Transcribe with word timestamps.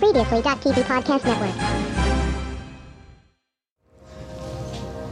Previously.tv 0.00 0.82
Podcast 0.84 1.26
Network. 1.26 1.54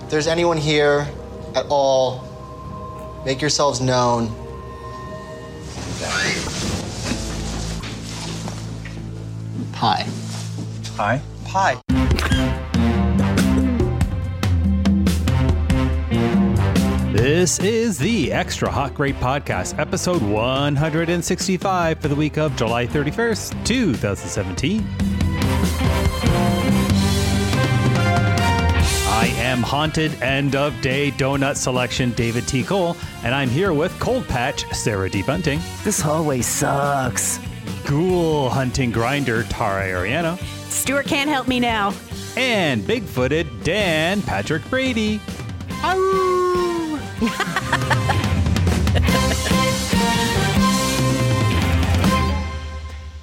If 0.03 0.09
there's 0.09 0.27
anyone 0.27 0.57
here 0.57 1.07
at 1.55 1.67
all, 1.69 2.25
make 3.27 3.43
yourselves 3.43 3.83
known. 3.83 4.29
Pie. 9.75 10.07
Hi. 10.97 11.21
Pie. 11.45 11.88
This 17.39 17.61
is 17.61 17.99
the 17.99 18.33
Extra 18.33 18.69
Hot 18.69 18.95
Great 18.95 19.15
Podcast, 19.21 19.79
episode 19.79 20.21
165 20.21 22.01
for 22.01 22.09
the 22.09 22.17
week 22.17 22.37
of 22.37 22.57
July 22.57 22.85
31st, 22.85 23.65
2017. 23.65 24.85
I 29.07 29.33
am 29.37 29.63
Haunted 29.63 30.21
End 30.21 30.57
of 30.57 30.75
Day 30.81 31.13
Donut 31.13 31.55
Selection 31.55 32.11
David 32.15 32.49
T. 32.49 32.65
Cole, 32.65 32.97
and 33.23 33.33
I'm 33.33 33.49
here 33.49 33.73
with 33.73 33.97
Cold 34.01 34.27
Patch 34.27 34.67
Sarah 34.75 35.09
D. 35.09 35.23
Bunting, 35.23 35.61
This 35.85 36.01
hallway 36.01 36.41
sucks. 36.41 37.39
Ghoul 37.87 38.49
Hunting 38.51 38.91
Grinder 38.91 39.45
Tara 39.45 39.87
Ariano, 39.87 40.37
Stuart 40.69 41.07
can't 41.07 41.31
help 41.31 41.47
me 41.47 41.61
now. 41.61 41.95
and 42.37 42.83
Bigfooted 42.83 43.63
Dan 43.63 44.23
Patrick 44.23 44.69
Brady. 44.69 45.21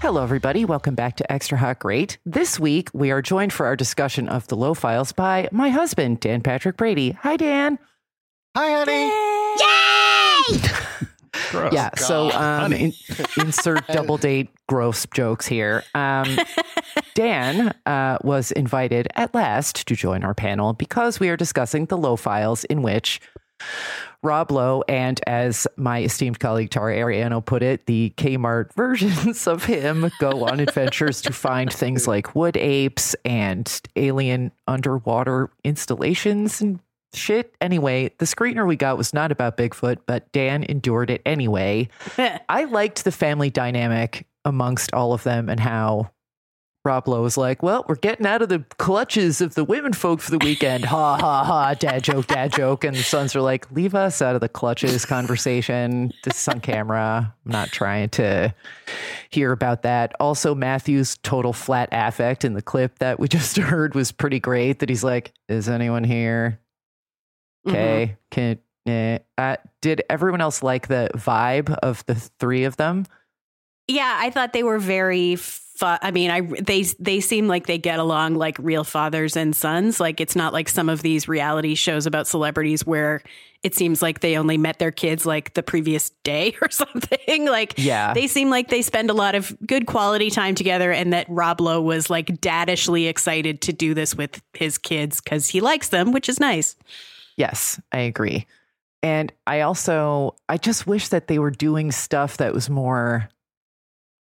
Hello, 0.02 0.22
everybody. 0.22 0.66
Welcome 0.66 0.96
back 0.96 1.16
to 1.16 1.32
Extra 1.32 1.58
Hot 1.58 1.80
Great. 1.80 2.18
This 2.26 2.60
week, 2.60 2.90
we 2.94 3.12
are 3.12 3.22
joined 3.22 3.54
for 3.54 3.66
our 3.66 3.78
discussion 3.78 4.28
of 4.28 4.48
the 4.48 4.58
Lowe 4.58 4.74
Files 4.74 5.14
by 5.14 5.48
my 5.54 5.70
husband, 5.70 6.20
Dan 6.20 6.42
Patrick 6.42 6.76
Brady. 6.76 7.12
Hi, 7.12 7.38
Dan. 7.38 7.80
Hi, 8.58 8.84
honey. 8.84 9.10
Gross. 11.52 11.72
yeah, 11.74 11.90
so 11.96 12.32
um, 12.32 12.74
in, 12.74 12.92
insert 13.38 13.88
double 13.94 14.18
date 14.18 14.50
gross 14.68 15.06
jokes 15.14 15.46
here. 15.46 15.84
Um, 15.94 16.38
Dan 17.14 17.74
uh, 17.86 18.18
was 18.24 18.52
invited 18.52 19.08
at 19.16 19.34
last 19.34 19.88
to 19.88 19.96
join 19.96 20.26
our 20.26 20.34
panel 20.34 20.74
because 20.74 21.20
we 21.20 21.30
are 21.30 21.38
discussing 21.38 21.86
the 21.86 21.98
Lowe 21.98 22.18
Files 22.18 22.66
in 22.66 22.82
which 22.82 23.22
Rob 24.22 24.52
Lowe 24.52 24.84
and, 24.88 25.22
as 25.28 25.68
my 25.78 26.02
esteemed 26.02 26.40
colleague 26.40 26.72
Tara 26.72 26.96
Ariano 26.98 27.46
put 27.46 27.62
it, 27.62 27.86
the 27.86 28.12
Kmart 28.18 28.74
versions 28.76 29.48
of 29.48 29.66
him 29.66 30.12
go 30.20 30.46
on 30.46 30.60
adventures 30.60 31.22
to 31.24 31.34
find 31.34 31.72
things 31.72 32.08
like 32.08 32.36
wood 32.36 32.58
apes 32.58 33.16
and 33.24 33.82
alien 33.96 34.52
underwater 34.68 35.52
installations 35.64 36.60
and 36.60 36.80
shit. 37.14 37.56
Anyway, 37.62 38.12
the 38.18 38.26
screener 38.26 38.68
we 38.68 38.76
got 38.76 38.98
was 38.98 39.14
not 39.14 39.32
about 39.32 39.58
Bigfoot, 39.58 40.00
but 40.06 40.32
Dan 40.32 40.64
endured 40.64 41.10
it 41.10 41.22
anyway. 41.26 41.88
I 42.50 42.66
liked 42.66 43.04
the 43.04 43.12
family 43.12 43.50
dynamic 43.50 44.28
amongst 44.44 44.94
all 44.94 45.14
of 45.14 45.24
them 45.24 45.50
and 45.50 45.60
how 45.60 46.12
Rob 46.86 47.08
Lowe 47.08 47.24
was 47.24 47.36
like, 47.36 47.64
Well, 47.64 47.84
we're 47.88 47.96
getting 47.96 48.26
out 48.26 48.44
of 48.44 48.50
the 48.50 48.64
clutches 48.78 49.42
of 49.42 49.56
the 49.56 49.64
women 49.64 49.92
folk 49.92 50.22
for 50.22 50.32
the 50.32 50.38
weekend. 50.38 50.86
Ha 50.86 51.18
ha 51.18 51.44
ha, 51.44 51.74
dad 51.74 52.04
joke, 52.04 52.28
dad 52.28 52.54
joke. 52.54 52.84
And 52.84 52.96
the 52.96 53.04
sons 53.04 53.36
are 53.36 53.42
like, 53.42 53.70
Leave 53.72 53.96
us 53.96 54.22
out 54.22 54.36
of 54.36 54.42
the 54.42 54.48
clutches 54.48 55.06
conversation. 55.06 56.14
This 56.24 56.40
is 56.40 56.48
on 56.48 56.62
camera. 56.62 57.34
I'm 57.46 57.52
not 57.52 57.70
trying 57.70 58.10
to 58.10 58.54
hear 59.32 59.52
about 59.52 59.82
that. 59.82 60.14
Also, 60.20 60.54
Matthew's 60.54 61.18
total 61.24 61.54
flat 61.54 61.90
affect 61.92 62.46
in 62.46 62.54
the 62.54 62.62
clip 62.62 63.00
that 63.00 63.20
we 63.20 63.28
just 63.30 63.58
heard 63.58 63.96
was 63.96 64.12
pretty 64.12 64.40
great. 64.40 64.80
That 64.80 64.90
he's 64.90 65.04
like, 65.04 65.34
Is 65.50 65.68
anyone 65.68 66.04
here? 66.04 66.60
Okay. 67.68 68.16
Can 68.30 68.60
eh. 68.86 69.20
uh, 69.38 69.56
did 69.82 70.04
everyone 70.10 70.42
else 70.42 70.62
like 70.62 70.88
the 70.88 71.10
vibe 71.16 71.74
of 71.80 72.06
the 72.06 72.16
three 72.16 72.64
of 72.64 72.78
them? 72.78 73.06
Yeah, 73.88 74.18
I 74.20 74.30
thought 74.30 74.54
they 74.54 74.64
were 74.64 74.80
very. 74.80 75.36
Fu- 75.36 75.86
I 75.86 76.12
mean, 76.12 76.32
I 76.32 76.42
they 76.42 76.84
they 77.00 77.20
seem 77.20 77.48
like 77.48 77.68
they 77.68 77.78
get 77.78 78.00
along 78.00 78.36
like 78.36 78.58
real 78.60 78.84
fathers 78.86 79.36
and 79.36 79.54
sons. 79.56 80.00
Like 80.00 80.22
it's 80.22 80.36
not 80.36 80.54
like 80.54 80.70
some 80.70 80.88
of 80.90 81.02
these 81.02 81.28
reality 81.28 81.76
shows 81.76 82.06
about 82.06 82.28
celebrities 82.28 82.86
where 82.86 83.22
it 83.62 83.76
seems 83.76 84.02
like 84.02 84.22
they 84.22 84.38
only 84.38 84.58
met 84.58 84.80
their 84.80 84.92
kids 84.92 85.26
like 85.26 85.54
the 85.54 85.64
previous 85.64 86.12
day 86.24 86.56
or 86.62 86.70
something. 86.70 87.46
Like 87.48 87.74
Yeah. 87.78 88.14
they 88.14 88.28
seem 88.28 88.50
like 88.50 88.70
they 88.70 88.82
spend 88.82 89.10
a 89.10 89.14
lot 89.14 89.36
of 89.36 89.56
good 89.68 89.86
quality 89.86 90.30
time 90.30 90.56
together, 90.56 90.92
and 90.94 91.12
that 91.14 91.26
Rob 91.30 91.60
Lowe 91.60 91.82
was 91.82 92.10
like 92.10 92.40
daddishly 92.40 93.08
excited 93.08 93.62
to 93.64 93.74
do 93.74 93.94
this 93.94 94.16
with 94.16 94.42
his 94.54 94.78
kids 94.78 95.20
because 95.20 95.50
he 95.50 95.60
likes 95.62 95.90
them, 95.90 96.12
which 96.14 96.30
is 96.30 96.40
nice. 96.40 96.76
Yes, 97.36 97.82
I 97.92 98.00
agree. 98.00 98.48
And 99.04 99.32
I 99.46 99.60
also 99.62 100.36
I 100.48 100.58
just 100.58 100.88
wish 100.88 101.10
that 101.10 101.28
they 101.28 101.38
were 101.38 101.52
doing 101.52 101.92
stuff 101.92 102.38
that 102.38 102.54
was 102.54 102.70
more 102.70 103.28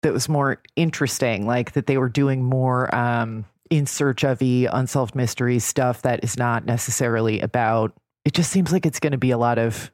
that 0.01 0.13
was 0.13 0.29
more 0.29 0.61
interesting, 0.75 1.45
like 1.45 1.73
that 1.73 1.87
they 1.87 1.97
were 1.97 2.09
doing 2.09 2.43
more 2.43 2.93
um 2.95 3.45
in 3.69 3.85
search 3.85 4.23
of 4.23 4.39
the 4.39 4.67
unsolved 4.71 5.13
mysteries 5.13 5.63
stuff 5.63 6.01
that 6.01 6.23
is 6.23 6.37
not 6.37 6.65
necessarily 6.65 7.39
about 7.39 7.93
it 8.25 8.33
just 8.33 8.51
seems 8.51 8.71
like 8.71 8.85
it's 8.85 8.99
going 8.99 9.11
to 9.11 9.17
be 9.17 9.31
a 9.31 9.37
lot 9.37 9.57
of 9.59 9.91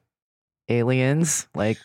aliens, 0.70 1.48
like 1.56 1.78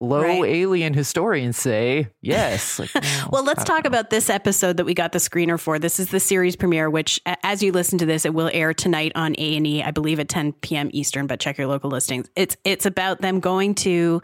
low 0.00 0.20
Right. 0.22 0.44
alien 0.44 0.92
historians 0.92 1.56
say. 1.56 2.08
Yes. 2.20 2.78
Like, 2.78 2.94
no, 3.02 3.28
Well, 3.30 3.44
let's 3.44 3.64
talk 3.64 3.84
know. 3.84 3.88
about 3.88 4.10
this 4.10 4.28
episode 4.28 4.76
that 4.76 4.84
we 4.84 4.92
got 4.92 5.12
the 5.12 5.18
screener 5.18 5.58
for. 5.58 5.78
This 5.78 5.98
is 5.98 6.08
the 6.08 6.20
series 6.20 6.56
premiere, 6.56 6.90
which, 6.90 7.20
as 7.42 7.62
you 7.62 7.72
listen 7.72 7.96
to 7.98 8.06
this, 8.06 8.24
it 8.26 8.34
will 8.34 8.50
air 8.52 8.74
tonight 8.74 9.12
on 9.14 9.34
A 9.38 9.56
and 9.56 9.66
E, 9.66 9.82
I 9.82 9.90
believe 9.90 10.20
at 10.20 10.28
10 10.28 10.52
p.m. 10.54 10.90
Eastern. 10.92 11.26
But 11.26 11.40
check 11.40 11.56
your 11.58 11.66
local 11.68 11.90
listings. 11.90 12.28
It's 12.36 12.56
it's 12.64 12.84
about 12.86 13.20
them 13.20 13.40
going 13.40 13.74
to 13.76 14.20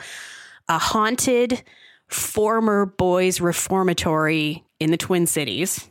a 0.69 0.79
haunted 0.79 1.63
former 2.11 2.87
boys 2.87 3.41
reformatory 3.41 4.65
in 4.79 4.91
the 4.91 4.97
Twin 4.97 5.27
Cities. 5.27 5.89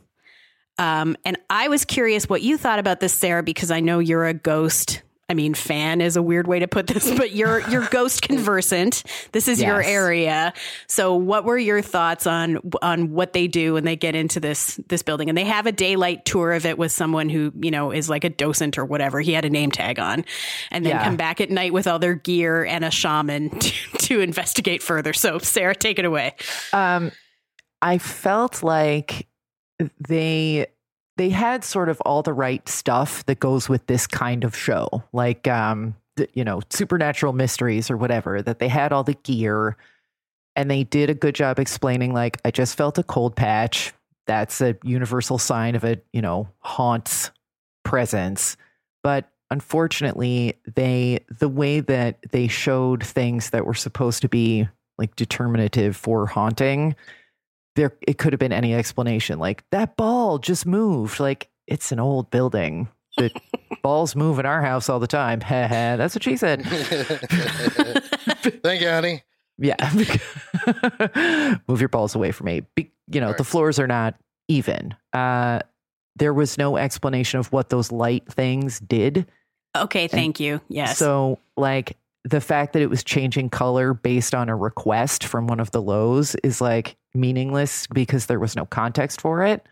Um, 0.78 1.16
and 1.24 1.38
I 1.50 1.68
was 1.68 1.84
curious 1.84 2.28
what 2.28 2.42
you 2.42 2.56
thought 2.56 2.78
about 2.78 3.00
this, 3.00 3.12
Sarah, 3.12 3.42
because 3.42 3.70
I 3.70 3.80
know 3.80 3.98
you're 3.98 4.26
a 4.26 4.34
ghost. 4.34 5.02
I 5.30 5.34
mean, 5.34 5.54
fan 5.54 6.00
is 6.00 6.16
a 6.16 6.22
weird 6.22 6.48
way 6.48 6.58
to 6.58 6.66
put 6.66 6.88
this, 6.88 7.08
but 7.16 7.30
you're 7.30 7.60
you're 7.70 7.86
ghost 7.86 8.22
conversant. 8.22 9.04
This 9.30 9.46
is 9.46 9.62
your 9.62 9.80
area. 9.80 10.52
So, 10.88 11.14
what 11.14 11.44
were 11.44 11.56
your 11.56 11.80
thoughts 11.82 12.26
on 12.26 12.58
on 12.82 13.12
what 13.12 13.32
they 13.32 13.46
do 13.46 13.74
when 13.74 13.84
they 13.84 13.94
get 13.94 14.16
into 14.16 14.40
this 14.40 14.80
this 14.88 15.02
building? 15.04 15.28
And 15.28 15.38
they 15.38 15.44
have 15.44 15.66
a 15.66 15.72
daylight 15.72 16.24
tour 16.24 16.52
of 16.52 16.66
it 16.66 16.76
with 16.78 16.90
someone 16.90 17.28
who 17.28 17.52
you 17.62 17.70
know 17.70 17.92
is 17.92 18.10
like 18.10 18.24
a 18.24 18.28
docent 18.30 18.76
or 18.76 18.84
whatever. 18.84 19.20
He 19.20 19.32
had 19.32 19.44
a 19.44 19.50
name 19.50 19.70
tag 19.70 20.00
on, 20.00 20.24
and 20.72 20.84
then 20.84 20.96
Yeah. 20.96 21.04
come 21.04 21.16
back 21.16 21.40
at 21.40 21.48
night 21.50 21.72
with 21.72 21.86
all 21.86 22.00
their 22.00 22.14
gear 22.16 22.64
and 22.64 22.84
a 22.84 22.90
shaman 22.90 23.50
to, 23.60 23.72
to 23.98 24.20
investigate 24.20 24.82
further. 24.82 25.12
So, 25.12 25.38
Sarah, 25.38 25.76
take 25.76 26.00
it 26.00 26.04
away. 26.04 26.34
Um, 26.72 27.12
I 27.80 27.98
felt 27.98 28.64
like 28.64 29.28
they 30.08 30.66
they 31.20 31.28
had 31.28 31.62
sort 31.64 31.90
of 31.90 32.00
all 32.06 32.22
the 32.22 32.32
right 32.32 32.66
stuff 32.66 33.26
that 33.26 33.38
goes 33.38 33.68
with 33.68 33.86
this 33.88 34.06
kind 34.06 34.42
of 34.42 34.56
show, 34.56 35.04
like 35.12 35.46
um, 35.46 35.94
you 36.32 36.42
know, 36.42 36.62
supernatural 36.70 37.34
mysteries 37.34 37.90
or 37.90 37.98
whatever. 37.98 38.40
That 38.40 38.58
they 38.58 38.68
had 38.68 38.90
all 38.90 39.04
the 39.04 39.18
gear, 39.22 39.76
and 40.56 40.70
they 40.70 40.82
did 40.82 41.10
a 41.10 41.14
good 41.14 41.34
job 41.34 41.58
explaining. 41.58 42.14
Like, 42.14 42.40
I 42.42 42.50
just 42.50 42.74
felt 42.74 42.96
a 42.96 43.02
cold 43.02 43.36
patch. 43.36 43.92
That's 44.26 44.62
a 44.62 44.78
universal 44.82 45.36
sign 45.36 45.74
of 45.74 45.84
a 45.84 46.00
you 46.14 46.22
know 46.22 46.48
haunt's 46.60 47.30
presence, 47.84 48.56
but 49.02 49.28
unfortunately 49.50 50.54
they 50.74 51.18
the 51.38 51.50
way 51.50 51.80
that 51.80 52.24
they 52.30 52.48
showed 52.48 53.04
things 53.04 53.50
that 53.50 53.66
were 53.66 53.74
supposed 53.74 54.22
to 54.22 54.28
be 54.30 54.66
like 54.96 55.14
determinative 55.16 55.98
for 55.98 56.24
haunting 56.24 56.96
there 57.76 57.96
it 58.06 58.18
could 58.18 58.32
have 58.32 58.40
been 58.40 58.52
any 58.52 58.74
explanation 58.74 59.38
like 59.38 59.64
that 59.70 59.96
ball 59.96 60.38
just 60.38 60.66
moved 60.66 61.20
like 61.20 61.48
it's 61.66 61.92
an 61.92 62.00
old 62.00 62.30
building 62.30 62.88
the 63.16 63.30
balls 63.82 64.14
move 64.16 64.38
in 64.38 64.46
our 64.46 64.62
house 64.62 64.88
all 64.88 64.98
the 64.98 65.06
time. 65.06 65.40
That's 65.48 66.14
what 66.14 66.22
she 66.22 66.36
said. 66.36 66.64
Thank 68.62 68.80
you, 68.82 68.88
honey. 68.88 69.22
yeah. 69.58 69.90
Move 71.68 71.80
your 71.80 71.88
balls 71.88 72.14
away 72.14 72.32
from 72.32 72.46
me. 72.46 72.62
Be, 72.74 72.90
you 73.08 73.20
know 73.20 73.34
the 73.36 73.44
floors 73.44 73.78
are 73.78 73.86
not 73.86 74.14
even. 74.48 74.94
Uh 75.12 75.60
there 76.16 76.34
was 76.34 76.58
no 76.58 76.76
explanation 76.76 77.40
of 77.40 77.52
what 77.52 77.68
those 77.70 77.92
light 77.92 78.30
things 78.30 78.80
did. 78.80 79.26
Okay, 79.76 80.08
thank 80.08 80.40
you. 80.40 80.60
Yes. 80.68 80.98
So, 80.98 81.38
like, 81.56 81.96
the 82.24 82.40
fact 82.40 82.72
that 82.72 82.82
it 82.82 82.90
was 82.90 83.04
changing 83.04 83.48
color 83.48 83.94
based 83.94 84.34
on 84.34 84.48
a 84.48 84.56
request 84.56 85.24
from 85.24 85.46
one 85.46 85.60
of 85.60 85.70
the 85.70 85.80
Lowes 85.80 86.34
is 86.42 86.60
like 86.60 86.96
meaningless 87.14 87.86
because 87.88 88.26
there 88.26 88.40
was 88.40 88.56
no 88.56 88.66
context 88.66 89.20
for 89.20 89.44
it. 89.44 89.66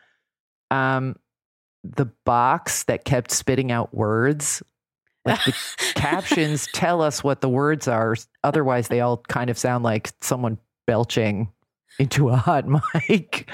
Um, 0.71 1.17
the 1.85 2.07
box 2.25 2.85
that 2.85 3.05
kept 3.05 3.31
spitting 3.31 3.71
out 3.73 3.95
words, 3.95 4.63
like 5.25 5.43
the 5.45 5.55
captions 5.95 6.69
tell 6.73 7.01
us 7.03 7.23
what 7.23 7.41
the 7.41 7.49
words 7.49 7.89
are. 7.89 8.17
Otherwise, 8.45 8.89
they 8.89 9.01
all 9.01 9.19
kind 9.29 9.51
of 9.51 9.59
sound 9.59 9.85
like 9.85 10.11
someone 10.21 10.59
belching 10.87 11.49
into 11.99 12.29
a 12.29 12.37
hot 12.37 12.67
mic. 13.09 13.51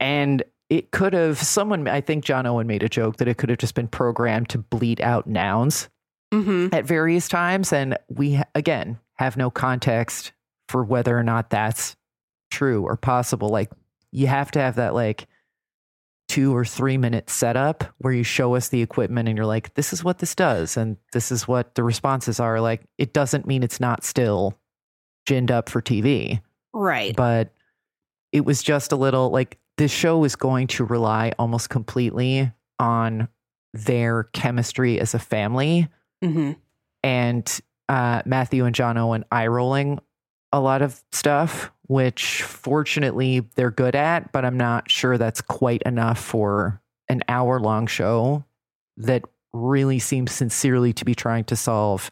And 0.00 0.42
it 0.70 0.90
could 0.90 1.12
have, 1.12 1.38
someone, 1.38 1.86
I 1.88 2.00
think 2.00 2.24
John 2.24 2.46
Owen 2.46 2.66
made 2.66 2.82
a 2.82 2.88
joke 2.88 3.18
that 3.18 3.28
it 3.28 3.36
could 3.36 3.50
have 3.50 3.58
just 3.58 3.74
been 3.74 3.88
programmed 3.88 4.48
to 4.50 4.58
bleed 4.58 5.00
out 5.00 5.26
nouns 5.26 5.88
hmm 6.32 6.68
at 6.72 6.84
various 6.84 7.28
times. 7.28 7.72
And 7.72 7.96
we, 8.08 8.40
again, 8.54 8.98
have 9.16 9.36
no 9.36 9.50
context 9.50 10.32
for 10.68 10.82
whether 10.82 11.16
or 11.16 11.22
not 11.22 11.50
that's 11.50 11.96
true 12.54 12.82
or 12.84 12.96
possible. 12.96 13.48
Like, 13.48 13.70
you 14.12 14.26
have 14.28 14.50
to 14.52 14.60
have 14.60 14.76
that, 14.76 14.94
like, 14.94 15.26
two 16.28 16.56
or 16.56 16.64
three 16.64 16.96
minute 16.96 17.28
setup 17.28 17.84
where 17.98 18.12
you 18.12 18.22
show 18.24 18.54
us 18.54 18.68
the 18.68 18.80
equipment 18.80 19.28
and 19.28 19.36
you're 19.36 19.46
like, 19.46 19.74
this 19.74 19.92
is 19.92 20.02
what 20.02 20.18
this 20.18 20.34
does. 20.34 20.76
And 20.76 20.96
this 21.12 21.30
is 21.30 21.46
what 21.46 21.74
the 21.74 21.82
responses 21.82 22.40
are. 22.40 22.60
Like, 22.60 22.82
it 22.96 23.12
doesn't 23.12 23.46
mean 23.46 23.62
it's 23.62 23.78
not 23.80 24.04
still 24.04 24.58
ginned 25.26 25.50
up 25.50 25.68
for 25.68 25.80
TV 25.82 26.40
Right. 26.72 27.14
but 27.16 27.52
it 28.32 28.44
was 28.44 28.62
just 28.62 28.90
a 28.92 28.96
little 28.96 29.30
like 29.30 29.58
this 29.78 29.90
show 29.92 30.24
is 30.24 30.34
going 30.36 30.66
to 30.66 30.84
rely 30.84 31.32
almost 31.38 31.70
completely 31.70 32.50
on 32.78 33.28
their 33.72 34.24
chemistry 34.34 35.00
as 35.00 35.14
a 35.14 35.18
family 35.18 35.88
hmm 36.22 36.52
and 37.02 37.60
uh, 37.88 38.22
Matthew 38.26 38.64
and 38.64 38.74
John 38.74 38.96
Owen 38.98 39.24
eye 39.30 39.46
rolling 39.46 39.98
a 40.52 40.60
lot 40.60 40.82
of 40.82 41.02
stuff, 41.12 41.70
which 41.86 42.42
fortunately 42.42 43.40
they're 43.54 43.70
good 43.70 43.94
at, 43.94 44.32
but 44.32 44.44
I'm 44.44 44.56
not 44.56 44.90
sure 44.90 45.18
that's 45.18 45.40
quite 45.40 45.82
enough 45.82 46.18
for 46.18 46.80
an 47.08 47.22
hour 47.28 47.60
long 47.60 47.86
show 47.86 48.44
that 48.96 49.22
really 49.52 49.98
seems 49.98 50.32
sincerely 50.32 50.92
to 50.94 51.04
be 51.04 51.14
trying 51.14 51.44
to 51.44 51.56
solve 51.56 52.10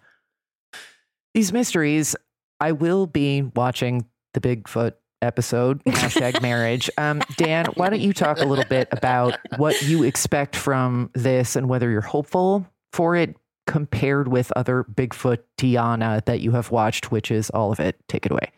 these 1.34 1.52
mysteries. 1.52 2.14
I 2.60 2.72
will 2.72 3.06
be 3.06 3.42
watching 3.42 4.06
the 4.34 4.40
Bigfoot 4.40 4.92
episode, 5.22 5.82
hashtag 5.86 6.42
marriage. 6.42 6.90
Um, 6.98 7.22
Dan, 7.36 7.66
why 7.74 7.88
don't 7.88 8.00
you 8.00 8.12
talk 8.12 8.40
a 8.40 8.44
little 8.44 8.64
bit 8.64 8.88
about 8.92 9.38
what 9.56 9.80
you 9.82 10.02
expect 10.02 10.56
from 10.56 11.10
this 11.14 11.56
and 11.56 11.68
whether 11.68 11.90
you're 11.90 12.00
hopeful 12.00 12.66
for 12.92 13.16
it 13.16 13.36
compared 13.66 14.28
with 14.28 14.52
other 14.52 14.84
Bigfoot 14.84 15.38
Tiana 15.56 16.24
that 16.26 16.40
you 16.40 16.52
have 16.52 16.70
watched, 16.70 17.10
which 17.10 17.30
is 17.30 17.48
all 17.50 17.72
of 17.72 17.80
it. 17.80 17.96
Take 18.08 18.26
it 18.26 18.32
away. 18.32 18.50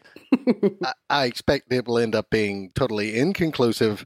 I, 1.11 1.25
expect 1.25 1.73
it 1.73 1.87
will 1.87 1.99
end 1.99 2.15
up 2.15 2.31
being 2.31 2.71
totally 2.75 3.19
inconclusive 3.19 4.05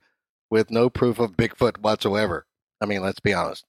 with 0.51 0.71
no 0.71 0.91
proof 0.91 1.19
of 1.19 1.37
Bigfoot 1.37 1.79
whatsoever. 1.79 2.47
I 2.81 2.87
mean, 2.87 3.03
let's 3.03 3.21
be 3.21 3.35
honest. 3.35 3.65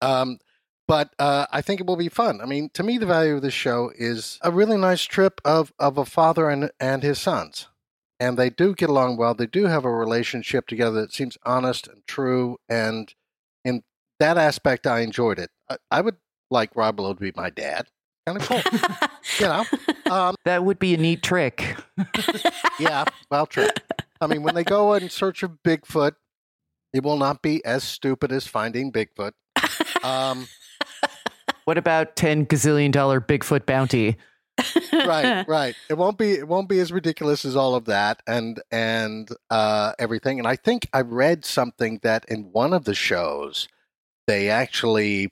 Um, 0.00 0.38
but 0.86 1.14
uh, 1.18 1.46
I 1.52 1.60
think 1.60 1.80
it 1.80 1.86
will 1.86 1.96
be 1.96 2.08
fun. 2.08 2.40
I 2.40 2.46
mean, 2.46 2.70
to 2.74 2.82
me, 2.82 2.96
the 2.96 3.06
value 3.06 3.36
of 3.36 3.42
this 3.42 3.54
show 3.54 3.92
is 3.96 4.38
a 4.42 4.50
really 4.50 4.78
nice 4.78 5.02
trip 5.02 5.40
of, 5.44 5.72
of 5.78 5.98
a 5.98 6.06
father 6.06 6.48
and, 6.48 6.70
and 6.80 7.02
his 7.02 7.18
sons. 7.18 7.68
And 8.18 8.36
they 8.36 8.50
do 8.50 8.74
get 8.74 8.88
along 8.88 9.16
well. 9.16 9.34
They 9.34 9.46
do 9.46 9.66
have 9.66 9.84
a 9.84 9.92
relationship 9.92 10.66
together 10.66 11.00
that 11.02 11.12
seems 11.12 11.36
honest 11.44 11.86
and 11.86 12.02
true. 12.06 12.56
And 12.68 13.14
in 13.64 13.82
that 14.18 14.38
aspect, 14.38 14.86
I 14.86 15.00
enjoyed 15.00 15.38
it. 15.38 15.50
I, 15.68 15.76
I 15.90 16.00
would 16.00 16.16
like 16.50 16.74
Rob 16.74 16.98
Lowe 16.98 17.14
to 17.14 17.20
be 17.20 17.32
my 17.36 17.50
dad. 17.50 17.88
Kind 18.28 18.42
of 18.42 18.46
cool, 18.46 19.08
you 19.40 19.46
know. 19.46 19.64
Um, 20.14 20.34
That 20.44 20.62
would 20.62 20.78
be 20.78 20.92
a 20.92 20.98
neat 20.98 21.22
trick. 21.22 21.76
yeah, 22.78 23.06
well, 23.30 23.46
true. 23.46 23.68
I 24.20 24.26
mean, 24.26 24.42
when 24.42 24.54
they 24.54 24.64
go 24.64 24.92
in 24.92 25.08
search 25.08 25.42
of 25.42 25.52
Bigfoot, 25.64 26.12
it 26.92 27.02
will 27.02 27.16
not 27.16 27.40
be 27.40 27.64
as 27.64 27.84
stupid 27.84 28.30
as 28.30 28.46
finding 28.46 28.92
Bigfoot. 28.92 29.32
Um, 30.04 30.46
What 31.64 31.78
about 31.78 32.16
10 32.16 32.44
gazillion 32.46 32.92
dollar 32.92 33.18
Bigfoot 33.18 33.64
bounty? 33.64 34.18
right, 34.92 35.48
right. 35.48 35.74
It 35.88 35.94
won't 35.94 36.18
be. 36.18 36.32
It 36.32 36.48
won't 36.48 36.68
be 36.68 36.80
as 36.80 36.92
ridiculous 36.92 37.46
as 37.46 37.56
all 37.56 37.74
of 37.76 37.86
that, 37.86 38.22
and 38.26 38.60
and 38.70 39.30
uh, 39.50 39.92
everything. 39.98 40.38
And 40.38 40.48
I 40.48 40.56
think 40.56 40.88
I 40.92 41.00
read 41.00 41.46
something 41.46 42.00
that 42.02 42.26
in 42.28 42.50
one 42.52 42.74
of 42.74 42.84
the 42.84 42.94
shows, 42.94 43.68
they 44.26 44.50
actually 44.50 45.30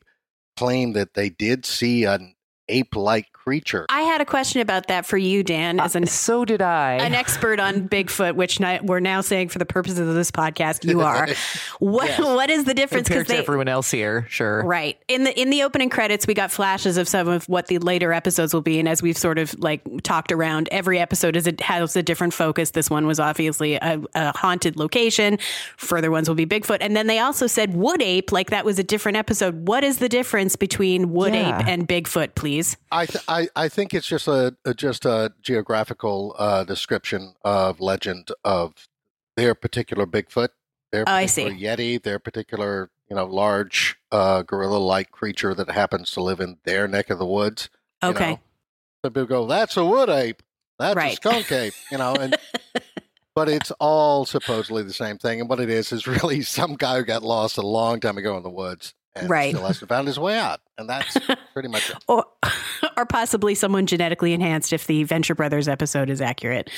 claimed 0.56 0.94
that 0.94 1.14
they 1.14 1.28
did 1.28 1.66
see 1.66 2.04
an 2.04 2.35
ape-like 2.68 3.35
creature. 3.50 3.86
I 3.88 4.00
had 4.02 4.20
a 4.20 4.24
question 4.24 4.60
about 4.60 4.88
that 4.88 5.06
for 5.06 5.16
you, 5.16 5.44
Dan, 5.44 5.78
as 5.78 5.94
an 5.94 6.02
Uh, 6.02 6.06
so 6.06 6.44
did 6.44 6.60
I. 6.60 6.94
an 6.94 7.14
expert 7.14 7.60
on 7.60 7.88
Bigfoot, 7.88 8.34
which 8.34 8.58
ni- 8.58 8.80
we're 8.82 8.98
now 8.98 9.20
saying 9.20 9.50
for 9.50 9.60
the 9.60 9.64
purposes 9.64 10.00
of 10.00 10.14
this 10.16 10.32
podcast, 10.32 10.84
you 10.84 11.00
are. 11.00 11.28
What 11.78 12.08
Yes. 12.08 12.18
what 12.20 12.50
is 12.50 12.64
the 12.64 12.74
difference? 12.74 13.06
compared 13.08 13.28
to 13.28 13.36
everyone 13.36 13.68
else 13.68 13.90
here, 13.90 14.26
sure. 14.28 14.64
Right. 14.64 14.98
In 15.08 15.22
the 15.24 15.40
in 15.40 15.50
the 15.50 15.62
opening 15.62 15.90
credits, 15.90 16.26
we 16.26 16.34
got 16.34 16.50
flashes 16.50 16.96
of 16.96 17.06
some 17.08 17.28
of 17.28 17.48
what 17.48 17.66
the 17.68 17.78
later 17.78 18.12
episodes 18.12 18.52
will 18.52 18.62
be, 18.62 18.80
and 18.80 18.88
as 18.88 19.00
we've 19.02 19.16
sort 19.16 19.38
of 19.38 19.54
like 19.60 19.82
talked 20.02 20.32
around, 20.32 20.68
every 20.72 20.98
episode 20.98 21.36
is 21.36 21.46
it 21.46 21.60
has 21.60 21.94
a 21.94 22.02
different 22.02 22.34
focus. 22.34 22.72
This 22.72 22.90
one 22.90 23.06
was 23.06 23.20
obviously 23.20 23.74
a, 23.76 24.00
a 24.14 24.36
haunted 24.36 24.76
location. 24.76 25.38
Further 25.76 26.10
ones 26.10 26.28
will 26.28 26.34
be 26.34 26.46
Bigfoot, 26.46 26.78
and 26.80 26.96
then 26.96 27.06
they 27.06 27.20
also 27.20 27.46
said 27.46 27.74
wood 27.74 28.02
ape, 28.02 28.32
like 28.32 28.50
that 28.50 28.64
was 28.64 28.78
a 28.80 28.84
different 28.84 29.16
episode. 29.18 29.68
What 29.68 29.84
is 29.84 29.98
the 29.98 30.08
difference 30.08 30.56
between 30.56 31.12
wood 31.12 31.32
Yeah. 31.34 31.60
ape 31.60 31.68
and 31.68 31.86
Bigfoot, 31.88 32.34
please? 32.34 32.76
I, 32.90 33.06
th- 33.06 33.22
I 33.28 33.35
I 33.56 33.68
think 33.68 33.92
it's 33.94 34.06
just 34.06 34.28
a, 34.28 34.56
a 34.64 34.74
just 34.74 35.04
a 35.04 35.32
geographical 35.42 36.34
uh, 36.38 36.64
description 36.64 37.34
of 37.44 37.80
legend 37.80 38.30
of 38.44 38.88
their 39.36 39.54
particular 39.54 40.06
Bigfoot, 40.06 40.48
their 40.92 41.04
Oh, 41.06 41.12
I 41.12 41.26
particular. 41.26 41.52
Yeti, 41.52 42.02
their 42.02 42.18
particular 42.18 42.90
you 43.08 43.16
know 43.16 43.24
large 43.26 43.96
uh, 44.12 44.42
gorilla-like 44.42 45.10
creature 45.10 45.54
that 45.54 45.70
happens 45.70 46.10
to 46.12 46.22
live 46.22 46.40
in 46.40 46.58
their 46.64 46.88
neck 46.88 47.10
of 47.10 47.18
the 47.18 47.26
woods. 47.26 47.68
you 48.02 48.10
Okay. 48.10 48.30
know. 48.32 48.40
So 49.04 49.10
people 49.10 49.26
go, 49.26 49.46
"That's 49.46 49.76
a 49.76 49.84
wood 49.84 50.08
ape. 50.08 50.42
That's 50.78 50.96
Right. 50.96 51.12
a 51.12 51.16
skunk 51.16 51.52
ape," 51.52 51.74
you 51.90 51.98
know, 51.98 52.18
and 52.18 52.36
but 53.34 53.48
it's 53.48 53.70
all 53.72 54.24
supposedly 54.24 54.82
the 54.82 54.92
same 54.92 55.18
thing. 55.18 55.40
And 55.40 55.48
what 55.48 55.60
it 55.60 55.68
is 55.70 55.92
is 55.92 56.06
really 56.22 56.42
some 56.42 56.74
guy 56.74 56.96
who 56.98 57.04
got 57.04 57.22
lost 57.22 57.58
a 57.58 57.62
long 57.66 58.00
time 58.00 58.18
ago 58.18 58.36
in 58.36 58.42
the 58.42 58.50
woods 58.50 58.94
and 59.14 59.28
Right. 59.30 59.48
still 59.48 59.64
hasn't 59.66 59.88
found 59.88 60.06
his 60.08 60.18
way 60.18 60.38
out, 60.38 60.60
and 60.78 60.88
that's 60.88 61.16
pretty 61.52 61.68
much 61.68 61.90
it. 61.90 61.96
or 62.08 62.24
or 62.96 63.06
possibly 63.06 63.54
someone 63.54 63.86
genetically 63.86 64.32
enhanced 64.32 64.72
if 64.72 64.86
the 64.86 65.04
Venture 65.04 65.34
Brothers 65.34 65.68
episode 65.68 66.10
is 66.10 66.20
accurate. 66.20 66.70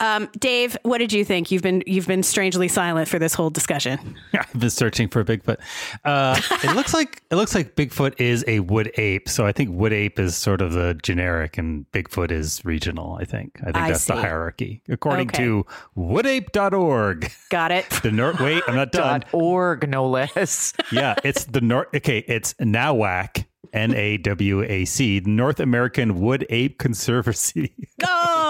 Um, 0.00 0.28
Dave, 0.38 0.76
what 0.82 0.98
did 0.98 1.12
you 1.12 1.24
think? 1.24 1.50
You've 1.50 1.62
been 1.62 1.82
you've 1.86 2.06
been 2.06 2.22
strangely 2.22 2.68
silent 2.68 3.08
for 3.08 3.18
this 3.18 3.34
whole 3.34 3.50
discussion. 3.50 4.16
I've 4.34 4.58
been 4.60 4.70
searching 4.70 5.08
for 5.08 5.24
Bigfoot. 5.24 5.58
Uh, 6.04 6.40
it 6.62 6.74
looks 6.74 6.94
like 6.94 7.22
it 7.30 7.36
looks 7.36 7.54
like 7.54 7.74
Bigfoot 7.76 8.20
is 8.20 8.44
a 8.46 8.60
wood 8.60 8.90
ape. 8.96 9.28
So 9.28 9.46
I 9.46 9.52
think 9.52 9.70
wood 9.72 9.92
ape 9.92 10.18
is 10.18 10.36
sort 10.36 10.60
of 10.60 10.72
the 10.72 10.98
generic, 11.02 11.58
and 11.58 11.90
Bigfoot 11.92 12.30
is 12.30 12.64
regional. 12.64 13.18
I 13.20 13.24
think. 13.24 13.58
I 13.60 13.64
think 13.66 13.76
I 13.76 13.88
that's 13.90 14.04
the 14.06 14.16
hierarchy 14.16 14.82
according 14.88 15.28
Okay. 15.28 15.44
to 15.44 15.66
woodape.org. 15.96 17.30
Got 17.50 17.72
it. 17.72 17.88
The 18.02 18.10
North. 18.10 18.40
Wait, 18.40 18.62
I'm 18.66 18.76
not 18.76 18.92
done. 18.92 19.24
Org, 19.32 19.88
no 19.88 20.08
less. 20.08 20.72
yeah, 20.92 21.14
it's 21.24 21.44
the 21.44 21.60
North. 21.60 21.88
Okay, 21.94 22.18
it's 22.26 22.54
NAWAC. 23.24 23.44
N 23.72 23.92
A 23.94 24.18
W 24.18 24.62
A 24.62 24.84
C, 24.84 25.20
North 25.26 25.58
American 25.58 26.20
Wood 26.20 26.46
Ape 26.48 26.78
Conservancy. 26.78 27.72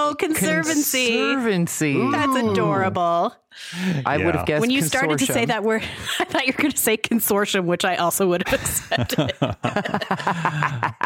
Oh, 0.06 0.14
conservancy. 0.18 1.16
Conservancy. 1.16 2.10
That's 2.10 2.36
adorable. 2.36 3.34
I 4.04 4.18
would 4.18 4.34
have 4.34 4.44
guessed 4.44 4.60
when 4.60 4.68
you 4.68 4.82
started 4.82 5.18
to 5.18 5.26
say 5.26 5.46
that 5.46 5.62
word, 5.62 5.82
I 6.18 6.24
thought 6.24 6.46
you 6.46 6.52
were 6.56 6.62
going 6.62 6.72
to 6.72 6.76
say 6.76 6.98
consortium, 6.98 7.64
which 7.64 7.86
I 7.86 7.96
also 7.96 8.26
would 8.28 8.46
have 8.46 8.60
accepted. 8.60 9.32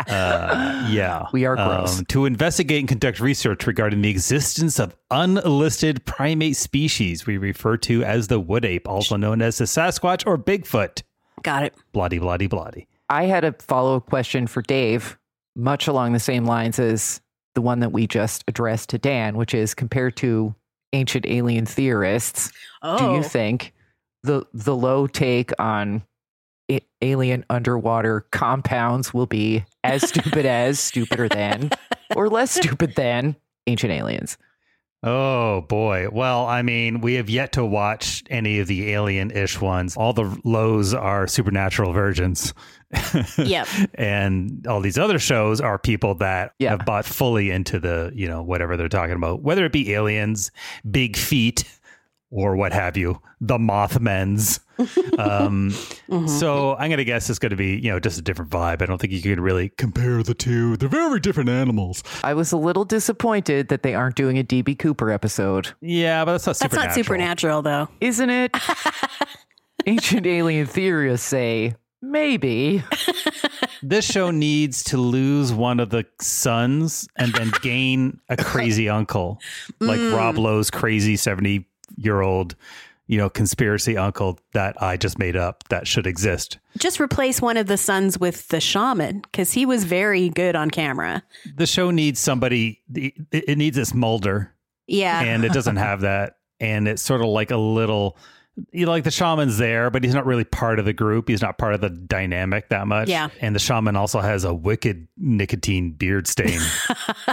Uh, 0.09 0.89
yeah. 0.91 1.27
We 1.33 1.45
are 1.45 1.55
gross. 1.55 1.99
Um, 1.99 2.05
to 2.07 2.25
investigate 2.25 2.81
and 2.81 2.89
conduct 2.89 3.21
research 3.21 3.67
regarding 3.67 4.01
the 4.01 4.11
existence 4.11 4.79
of 4.81 4.97
unlisted 5.11 6.05
primate 6.07 6.57
species 6.57 7.27
we 7.27 7.37
refer 7.37 7.77
to 7.79 8.03
as 8.03 8.29
the 8.29 8.41
wood 8.41 8.65
ape, 8.65 8.89
also 8.89 9.17
known 9.17 9.43
as 9.43 9.59
the 9.59 9.65
Sasquatch 9.65 10.27
or 10.27 10.39
Bigfoot. 10.39 11.03
Got 11.43 11.65
it. 11.65 11.75
Bloody, 11.93 12.19
bloody, 12.19 12.47
bloody. 12.47 12.89
I 13.09 13.25
had 13.25 13.45
a 13.45 13.55
follow 13.61 13.97
up 13.97 14.07
question 14.07 14.47
for 14.47 14.63
Dave, 14.63 15.19
much 15.57 15.87
along 15.89 16.13
the 16.13 16.21
same 16.21 16.45
lines 16.45 16.79
as 16.79 17.21
the 17.55 17.63
one 17.63 17.81
that 17.81 17.93
we 17.93 18.07
just 18.07 18.45
addressed 18.49 18.91
to 18.91 18.99
Dan, 18.99 19.37
which 19.37 19.55
is 19.55 19.75
compared 19.75 20.17
to 20.19 20.55
ancient 20.93 21.27
alien 21.27 21.67
theorists, 21.67 22.53
Oh, 22.83 22.99
do 22.99 23.05
you 23.05 23.11
oh. 23.21 23.23
think 23.23 23.73
the 24.23 24.45
the 24.53 24.75
Lowe 24.77 25.07
take 25.07 25.53
on 25.61 26.03
a- 26.71 26.81
alien 27.03 27.45
underwater 27.51 28.27
compounds 28.33 29.13
will 29.15 29.27
be 29.27 29.65
as 29.85 30.07
stupid 30.09 30.45
as, 30.47 30.79
stupider 30.79 31.29
than, 31.29 31.71
or 32.15 32.29
less 32.29 32.51
stupid 32.53 32.95
than 32.95 33.37
ancient 33.67 33.93
aliens? 33.93 34.37
Oh 35.03 35.61
boy. 35.63 36.09
Well, 36.11 36.47
I 36.47 36.63
mean, 36.63 37.01
we 37.01 37.15
have 37.15 37.31
yet 37.31 37.53
to 37.53 37.65
watch 37.65 38.25
any 38.31 38.59
of 38.59 38.67
the 38.67 38.91
alien 38.93 39.31
ish 39.31 39.61
ones. 39.61 39.97
All 39.97 40.13
the 40.13 40.37
Lowes 40.45 40.93
are 40.93 41.29
supernatural 41.29 41.93
virgins. 41.93 42.53
Yep. 43.39 43.69
and 43.95 44.67
all 44.67 44.81
these 44.81 44.99
other 44.99 45.19
shows 45.19 45.61
are 45.61 45.79
people 45.79 46.15
that 46.17 46.53
Yeah. 46.59 46.71
have 46.71 46.87
bought 46.87 47.05
fully 47.05 47.51
into 47.51 47.79
the, 47.79 48.11
you 48.15 48.29
know, 48.29 48.43
whatever 48.43 48.77
they're 48.77 48.89
talking 48.89 49.17
about, 49.17 49.43
whether 49.43 49.65
it 49.65 49.73
be 49.73 49.93
aliens, 49.93 50.51
big 50.91 51.17
feet, 51.17 51.65
or 52.31 52.57
what 52.57 52.73
have 52.73 52.97
you, 52.97 53.21
the 53.41 53.59
Mothmen's. 53.59 54.61
Um, 55.19 55.73
So 56.29 56.77
I'm 56.77 56.89
going 56.89 56.99
to 56.99 57.05
guess 57.05 57.29
it's 57.29 57.41
going 57.41 57.51
to 57.51 57.57
be, 57.57 57.81
you 57.81 57.91
know, 57.91 57.99
just 57.99 58.17
a 58.17 58.23
different 58.23 58.53
vibe. 58.53 58.81
I 58.81 58.87
don't 58.87 59.01
think 59.01 59.13
you 59.13 59.21
can 59.21 59.41
really 59.41 59.71
compare 59.71 60.23
the 60.23 60.35
two. 60.35 60.77
They're 60.77 60.89
very 60.89 61.19
different 61.19 61.51
animals. 61.51 62.05
I 62.23 62.35
was 62.35 62.53
a 62.53 62.57
little 62.57 62.85
disappointed 62.85 63.69
that 63.71 63.83
they 63.83 63.97
aren't 63.97 64.15
doing 64.15 64.39
a 64.39 64.45
DB 64.45 64.79
Cooper 64.79 65.11
episode. 65.11 65.75
Yeah, 65.81 66.25
but 66.25 66.33
that's 66.35 66.47
not 66.47 66.57
supernatural. 66.59 66.87
That's 66.87 66.97
not 66.97 67.05
supernatural, 67.05 67.63
though. 67.63 67.89
Isn't 68.01 68.31
it? 68.31 68.57
Ancient 69.87 70.27
alien 70.27 70.67
theorists 70.67 71.27
say 71.27 71.75
maybe. 72.03 72.83
This 73.83 74.05
show 74.05 74.31
needs 74.31 74.83
to 74.85 74.97
lose 74.97 75.53
one 75.53 75.79
of 75.81 75.91
the 75.91 76.05
sons 76.21 77.09
and 77.17 77.33
then 77.33 77.53
gain 77.63 78.21
a 78.29 78.37
crazy 78.37 78.89
uncle, 78.89 79.41
like 79.81 80.01
mm. 80.01 80.17
Rob 80.17 80.37
Lowe's 80.37 80.71
crazy 80.71 81.17
70 81.17 81.65
year 81.97 82.21
old, 82.21 82.57
you 83.07 83.17
know, 83.19 83.31
conspiracy 83.31 83.97
uncle 83.97 84.39
that 84.53 84.81
I 84.83 84.97
just 84.97 85.19
made 85.19 85.37
up 85.37 85.63
that 85.69 85.87
should 85.87 86.07
exist. 86.07 86.59
Just 86.77 86.99
replace 87.01 87.41
one 87.41 87.57
of 87.57 87.67
the 87.69 87.77
sons 87.77 88.19
with 88.19 88.49
the 88.49 88.61
shaman 88.61 89.21
because 89.21 89.53
he 89.53 89.65
was 89.65 89.85
very 89.85 90.29
good 90.29 90.57
on 90.57 90.71
camera. 90.71 91.23
The 91.57 91.67
show 91.67 91.91
needs 91.91 92.19
somebody, 92.19 92.81
it 92.95 93.15
it 93.31 93.59
needs 93.59 93.77
this 93.77 93.95
Mulder, 93.95 94.53
Yeah. 94.89 95.21
and 95.21 95.45
it 95.45 95.53
doesn't 95.53 95.77
have 95.77 96.01
that. 96.01 96.35
And 96.61 96.89
it's 96.89 97.03
sort 97.03 97.21
of 97.21 97.29
like 97.29 97.53
a 97.53 97.57
little, 97.57 98.17
you 98.73 98.87
know, 98.87 98.93
like 98.93 99.05
the 99.05 99.11
shaman's 99.11 99.59
there, 99.59 99.91
but 99.91 100.03
he's 100.05 100.15
not 100.15 100.27
really 100.27 100.45
part 100.45 100.79
of 100.79 100.85
the 100.85 100.93
group. 100.93 101.29
He's 101.29 101.43
not 101.43 101.59
part 101.59 101.75
of 101.75 101.81
the 101.81 101.91
dynamic 101.91 102.69
that 102.71 102.87
much. 102.87 103.09
Yeah. 103.09 103.29
And 103.41 103.55
the 103.55 103.59
shaman 103.61 103.97
also 103.97 104.21
has 104.21 104.45
a 104.45 104.53
wicked 104.55 105.09
nicotine 105.17 105.93
beard 105.93 106.27
stain. 106.27 106.61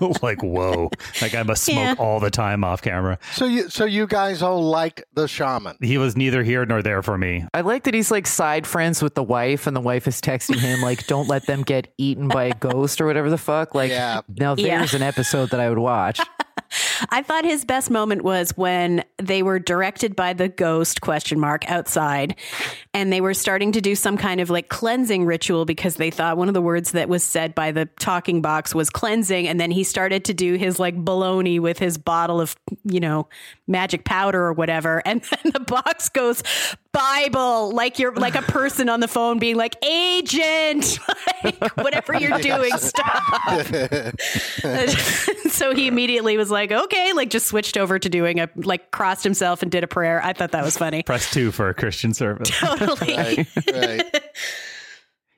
like, 0.22 0.42
whoa. 0.42 0.90
Like 1.22 1.34
I 1.34 1.42
must 1.42 1.64
smoke 1.64 1.76
Yeah. 1.78 1.94
all 1.98 2.20
the 2.20 2.30
time 2.30 2.64
off 2.64 2.82
camera. 2.82 3.18
So 3.32 3.44
you 3.44 3.68
so 3.68 3.84
you 3.84 4.06
guys 4.06 4.42
all 4.42 4.62
like 4.62 5.04
the 5.14 5.26
shaman. 5.28 5.76
He 5.80 5.98
was 5.98 6.16
neither 6.16 6.42
here 6.42 6.64
nor 6.66 6.82
there 6.82 7.02
for 7.02 7.16
me. 7.18 7.46
I 7.54 7.60
like 7.62 7.84
that 7.84 7.94
he's 7.94 8.10
like 8.10 8.26
side 8.26 8.66
friends 8.66 9.02
with 9.02 9.14
the 9.14 9.22
wife, 9.22 9.66
and 9.66 9.74
the 9.76 9.80
wife 9.80 10.06
is 10.08 10.20
texting 10.20 10.58
him 10.58 10.80
like, 10.82 11.06
"Don't 11.06 11.28
let 11.28 11.46
them 11.46 11.62
get 11.62 11.92
eaten 11.98 12.28
by 12.28 12.44
a 12.44 12.54
ghost 12.54 13.00
or 13.00 13.06
whatever 13.06 13.30
the 13.30 13.38
fuck." 13.38 13.74
Like, 13.74 13.90
Yeah. 13.90 14.20
now 14.28 14.54
Yeah. 14.56 14.86
an 14.92 15.02
episode 15.02 15.50
that 15.50 15.60
I 15.60 15.68
would 15.68 15.78
watch. 15.78 16.20
I 17.10 17.22
thought 17.22 17.44
his 17.44 17.64
best 17.64 17.90
moment 17.90 18.22
was 18.22 18.56
when 18.56 19.04
they 19.18 19.42
were 19.42 19.58
directed 19.58 20.16
by 20.16 20.32
the 20.32 20.48
ghost 20.48 21.00
question 21.00 21.40
mark 21.40 21.68
outside 21.70 22.36
and 22.94 23.12
they 23.12 23.20
were 23.20 23.34
starting 23.34 23.72
to 23.72 23.80
do 23.80 23.94
some 23.94 24.16
kind 24.16 24.40
of 24.40 24.50
like 24.50 24.68
cleansing 24.68 25.24
ritual 25.24 25.64
because 25.64 25.96
they 25.96 26.10
thought 26.10 26.36
one 26.36 26.48
of 26.48 26.54
the 26.54 26.62
words 26.62 26.92
that 26.92 27.08
was 27.08 27.22
said 27.22 27.54
by 27.54 27.72
the 27.72 27.86
talking 27.98 28.42
box 28.42 28.74
was 28.74 28.90
cleansing 28.90 29.46
and 29.46 29.60
then 29.60 29.70
he 29.70 29.84
started 29.84 30.24
to 30.24 30.34
do 30.34 30.54
his 30.54 30.78
like 30.78 30.96
baloney 30.96 31.60
with 31.60 31.78
his 31.78 31.98
bottle 31.98 32.40
of 32.40 32.56
you 32.84 33.00
know 33.00 33.28
magic 33.66 34.04
powder 34.04 34.42
or 34.42 34.52
whatever 34.52 35.02
and 35.06 35.22
then 35.22 35.52
the 35.52 35.60
box 35.60 36.08
goes 36.08 36.42
bible 36.92 37.70
like 37.72 37.98
you're 37.98 38.14
like 38.14 38.34
a 38.34 38.42
person 38.42 38.88
on 38.88 39.00
the 39.00 39.08
phone 39.08 39.38
being 39.38 39.56
like 39.56 39.76
agent! 39.84 40.98
Like 41.44 41.76
whatever 41.76 42.18
you're 42.18 42.36
doing 42.40 42.72
stop. 42.78 43.22
So 45.50 45.74
he 45.74 45.86
immediately 45.88 46.36
was 46.36 46.50
like, 46.50 46.72
okay, 46.72 46.87
like 47.14 47.30
just 47.30 47.46
switched 47.46 47.76
over 47.76 47.98
to 47.98 48.08
doing 48.08 48.40
a 48.40 48.48
like 48.56 48.90
crossed 48.90 49.24
himself 49.24 49.62
and 49.62 49.70
did 49.70 49.84
a 49.84 49.88
prayer. 49.88 50.22
I 50.22 50.32
thought 50.32 50.52
that 50.52 50.64
was 50.64 50.76
funny. 50.76 51.02
Press 51.02 51.30
two 51.30 51.52
for 51.52 51.68
a 51.68 51.74
Christian 51.74 52.14
service. 52.14 52.50
Totally. 52.58 53.16
Right, 53.16 53.48
right. 53.72 54.24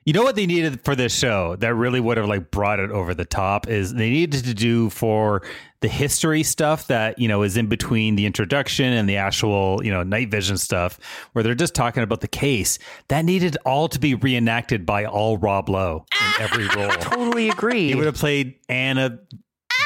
You 0.03 0.13
know 0.13 0.23
what 0.23 0.35
they 0.35 0.47
needed 0.47 0.83
for 0.83 0.95
this 0.95 1.15
show 1.15 1.55
that 1.57 1.75
really 1.75 1.99
would 1.99 2.17
have 2.17 2.27
like 2.27 2.49
brought 2.49 2.79
it 2.79 2.89
over 2.89 3.13
the 3.13 3.23
top 3.23 3.67
is 3.67 3.93
they 3.93 4.09
needed 4.09 4.45
to 4.45 4.55
do 4.55 4.89
for 4.89 5.43
the 5.81 5.87
history 5.87 6.41
stuff 6.41 6.87
that 6.87 7.19
you 7.19 7.27
know 7.27 7.43
is 7.43 7.55
in 7.55 7.67
between 7.67 8.15
the 8.15 8.25
introduction 8.25 8.91
and 8.93 9.07
the 9.07 9.17
actual 9.17 9.79
you 9.83 9.91
know 9.91 10.01
night 10.01 10.31
vision 10.31 10.57
stuff 10.57 10.99
where 11.33 11.43
they're 11.43 11.53
just 11.53 11.75
talking 11.75 12.01
about 12.01 12.21
the 12.21 12.27
case 12.27 12.79
that 13.09 13.25
needed 13.25 13.57
all 13.63 13.87
to 13.89 13.99
be 13.99 14.15
reenacted 14.15 14.87
by 14.87 15.05
all 15.05 15.37
Rob 15.37 15.69
Lowe 15.69 16.05
in 16.19 16.41
every 16.41 16.67
role. 16.75 16.89
Totally 16.93 17.49
agree. 17.49 17.89
He 17.89 17.95
would 17.95 18.07
have 18.07 18.15
played 18.15 18.55
Anna, 18.69 19.19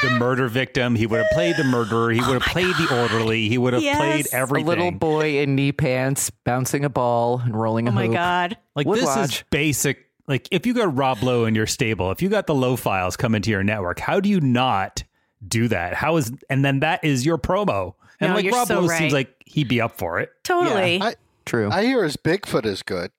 the 0.02 0.10
murder 0.10 0.48
victim. 0.48 0.94
He 0.94 1.06
would 1.06 1.18
have 1.22 1.30
played 1.32 1.56
the 1.56 1.64
murderer. 1.64 2.10
He 2.10 2.20
oh 2.22 2.28
would 2.32 2.42
have 2.42 2.52
played 2.52 2.74
the 2.76 3.00
orderly. 3.02 3.48
He 3.48 3.58
would 3.58 3.72
have 3.72 3.82
Yes. 3.82 3.96
played 3.96 4.26
a 4.26 4.34
everything. 4.34 4.66
little 4.66 4.90
boy 4.90 5.38
in 5.40 5.54
knee 5.54 5.72
pants 5.72 6.30
bouncing 6.30 6.84
a 6.84 6.88
ball 6.88 7.40
and 7.44 7.58
rolling 7.58 7.88
a 7.88 7.90
Oh 7.90 7.94
my 7.94 8.04
hoop. 8.06 8.14
God. 8.14 8.56
Like 8.74 8.86
Would 8.86 9.00
this 9.00 9.16
is 9.16 9.44
basic. 9.50 10.06
Like 10.28 10.48
if 10.50 10.66
you 10.66 10.74
got 10.74 10.96
Rob 10.96 11.22
Lowe 11.22 11.44
in 11.44 11.54
your 11.54 11.66
stable, 11.66 12.10
if 12.10 12.20
you 12.20 12.28
got 12.28 12.46
the 12.46 12.54
Lowe 12.54 12.76
Files 12.76 13.16
come 13.16 13.34
into 13.34 13.50
your 13.50 13.62
network, 13.62 13.98
how 14.00 14.20
do 14.20 14.28
you 14.28 14.40
not 14.40 15.04
do 15.46 15.68
that? 15.68 15.94
How 15.94 16.16
is 16.16 16.32
and 16.50 16.64
then 16.64 16.80
that 16.80 17.04
is 17.04 17.24
your 17.24 17.38
promo. 17.38 17.94
And 18.20 18.30
No, 18.30 18.36
like 18.36 18.44
you're 18.44 18.54
Rob 18.54 18.68
so 18.68 18.80
Lowe 18.80 18.88
right. 18.88 18.98
seems 18.98 19.12
like 19.12 19.34
he'd 19.46 19.68
be 19.68 19.80
up 19.80 19.96
for 19.98 20.18
it. 20.20 20.30
Totally. 20.42 21.00
I, 21.00 21.14
True. 21.44 21.70
I 21.70 21.84
hear 21.84 22.02
his 22.02 22.16
Bigfoot 22.16 22.66
is 22.66 22.82
good. 22.82 23.10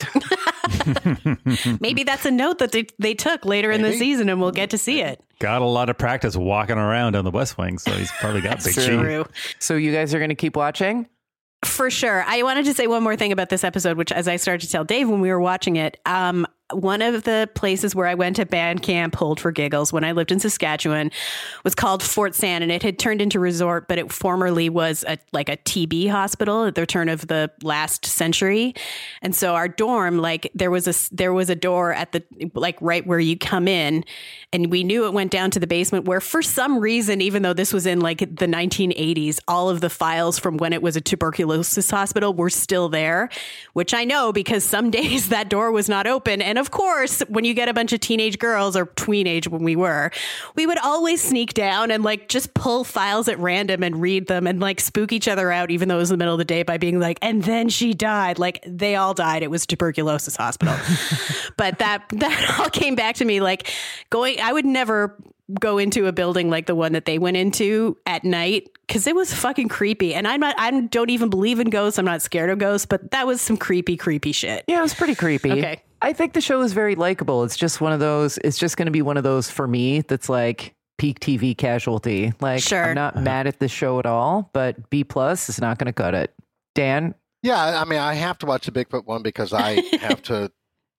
Maybe 1.80 2.04
that's 2.04 2.24
a 2.24 2.30
note 2.30 2.58
that 2.58 2.72
they, 2.72 2.86
they 2.98 3.14
took 3.14 3.44
later 3.44 3.70
in 3.70 3.82
the 3.82 3.92
season 3.92 4.28
and 4.28 4.40
we'll 4.40 4.50
get 4.50 4.70
to 4.70 4.78
see 4.78 5.00
it. 5.00 5.22
got 5.38 5.62
a 5.62 5.66
lot 5.66 5.88
of 5.88 5.98
practice 5.98 6.36
walking 6.36 6.76
around 6.78 7.16
on 7.16 7.24
the 7.24 7.30
West 7.30 7.58
Wing, 7.58 7.78
so 7.78 7.90
he's 7.92 8.10
probably 8.12 8.40
got 8.40 8.62
big 8.64 8.74
true. 8.74 9.24
G. 9.24 9.30
So 9.58 9.74
you 9.76 9.92
guys 9.92 10.14
are 10.14 10.18
going 10.18 10.30
to 10.30 10.34
keep 10.34 10.56
watching? 10.56 11.08
For 11.64 11.90
sure. 11.90 12.22
I 12.26 12.42
wanted 12.44 12.66
to 12.66 12.74
say 12.74 12.86
one 12.86 13.02
more 13.02 13.16
thing 13.16 13.32
about 13.32 13.48
this 13.48 13.64
episode, 13.64 13.96
which 13.96 14.12
as 14.12 14.28
I 14.28 14.36
started 14.36 14.64
to 14.66 14.70
tell 14.70 14.84
Dave 14.84 15.08
when 15.08 15.20
we 15.20 15.30
were 15.30 15.40
watching 15.40 15.76
it, 15.76 15.98
um, 16.06 16.46
one 16.72 17.00
of 17.00 17.24
the 17.24 17.48
places 17.54 17.94
where 17.94 18.06
I 18.06 18.14
went 18.14 18.36
to 18.36 18.46
band 18.46 18.82
camp, 18.82 19.14
hold 19.14 19.40
for 19.40 19.50
giggles, 19.50 19.92
when 19.92 20.04
I 20.04 20.12
lived 20.12 20.30
in 20.30 20.38
Saskatchewan, 20.38 21.10
was 21.64 21.74
called 21.74 22.02
Fort 22.02 22.34
San, 22.34 22.62
and 22.62 22.70
it 22.70 22.82
had 22.82 22.98
turned 22.98 23.22
into 23.22 23.40
resort, 23.40 23.88
but 23.88 23.98
it 23.98 24.12
formerly 24.12 24.68
was 24.68 25.04
a 25.08 25.18
like 25.32 25.48
a 25.48 25.56
TB 25.56 26.10
hospital 26.10 26.64
at 26.64 26.74
the 26.74 26.84
turn 26.84 27.08
of 27.08 27.26
the 27.28 27.50
last 27.62 28.04
century. 28.04 28.74
And 29.22 29.34
so 29.34 29.54
our 29.54 29.68
dorm, 29.68 30.18
like 30.18 30.50
there 30.54 30.70
was 30.70 30.86
a 30.86 31.14
there 31.14 31.32
was 31.32 31.48
a 31.48 31.54
door 31.54 31.92
at 31.92 32.12
the 32.12 32.22
like 32.54 32.76
right 32.80 33.06
where 33.06 33.20
you 33.20 33.38
come 33.38 33.66
in, 33.66 34.04
and 34.52 34.70
we 34.70 34.84
knew 34.84 35.06
it 35.06 35.12
went 35.12 35.30
down 35.30 35.50
to 35.52 35.60
the 35.60 35.66
basement. 35.66 36.04
Where 36.04 36.20
for 36.20 36.42
some 36.42 36.80
reason, 36.80 37.22
even 37.22 37.42
though 37.42 37.54
this 37.54 37.72
was 37.72 37.86
in 37.86 38.00
like 38.00 38.18
the 38.18 38.46
1980s, 38.46 39.38
all 39.48 39.70
of 39.70 39.80
the 39.80 39.90
files 39.90 40.38
from 40.38 40.58
when 40.58 40.74
it 40.74 40.82
was 40.82 40.96
a 40.96 41.00
tuberculosis 41.00 41.90
hospital 41.90 42.34
were 42.34 42.50
still 42.50 42.90
there, 42.90 43.30
which 43.72 43.94
I 43.94 44.04
know 44.04 44.32
because 44.32 44.64
some 44.64 44.90
days 44.98 45.30
that 45.30 45.48
door 45.48 45.72
was 45.72 45.88
not 45.88 46.06
open. 46.06 46.42
And 46.58 46.66
of 46.66 46.72
course, 46.72 47.20
when 47.28 47.44
you 47.44 47.54
get 47.54 47.68
a 47.68 47.72
bunch 47.72 47.92
of 47.92 48.00
teenage 48.00 48.40
girls 48.40 48.74
or 48.74 48.86
tweenage 48.86 49.46
when 49.46 49.62
we 49.62 49.76
were, 49.76 50.10
we 50.56 50.66
would 50.66 50.78
always 50.78 51.22
sneak 51.22 51.54
down 51.54 51.92
and 51.92 52.02
like 52.02 52.28
just 52.28 52.52
pull 52.52 52.82
files 52.82 53.28
at 53.28 53.38
random 53.38 53.84
and 53.84 54.00
read 54.00 54.26
them 54.26 54.44
and 54.44 54.58
like 54.58 54.80
spook 54.80 55.12
each 55.12 55.28
other 55.28 55.52
out, 55.52 55.70
even 55.70 55.86
though 55.86 55.94
it 55.94 56.00
was 56.00 56.08
the 56.08 56.16
middle 56.16 56.34
of 56.34 56.38
the 56.38 56.44
day 56.44 56.64
by 56.64 56.76
being 56.76 56.98
like, 56.98 57.16
and 57.22 57.44
then 57.44 57.68
she 57.68 57.94
died. 57.94 58.40
Like 58.40 58.60
they 58.66 58.96
all 58.96 59.14
died. 59.14 59.44
It 59.44 59.52
was 59.52 59.66
tuberculosis 59.66 60.34
hospital. 60.34 60.74
but 61.56 61.78
that, 61.78 62.02
that 62.08 62.56
all 62.58 62.70
came 62.70 62.96
back 62.96 63.14
to 63.16 63.24
me 63.24 63.40
like 63.40 63.70
going, 64.10 64.40
I 64.40 64.52
would 64.52 64.66
never 64.66 65.16
go 65.60 65.78
into 65.78 66.06
a 66.06 66.12
building 66.12 66.50
like 66.50 66.66
the 66.66 66.74
one 66.74 66.90
that 66.92 67.04
they 67.04 67.20
went 67.20 67.36
into 67.36 67.96
at 68.04 68.24
night 68.24 68.68
because 68.88 69.06
it 69.06 69.14
was 69.14 69.32
fucking 69.32 69.68
creepy. 69.68 70.12
And 70.12 70.26
I'm 70.26 70.40
not, 70.40 70.56
I 70.58 70.72
don't 70.72 71.10
even 71.10 71.30
believe 71.30 71.60
in 71.60 71.70
ghosts. 71.70 72.00
I'm 72.00 72.04
not 72.04 72.20
scared 72.20 72.50
of 72.50 72.58
ghosts, 72.58 72.84
but 72.84 73.12
that 73.12 73.28
was 73.28 73.40
some 73.40 73.56
creepy, 73.56 73.96
creepy 73.96 74.32
shit. 74.32 74.64
Yeah, 74.66 74.80
it 74.80 74.82
was 74.82 74.94
pretty 74.94 75.14
creepy. 75.14 75.52
Okay. 75.52 75.82
I 76.00 76.12
think 76.12 76.32
the 76.32 76.40
show 76.40 76.60
is 76.62 76.72
very 76.72 76.94
likable. 76.94 77.44
It's 77.44 77.56
just 77.56 77.80
one 77.80 77.92
of 77.92 78.00
those, 78.00 78.38
it's 78.38 78.58
just 78.58 78.76
going 78.76 78.86
to 78.86 78.92
be 78.92 79.02
one 79.02 79.16
of 79.16 79.24
those 79.24 79.50
for 79.50 79.66
me 79.66 80.02
that's 80.02 80.28
like 80.28 80.74
peak 80.96 81.20
TV 81.20 81.56
casualty. 81.56 82.32
Like, 82.40 82.62
Sure. 82.62 82.86
I'm 82.86 82.94
not 82.94 83.20
mad 83.22 83.46
at 83.46 83.58
the 83.58 83.68
show 83.68 83.98
at 83.98 84.06
all, 84.06 84.50
but 84.52 84.90
B 84.90 85.04
plus 85.04 85.48
is 85.48 85.60
not 85.60 85.78
going 85.78 85.86
to 85.86 85.92
cut 85.92 86.14
it. 86.14 86.34
Dan, 86.74 87.14
Yeah, 87.42 87.80
I 87.80 87.84
mean, 87.84 87.98
I 87.98 88.14
have 88.14 88.38
to 88.38 88.46
watch 88.46 88.66
the 88.66 88.72
Bigfoot 88.72 89.04
one 89.06 89.22
because 89.22 89.52
I 89.52 89.82
have 90.00 90.22
to. 90.22 90.52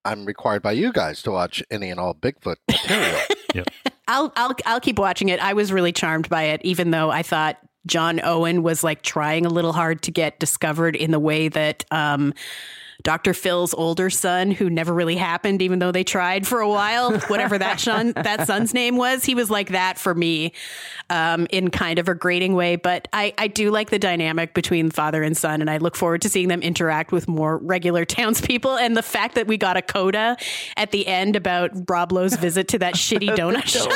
I'm 0.06 0.26
required 0.26 0.62
by 0.62 0.72
you 0.72 0.92
guys 0.94 1.22
to 1.24 1.32
watch 1.32 1.62
any 1.70 1.90
and 1.90 2.00
all 2.00 2.14
Bigfoot 2.16 2.56
material. 2.70 3.20
I'll 4.08 4.32
I'll 4.36 4.56
I'll 4.66 4.80
keep 4.80 4.98
watching 4.98 5.30
it. 5.30 5.40
I 5.40 5.54
was 5.54 5.72
really 5.72 5.92
charmed 5.92 6.30
by 6.30 6.44
it, 6.44 6.62
even 6.64 6.92
though 6.92 7.12
I 7.12 7.22
thought 7.22 7.58
John 7.86 8.20
Owen 8.24 8.64
was 8.64 8.84
like 8.84 9.02
trying 9.02 9.46
a 9.46 9.50
little 9.50 9.74
hard 9.74 10.02
to 10.04 10.12
get 10.12 10.40
discovered 10.40 10.96
in 10.96 11.12
the 11.12 11.20
way 11.20 11.48
that 11.50 11.86
um, 11.92 12.34
Dr. 13.04 13.34
Phil's 13.34 13.74
older 13.74 14.10
son, 14.10 14.52
who 14.52 14.70
never 14.70 14.94
really 14.94 15.16
happened, 15.16 15.62
even 15.62 15.80
though 15.80 15.92
they 15.92 16.04
tried 16.04 16.46
for 16.46 16.60
a 16.60 16.68
while, 16.68 17.18
whatever 17.22 17.58
that 17.58 17.80
son 17.80 18.12
that 18.14 18.46
son's 18.46 18.74
name 18.74 18.98
was, 18.98 19.24
he 19.24 19.36
was 19.36 19.50
like 19.50 19.70
that 19.70 19.98
for 19.98 20.14
me, 20.14 20.54
um, 21.10 21.48
in 21.50 21.70
kind 21.70 21.98
of 21.98 22.10
a 22.10 22.16
grating 22.16 22.56
way. 22.56 22.76
But 22.76 23.08
I 23.14 23.34
I 23.38 23.48
do 23.48 23.72
like 23.72 23.90
the 23.90 24.00
dynamic 24.00 24.54
between 24.54 24.92
father 24.92 25.24
and 25.24 25.36
son, 25.36 25.62
and 25.62 25.70
I 25.70 25.78
look 25.78 25.96
forward 25.96 26.22
to 26.24 26.30
seeing 26.30 26.50
them 26.50 26.62
interact 26.62 27.12
with 27.12 27.28
more 27.28 27.58
regular 27.58 28.06
townspeople. 28.20 28.78
And 28.78 28.98
the 28.98 29.04
fact 29.04 29.36
that 29.36 29.48
we 29.48 29.58
got 29.58 29.78
a 29.78 29.82
coda 29.82 30.36
at 30.76 30.92
the 30.92 31.08
end 31.08 31.36
about 31.36 31.72
Rob 31.90 32.12
Lowe's 32.12 32.36
visit 32.36 32.68
to 32.70 32.80
that 32.80 32.94
shitty 32.96 33.36
donut 33.36 33.66
shop. 33.66 33.90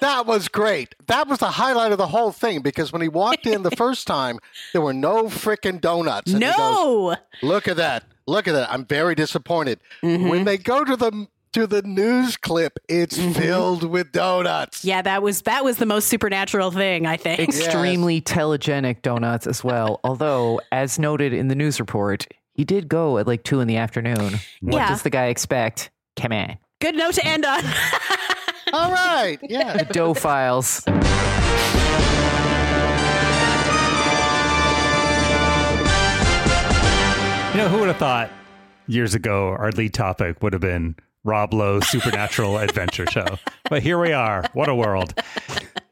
that 0.00 0.26
was 0.26 0.48
great. 0.48 0.94
That 1.06 1.26
was 1.26 1.38
the 1.40 1.50
highlight 1.50 1.92
of 1.92 1.98
the 1.98 2.06
whole 2.06 2.30
thing 2.30 2.60
because 2.62 2.92
when 2.92 3.02
he 3.02 3.08
walked 3.08 3.46
in 3.46 3.62
the 3.62 3.70
first 3.72 4.06
time, 4.06 4.38
there 4.72 4.80
were 4.82 4.92
no 4.92 5.24
freaking 5.24 5.80
donuts. 5.80 6.32
And 6.32 6.42
he 6.42 6.48
goes, 6.48 6.56
no. 6.58 7.16
Look 7.48 7.66
at 7.66 7.76
that. 7.78 8.04
Look 8.26 8.46
at 8.46 8.52
that. 8.52 8.70
I'm 8.70 8.84
very 8.84 9.14
disappointed. 9.14 9.80
Mm-hmm. 10.02 10.28
When 10.28 10.44
they 10.44 10.58
go 10.58 10.84
to 10.84 10.96
the 10.96 11.26
to 11.52 11.66
the 11.66 11.80
news 11.82 12.36
clip. 12.36 12.78
It's 12.88 13.16
filled 13.18 13.82
with 13.82 14.12
donuts. 14.12 14.84
Yeah, 14.84 15.00
that 15.02 15.22
was 15.22 15.42
that 15.42 15.64
was 15.64 15.78
the 15.78 15.86
most 15.86 16.08
supernatural 16.08 16.70
thing, 16.70 17.06
I 17.06 17.16
think. 17.16 17.40
Extremely 17.40 18.20
telegenic 18.20 19.00
donuts 19.00 19.46
as 19.46 19.64
well. 19.64 19.98
Although, 20.04 20.60
as 20.72 20.98
noted 20.98 21.32
in 21.32 21.48
the 21.48 21.54
news 21.54 21.80
report, 21.80 22.26
he 22.52 22.64
did 22.64 22.86
go 22.86 23.16
at 23.16 23.26
like 23.26 23.44
two 23.44 23.60
in 23.60 23.66
the 23.66 23.76
afternoon. 23.78 24.34
What 24.60 24.74
Yeah. 24.74 24.88
does 24.88 25.02
the 25.02 25.10
guy 25.10 25.26
expect? 25.28 25.90
Come 26.16 26.32
on. 26.32 26.58
Good 26.80 26.94
note 26.96 27.14
to 27.14 27.26
end 27.26 27.44
on. 27.46 27.64
All 28.72 28.92
right. 28.92 29.38
Yeah. 29.48 29.78
The 29.78 29.84
dough 29.86 30.12
files. 30.14 30.84
You 37.58 37.64
know, 37.64 37.70
who 37.70 37.80
would 37.80 37.88
have 37.88 37.96
thought 37.96 38.30
years 38.86 39.16
ago 39.16 39.48
our 39.48 39.72
lead 39.72 39.92
topic 39.92 40.44
would 40.44 40.52
have 40.52 40.62
been 40.62 40.94
Rob 41.24 41.52
Lowe's 41.52 41.88
Supernatural 41.88 42.56
Adventure 42.60 43.04
Show? 43.10 43.26
But 43.68 43.82
here 43.82 43.98
we 43.98 44.12
are. 44.12 44.44
What 44.52 44.68
a 44.68 44.76
world. 44.76 45.12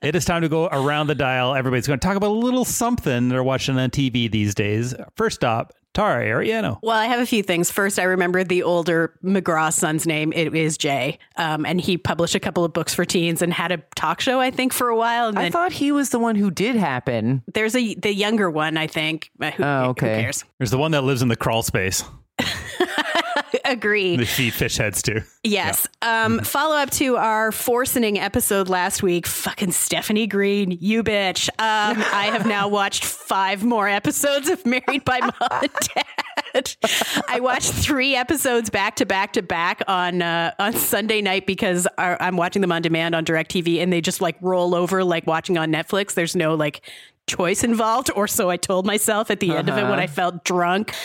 It 0.01 0.15
is 0.15 0.25
time 0.25 0.43
to 0.43 0.49
go 0.49 0.69
around 0.69 1.09
the 1.09 1.17
dial. 1.17 1.57
Everybody's 1.57 1.89
going 1.89 1.99
to 1.99 2.07
talk 2.07 2.17
about 2.17 2.29
a 2.29 2.39
little 2.39 2.65
something 2.65 3.31
they're 3.31 3.43
watching 3.43 3.81
on 3.81 3.91
TV 3.91 4.31
these 4.31 4.55
days. 4.55 4.95
First 5.17 5.43
up, 5.43 5.73
Tara 5.97 6.27
Ariano. 6.27 6.79
Well, 6.83 6.95
I 6.95 7.07
have 7.07 7.21
a 7.21 7.27
few 7.27 7.43
things. 7.43 7.71
First, 7.71 7.99
I 7.99 8.03
remember 8.03 8.45
the 8.45 8.63
older 8.65 9.15
McGraw 9.25 9.73
son's 9.73 10.07
name. 10.07 10.31
It 10.35 10.55
is 10.55 10.77
Jay, 10.77 11.19
um, 11.37 11.65
and 11.65 11.81
he 11.81 11.97
published 11.97 12.35
a 12.35 12.41
couple 12.41 12.67
of 12.67 12.75
books 12.75 12.93
for 12.95 13.07
teens 13.07 13.41
and 13.41 13.51
had 13.51 13.73
a 13.73 13.79
talk 13.95 14.21
show, 14.21 14.39
I 14.39 14.51
think, 14.51 14.75
for 14.75 14.89
a 14.89 14.97
while. 14.97 15.29
And 15.29 15.39
I 15.39 15.49
thought 15.49 15.73
he 15.73 15.93
was 15.93 16.11
the 16.11 16.19
one 16.19 16.37
who 16.37 16.51
did 16.51 16.77
happen. 16.77 17.43
there's 17.55 17.75
a 17.75 17.95
the 17.95 18.13
younger 18.13 18.51
one, 18.51 18.77
I 18.77 18.87
think. 18.89 19.31
Who, 19.41 19.65
Oh, 19.65 19.85
okay. 19.91 20.17
who 20.17 20.23
cares? 20.25 20.45
There's 20.59 20.71
the 20.71 20.77
one 20.79 20.91
that 20.91 21.03
lives 21.03 21.23
in 21.23 21.29
the 21.29 21.37
crawl 21.37 21.63
space. 21.63 22.05
Agree. 23.65 24.17
They 24.17 24.25
feed 24.25 24.55
fish 24.55 24.77
heads 24.77 25.03
too. 25.03 25.23
Yes. 25.43 25.87
Um, 26.03 26.41
follow 26.41 26.77
up 26.77 26.91
to 26.93 27.17
our 27.17 27.53
forcening 27.53 28.19
episode 28.19 28.69
last 28.69 29.03
week. 29.03 29.27
Fucking 29.27 29.73
Stephanie 29.73 30.27
Green, 30.27 30.77
you 30.81 31.03
bitch. 31.03 31.49
Um, 31.51 31.57
I 32.13 32.31
have 32.33 32.47
now 32.47 32.69
watched 32.69 33.05
five 33.05 33.65
more 33.65 33.89
episodes 33.89 34.49
of 34.49 34.65
Married 34.67 35.05
by 35.05 35.21
Mom 35.21 35.33
and 35.63 35.71
Dad. 35.73 36.75
I 37.29 37.41
watched 37.41 37.73
three 37.73 38.15
episodes 38.15 38.71
back 38.71 38.97
to 38.97 39.07
back 39.07 39.35
to 39.35 39.43
back 39.43 39.83
on 39.87 40.23
uh, 40.23 40.53
on 40.59 40.73
Sunday 40.73 41.21
night 41.21 41.47
because 41.47 41.87
our, 41.99 42.17
I'm 42.21 42.37
watching 42.37 42.63
them 42.63 42.73
on 42.73 42.83
demand 42.83 43.15
on 43.15 43.25
DirecTV, 43.25 43.83
and 43.83 43.93
they 43.93 44.01
just 44.01 44.21
like 44.21 44.37
roll 44.41 44.75
over 44.75 45.05
like 45.05 45.27
watching 45.27 45.59
on 45.59 45.71
Netflix. 45.73 46.15
There's 46.15 46.37
no 46.37 46.55
like 46.55 46.89
choice 47.27 47.65
involved, 47.65 48.11
or 48.15 48.29
so 48.29 48.51
I 48.51 48.57
told 48.57 48.87
myself 48.87 49.31
at 49.31 49.41
the 49.41 49.55
end 49.55 49.69
of 49.69 49.77
it 49.77 49.83
when 49.83 49.99
I 49.99 50.07
felt 50.07 50.45
drunk. 50.45 50.95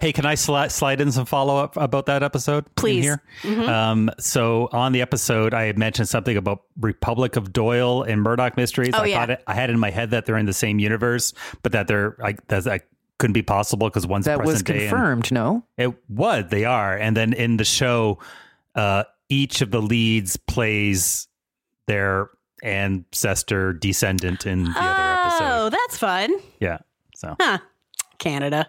Hey, 0.00 0.12
can 0.12 0.26
I 0.26 0.34
sli- 0.34 0.70
slide 0.70 1.00
in 1.00 1.10
some 1.10 1.26
follow 1.26 1.56
up 1.56 1.76
about 1.76 2.06
that 2.06 2.22
episode? 2.22 2.64
Please. 2.76 3.04
Here? 3.04 3.22
Um, 3.68 4.10
so 4.18 4.68
on 4.72 4.92
the 4.92 5.00
episode, 5.00 5.54
I 5.54 5.64
had 5.64 5.78
mentioned 5.78 6.08
something 6.08 6.36
about 6.36 6.62
Republic 6.78 7.36
of 7.36 7.52
Doyle 7.52 8.02
and 8.02 8.22
Murdoch 8.22 8.56
Mysteries. 8.56 8.90
Oh, 8.94 9.02
I 9.02 9.06
yeah. 9.06 9.18
thought 9.18 9.30
it, 9.30 9.42
I 9.46 9.54
had 9.54 9.70
in 9.70 9.78
my 9.78 9.90
head 9.90 10.10
that 10.10 10.26
they're 10.26 10.36
in 10.36 10.46
the 10.46 10.52
same 10.52 10.78
universe, 10.78 11.32
but 11.62 11.72
that 11.72 11.88
they're 11.88 12.16
like 12.18 12.46
that, 12.48 12.64
that 12.64 12.82
couldn't 13.18 13.34
be 13.34 13.42
possible 13.42 13.88
because 13.88 14.06
one's 14.06 14.26
That 14.26 14.38
was 14.38 14.62
present 14.62 14.66
day 14.66 14.88
confirmed, 14.88 15.32
no? 15.32 15.64
It 15.76 15.94
was. 16.08 16.44
They 16.48 16.64
are. 16.64 16.96
And 16.96 17.16
then 17.16 17.32
in 17.32 17.56
the 17.56 17.64
show, 17.64 18.18
uh, 18.74 19.04
each 19.28 19.60
of 19.60 19.70
the 19.70 19.82
leads 19.82 20.36
plays 20.36 21.28
their 21.86 22.30
ancestor 22.62 23.72
descendant 23.72 24.46
in 24.46 24.64
the 24.64 24.70
other 24.76 25.20
episode. 25.20 25.44
Oh, 25.44 25.70
that's 25.70 25.98
fun. 25.98 26.36
Yeah. 26.60 26.78
So 27.14 27.36
Huh. 27.40 27.58
Canada. 28.18 28.68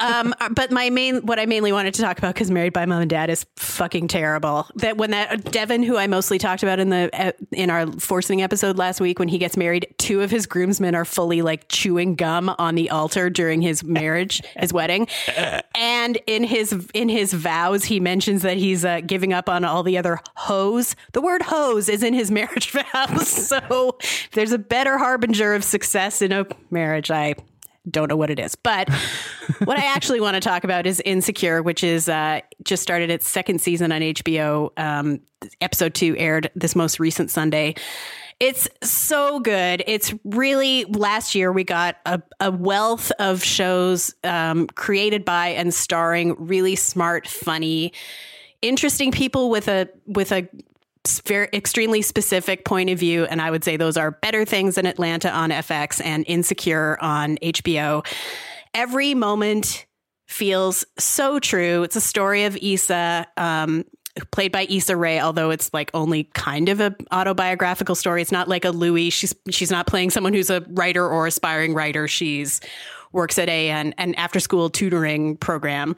um, 0.00 0.34
but 0.52 0.70
my 0.70 0.90
main, 0.90 1.24
what 1.26 1.38
I 1.38 1.46
mainly 1.46 1.72
wanted 1.72 1.94
to 1.94 2.02
talk 2.02 2.18
about, 2.18 2.34
because 2.34 2.50
Married 2.50 2.72
by 2.72 2.84
Mom 2.86 3.02
and 3.02 3.10
Dad 3.10 3.30
is 3.30 3.46
fucking 3.56 4.08
terrible. 4.08 4.66
That 4.76 4.96
when 4.96 5.12
that 5.12 5.50
Devin, 5.50 5.82
who 5.82 5.96
I 5.96 6.06
mostly 6.06 6.38
talked 6.38 6.62
about 6.62 6.78
in 6.78 6.90
the 6.90 7.10
uh, 7.12 7.32
in 7.52 7.70
our 7.70 7.90
forcing 7.92 8.42
episode 8.42 8.76
last 8.78 9.00
week, 9.00 9.18
when 9.18 9.28
he 9.28 9.38
gets 9.38 9.56
married, 9.56 9.86
two 9.98 10.20
of 10.22 10.30
his 10.30 10.46
groomsmen 10.46 10.94
are 10.94 11.04
fully 11.04 11.42
like 11.42 11.68
chewing 11.68 12.14
gum 12.14 12.54
on 12.58 12.74
the 12.74 12.90
altar 12.90 13.30
during 13.30 13.62
his 13.62 13.82
marriage, 13.84 14.42
his 14.56 14.72
wedding, 14.72 15.08
and 15.74 16.18
in 16.26 16.44
his 16.44 16.72
in 16.94 17.08
his 17.08 17.32
vows, 17.32 17.84
he 17.84 18.00
mentions 18.00 18.42
that 18.42 18.56
he's 18.56 18.84
uh, 18.84 19.00
giving 19.00 19.32
up 19.32 19.48
on 19.48 19.64
all 19.64 19.82
the 19.82 19.96
other 19.96 20.20
hoes. 20.36 20.96
The 21.12 21.20
word 21.20 21.42
hose 21.42 21.88
is 21.88 22.02
in 22.02 22.14
his 22.14 22.30
marriage 22.30 22.70
vows, 22.92 23.28
so 23.28 23.98
there's 24.32 24.52
a 24.52 24.58
better 24.58 24.98
harbinger 24.98 25.54
of 25.54 25.64
success 25.64 26.20
in 26.22 26.32
a 26.32 26.46
marriage. 26.70 27.10
I 27.10 27.34
don't 27.90 28.08
know 28.08 28.16
what 28.16 28.30
it 28.30 28.38
is. 28.38 28.54
But 28.54 28.88
what 29.64 29.78
I 29.78 29.84
actually 29.84 30.20
want 30.20 30.34
to 30.34 30.40
talk 30.40 30.64
about 30.64 30.86
is 30.86 31.00
Insecure, 31.04 31.62
which 31.62 31.84
is 31.84 32.08
uh, 32.08 32.40
just 32.64 32.82
started 32.82 33.10
its 33.10 33.28
second 33.28 33.60
season 33.60 33.92
on 33.92 34.00
HBO. 34.00 34.70
Um, 34.78 35.20
episode 35.60 35.94
two 35.94 36.16
aired 36.16 36.50
this 36.54 36.76
most 36.76 37.00
recent 37.00 37.30
Sunday. 37.30 37.74
It's 38.40 38.68
so 38.82 39.38
good. 39.40 39.84
It's 39.86 40.14
really 40.24 40.84
last 40.84 41.34
year 41.34 41.52
we 41.52 41.62
got 41.62 41.96
a, 42.06 42.22
a 42.40 42.50
wealth 42.50 43.12
of 43.18 43.44
shows 43.44 44.14
um, 44.24 44.66
created 44.68 45.26
by 45.26 45.48
and 45.48 45.74
starring 45.74 46.34
really 46.38 46.74
smart, 46.74 47.26
funny, 47.26 47.92
interesting 48.62 49.12
people 49.12 49.50
with 49.50 49.68
a 49.68 49.88
with 50.06 50.32
a 50.32 50.48
very 51.26 51.48
extremely 51.52 52.02
specific 52.02 52.64
point 52.64 52.90
of 52.90 52.98
view 52.98 53.24
and 53.24 53.40
i 53.40 53.50
would 53.50 53.64
say 53.64 53.76
those 53.76 53.96
are 53.96 54.10
better 54.10 54.44
things 54.44 54.74
than 54.74 54.84
atlanta 54.84 55.30
on 55.30 55.50
fx 55.50 56.00
and 56.04 56.24
insecure 56.26 56.98
on 57.00 57.36
hbo 57.38 58.04
every 58.74 59.14
moment 59.14 59.86
feels 60.30 60.84
so 60.96 61.40
true. 61.40 61.82
It's 61.82 61.96
a 61.96 62.00
story 62.00 62.44
of 62.44 62.56
Issa 62.56 63.26
um 63.36 63.84
played 64.32 64.52
by 64.52 64.66
Issa 64.68 64.96
Rae 64.96 65.18
although 65.18 65.50
it's 65.50 65.72
like 65.72 65.90
only 65.92 66.24
kind 66.34 66.68
of 66.68 66.80
a 66.80 66.94
autobiographical 67.10 67.96
story. 67.96 68.22
It's 68.22 68.32
not 68.32 68.48
like 68.48 68.64
a 68.64 68.70
Louie. 68.70 69.10
She's 69.10 69.34
she's 69.50 69.70
not 69.70 69.86
playing 69.86 70.10
someone 70.10 70.32
who's 70.32 70.50
a 70.50 70.64
writer 70.70 71.06
or 71.06 71.26
aspiring 71.26 71.74
writer. 71.74 72.06
She's 72.06 72.60
works 73.12 73.38
at 73.38 73.48
a 73.48 73.70
an, 73.70 73.92
an 73.98 74.14
after 74.14 74.38
school 74.38 74.70
tutoring 74.70 75.36
program 75.36 75.96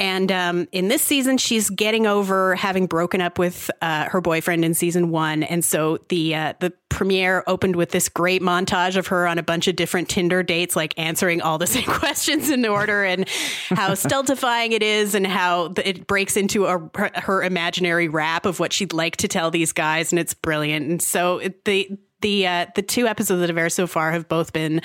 and 0.00 0.32
um, 0.32 0.66
in 0.72 0.88
this 0.88 1.02
season, 1.02 1.36
she's 1.36 1.68
getting 1.68 2.06
over 2.06 2.54
having 2.54 2.86
broken 2.86 3.20
up 3.20 3.38
with 3.38 3.70
uh, 3.82 4.08
her 4.08 4.22
boyfriend 4.22 4.64
in 4.64 4.72
season 4.72 5.10
one, 5.10 5.42
and 5.42 5.62
so 5.62 5.98
the 6.08 6.34
uh, 6.34 6.54
the 6.58 6.72
premiere 6.88 7.44
opened 7.46 7.76
with 7.76 7.90
this 7.90 8.08
great 8.08 8.40
montage 8.40 8.96
of 8.96 9.08
her 9.08 9.26
on 9.26 9.36
a 9.36 9.42
bunch 9.42 9.68
of 9.68 9.76
different 9.76 10.08
Tinder 10.08 10.42
dates, 10.42 10.74
like 10.74 10.94
answering 10.98 11.42
all 11.42 11.58
the 11.58 11.66
same 11.66 11.84
questions 11.84 12.48
in 12.48 12.64
order, 12.64 13.04
and 13.04 13.28
how 13.68 13.92
stultifying 13.92 14.72
it 14.72 14.82
is, 14.82 15.14
and 15.14 15.26
how 15.26 15.74
it 15.84 16.06
breaks 16.06 16.34
into 16.34 16.64
a, 16.64 16.90
her, 17.20 17.42
imaginary 17.42 18.08
rap 18.08 18.46
of 18.46 18.58
what 18.58 18.72
she'd 18.72 18.94
like 18.94 19.18
to 19.18 19.28
tell 19.28 19.50
these 19.50 19.72
guys, 19.72 20.12
and 20.12 20.18
it's 20.18 20.32
brilliant. 20.32 20.88
And 20.88 21.02
so 21.02 21.42
the 21.66 21.90
the 22.22 22.46
uh, 22.46 22.66
the 22.74 22.80
two 22.80 23.06
episodes 23.06 23.40
that 23.40 23.50
have 23.50 23.58
aired 23.58 23.72
so 23.72 23.86
far 23.86 24.12
have 24.12 24.30
both 24.30 24.54
been 24.54 24.80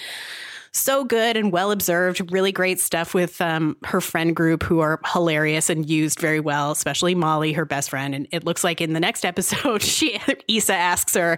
so 0.75 1.05
good 1.05 1.37
and 1.37 1.51
well 1.51 1.71
observed. 1.71 2.31
Really 2.31 2.51
great 2.51 2.79
stuff 2.79 3.13
with 3.13 3.39
um, 3.41 3.77
her 3.85 4.01
friend 4.01 4.35
group 4.35 4.63
who 4.63 4.79
are 4.79 4.99
hilarious 5.05 5.69
and 5.69 5.89
used 5.89 6.19
very 6.19 6.39
well, 6.39 6.71
especially 6.71 7.15
Molly, 7.15 7.53
her 7.53 7.65
best 7.65 7.89
friend. 7.89 8.13
And 8.13 8.27
it 8.31 8.43
looks 8.43 8.63
like 8.63 8.81
in 8.81 8.93
the 8.93 8.99
next 8.99 9.25
episode, 9.25 9.81
she 9.81 10.19
Issa 10.47 10.73
asks 10.73 11.15
her, 11.15 11.37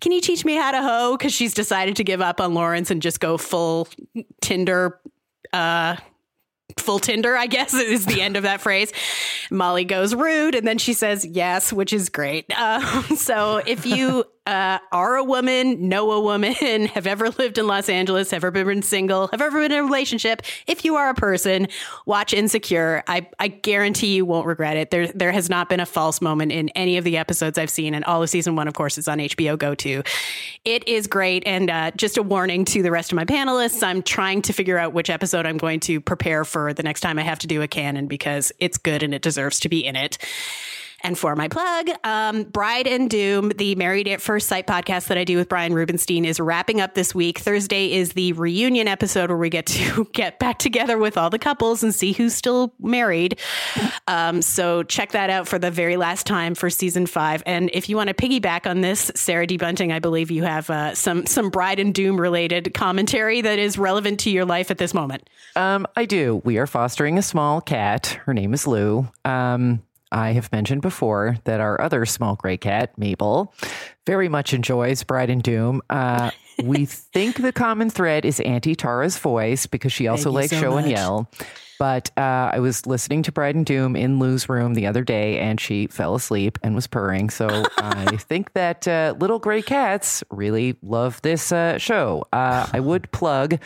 "Can 0.00 0.12
you 0.12 0.20
teach 0.20 0.44
me 0.44 0.54
how 0.54 0.70
to 0.70 0.82
hoe?" 0.82 1.16
Because 1.16 1.32
she's 1.32 1.54
decided 1.54 1.96
to 1.96 2.04
give 2.04 2.20
up 2.20 2.40
on 2.40 2.54
Lawrence 2.54 2.90
and 2.90 3.02
just 3.02 3.20
go 3.20 3.36
full 3.36 3.88
Tinder. 4.40 5.00
Uh, 5.52 5.96
full 6.76 6.98
Tinder, 6.98 7.36
I 7.36 7.46
guess 7.46 7.74
is 7.74 8.06
the 8.06 8.20
end 8.20 8.36
of 8.36 8.42
that 8.44 8.60
phrase. 8.60 8.92
Molly 9.50 9.84
goes 9.84 10.14
rude, 10.14 10.54
and 10.54 10.66
then 10.66 10.78
she 10.78 10.92
says 10.92 11.24
yes, 11.24 11.72
which 11.72 11.92
is 11.92 12.08
great. 12.08 12.46
Um, 12.58 13.16
so 13.16 13.58
if 13.58 13.86
you 13.86 14.24
uh, 14.48 14.78
are 14.92 15.16
a 15.16 15.24
woman, 15.24 15.90
know 15.90 16.10
a 16.12 16.20
woman, 16.20 16.54
have 16.94 17.06
ever 17.06 17.28
lived 17.28 17.58
in 17.58 17.66
Los 17.66 17.90
Angeles, 17.90 18.30
have 18.30 18.44
ever 18.44 18.64
been 18.64 18.80
single, 18.80 19.28
have 19.28 19.42
ever 19.42 19.60
been 19.60 19.72
in 19.72 19.78
a 19.78 19.84
relationship, 19.84 20.40
if 20.66 20.86
you 20.86 20.96
are 20.96 21.10
a 21.10 21.14
person, 21.14 21.68
watch 22.06 22.32
Insecure. 22.32 23.04
I, 23.06 23.28
I 23.38 23.48
guarantee 23.48 24.14
you 24.14 24.24
won't 24.24 24.46
regret 24.46 24.78
it. 24.78 24.90
There 24.90 25.08
there 25.08 25.32
has 25.32 25.50
not 25.50 25.68
been 25.68 25.80
a 25.80 25.86
false 25.86 26.22
moment 26.22 26.52
in 26.52 26.70
any 26.70 26.96
of 26.96 27.04
the 27.04 27.18
episodes 27.18 27.58
I've 27.58 27.68
seen, 27.68 27.92
and 27.92 28.04
all 28.06 28.22
of 28.22 28.30
season 28.30 28.56
one, 28.56 28.68
of 28.68 28.74
course, 28.74 28.96
is 28.96 29.06
on 29.06 29.18
HBO 29.18 29.58
Go 29.58 29.74
too. 29.74 30.02
It 30.64 30.88
is 30.88 31.06
great, 31.06 31.42
and 31.44 31.70
uh, 31.70 31.90
just 31.90 32.16
a 32.16 32.22
warning 32.22 32.64
to 32.66 32.82
the 32.82 32.90
rest 32.90 33.12
of 33.12 33.16
my 33.16 33.26
panelists: 33.26 33.82
I'm 33.82 34.02
trying 34.02 34.40
to 34.42 34.54
figure 34.54 34.78
out 34.78 34.94
which 34.94 35.10
episode 35.10 35.44
I'm 35.44 35.58
going 35.58 35.80
to 35.80 36.00
prepare 36.00 36.46
for 36.46 36.72
the 36.72 36.82
next 36.82 37.02
time 37.02 37.18
I 37.18 37.22
have 37.22 37.40
to 37.40 37.46
do 37.46 37.60
a 37.60 37.68
canon 37.68 38.06
because 38.06 38.50
it's 38.58 38.78
good 38.78 39.02
and 39.02 39.12
it 39.12 39.20
deserves 39.20 39.60
to 39.60 39.68
be 39.68 39.84
in 39.84 39.94
it. 39.94 40.16
And 41.02 41.16
for 41.16 41.36
my 41.36 41.46
plug, 41.48 41.90
um, 42.02 42.44
Bride 42.44 42.86
and 42.88 43.08
Doom, 43.08 43.50
the 43.50 43.76
Married 43.76 44.08
at 44.08 44.20
First 44.20 44.48
Sight 44.48 44.66
podcast 44.66 45.06
that 45.08 45.18
I 45.18 45.24
do 45.24 45.36
with 45.36 45.48
Brian 45.48 45.72
Rubenstein, 45.72 46.24
is 46.24 46.40
wrapping 46.40 46.80
up 46.80 46.94
this 46.94 47.14
week. 47.14 47.38
Thursday 47.38 47.92
is 47.92 48.14
the 48.14 48.32
reunion 48.32 48.88
episode 48.88 49.30
where 49.30 49.38
we 49.38 49.48
get 49.48 49.66
to 49.66 50.04
get 50.12 50.38
back 50.38 50.58
together 50.58 50.98
with 50.98 51.16
all 51.16 51.30
the 51.30 51.38
couples 51.38 51.84
and 51.84 51.94
see 51.94 52.12
who's 52.12 52.34
still 52.34 52.74
married. 52.80 53.38
Um, 54.08 54.42
so 54.42 54.82
check 54.82 55.12
that 55.12 55.30
out 55.30 55.46
for 55.46 55.58
the 55.58 55.70
very 55.70 55.96
last 55.96 56.26
time 56.26 56.54
for 56.54 56.68
season 56.68 57.06
five. 57.06 57.42
And 57.46 57.70
if 57.72 57.88
you 57.88 57.96
want 57.96 58.08
to 58.08 58.14
piggyback 58.14 58.68
on 58.68 58.80
this, 58.80 59.12
Sarah 59.14 59.46
D. 59.46 59.56
Bunting, 59.56 59.92
I 59.92 60.00
believe 60.00 60.30
you 60.30 60.42
have 60.42 60.68
uh, 60.68 60.94
some 60.94 61.26
some 61.26 61.50
Bride 61.50 61.78
and 61.78 61.94
Doom 61.94 62.20
related 62.20 62.74
commentary 62.74 63.40
that 63.40 63.58
is 63.58 63.78
relevant 63.78 64.20
to 64.20 64.30
your 64.30 64.44
life 64.44 64.70
at 64.70 64.78
this 64.78 64.94
moment. 64.94 65.28
Um, 65.54 65.86
I 65.96 66.06
do. 66.06 66.42
We 66.44 66.58
are 66.58 66.66
fostering 66.66 67.18
a 67.18 67.22
small 67.22 67.60
cat. 67.60 68.18
Her 68.24 68.34
name 68.34 68.52
is 68.52 68.66
Lou. 68.66 69.08
Um, 69.24 69.82
I 70.10 70.32
have 70.32 70.52
mentioned 70.52 70.82
before 70.82 71.36
that 71.44 71.60
our 71.60 71.80
other 71.80 72.06
small 72.06 72.34
gray 72.34 72.56
cat, 72.56 72.96
Mabel, 72.96 73.52
very 74.08 74.28
much 74.30 74.54
enjoys 74.54 75.02
Bride 75.04 75.28
and 75.28 75.42
Doom. 75.42 75.82
Uh, 75.90 76.30
we 76.64 76.86
think 77.14 77.36
the 77.42 77.52
common 77.52 77.90
thread 77.90 78.24
is 78.24 78.40
Auntie 78.40 78.74
Tara's 78.74 79.18
voice 79.18 79.66
because 79.66 79.92
she 79.92 80.08
also 80.08 80.30
Thank 80.30 80.34
likes 80.34 80.50
so 80.52 80.60
show 80.60 80.76
and 80.78 80.86
much. 80.86 80.96
yell. 80.96 81.30
But 81.78 82.10
uh, 82.16 82.50
I 82.54 82.58
was 82.58 82.86
listening 82.86 83.22
to 83.22 83.30
Bride 83.30 83.54
and 83.54 83.64
Doom 83.64 83.94
in 83.94 84.18
Lou's 84.18 84.48
room 84.48 84.74
the 84.74 84.88
other 84.88 85.04
day, 85.04 85.38
and 85.38 85.60
she 85.60 85.86
fell 85.86 86.16
asleep 86.16 86.58
and 86.60 86.74
was 86.74 86.88
purring. 86.88 87.30
So 87.30 87.46
I 87.78 88.16
think 88.16 88.54
that 88.54 88.88
uh, 88.88 89.14
little 89.20 89.38
gray 89.38 89.62
cats 89.62 90.24
really 90.28 90.74
love 90.82 91.22
this 91.22 91.52
uh, 91.52 91.78
show. 91.78 92.24
Uh, 92.32 92.66
I 92.72 92.80
would 92.80 93.12
plug 93.12 93.60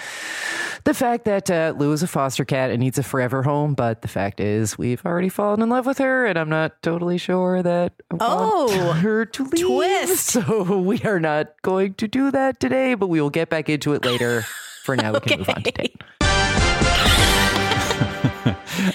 the 0.85 0.93
fact 0.93 1.25
that 1.25 1.51
uh, 1.51 1.73
Lou 1.79 1.91
is 1.93 2.03
a 2.03 2.07
foster 2.07 2.45
cat 2.45 2.71
and 2.71 2.81
needs 2.81 2.99
a 2.99 3.03
forever 3.03 3.43
home, 3.43 3.73
but 3.73 4.03
the 4.03 4.09
fact 4.09 4.41
is 4.41 4.77
we've 4.77 5.03
already 5.07 5.31
fallen 5.31 5.63
in 5.63 5.71
love 5.71 5.87
with 5.87 5.97
her, 5.97 6.27
and 6.27 6.39
I'm 6.39 6.51
not 6.51 6.83
totally 6.83 7.17
sure 7.17 7.63
that 7.63 7.95
I 8.11 8.17
Oh, 8.21 8.93
her 8.93 9.25
to 9.25 9.45
leave. 9.45 9.65
twist. 9.65 10.32
So 10.33 10.79
we 10.81 10.99
are 11.03 11.21
not 11.21 11.61
going 11.61 11.93
to 11.95 12.09
do 12.09 12.31
that 12.31 12.59
today, 12.59 12.95
but 12.95 13.09
we 13.09 13.21
will 13.21 13.29
get 13.29 13.51
back 13.51 13.69
into 13.69 13.93
it 13.93 14.03
later. 14.03 14.47
For 14.83 14.97
now, 14.97 15.13
we 15.13 15.21
can 15.21 15.41
move 15.41 15.49
on 15.51 15.63
to 15.63 15.71
Okay. 15.71 15.95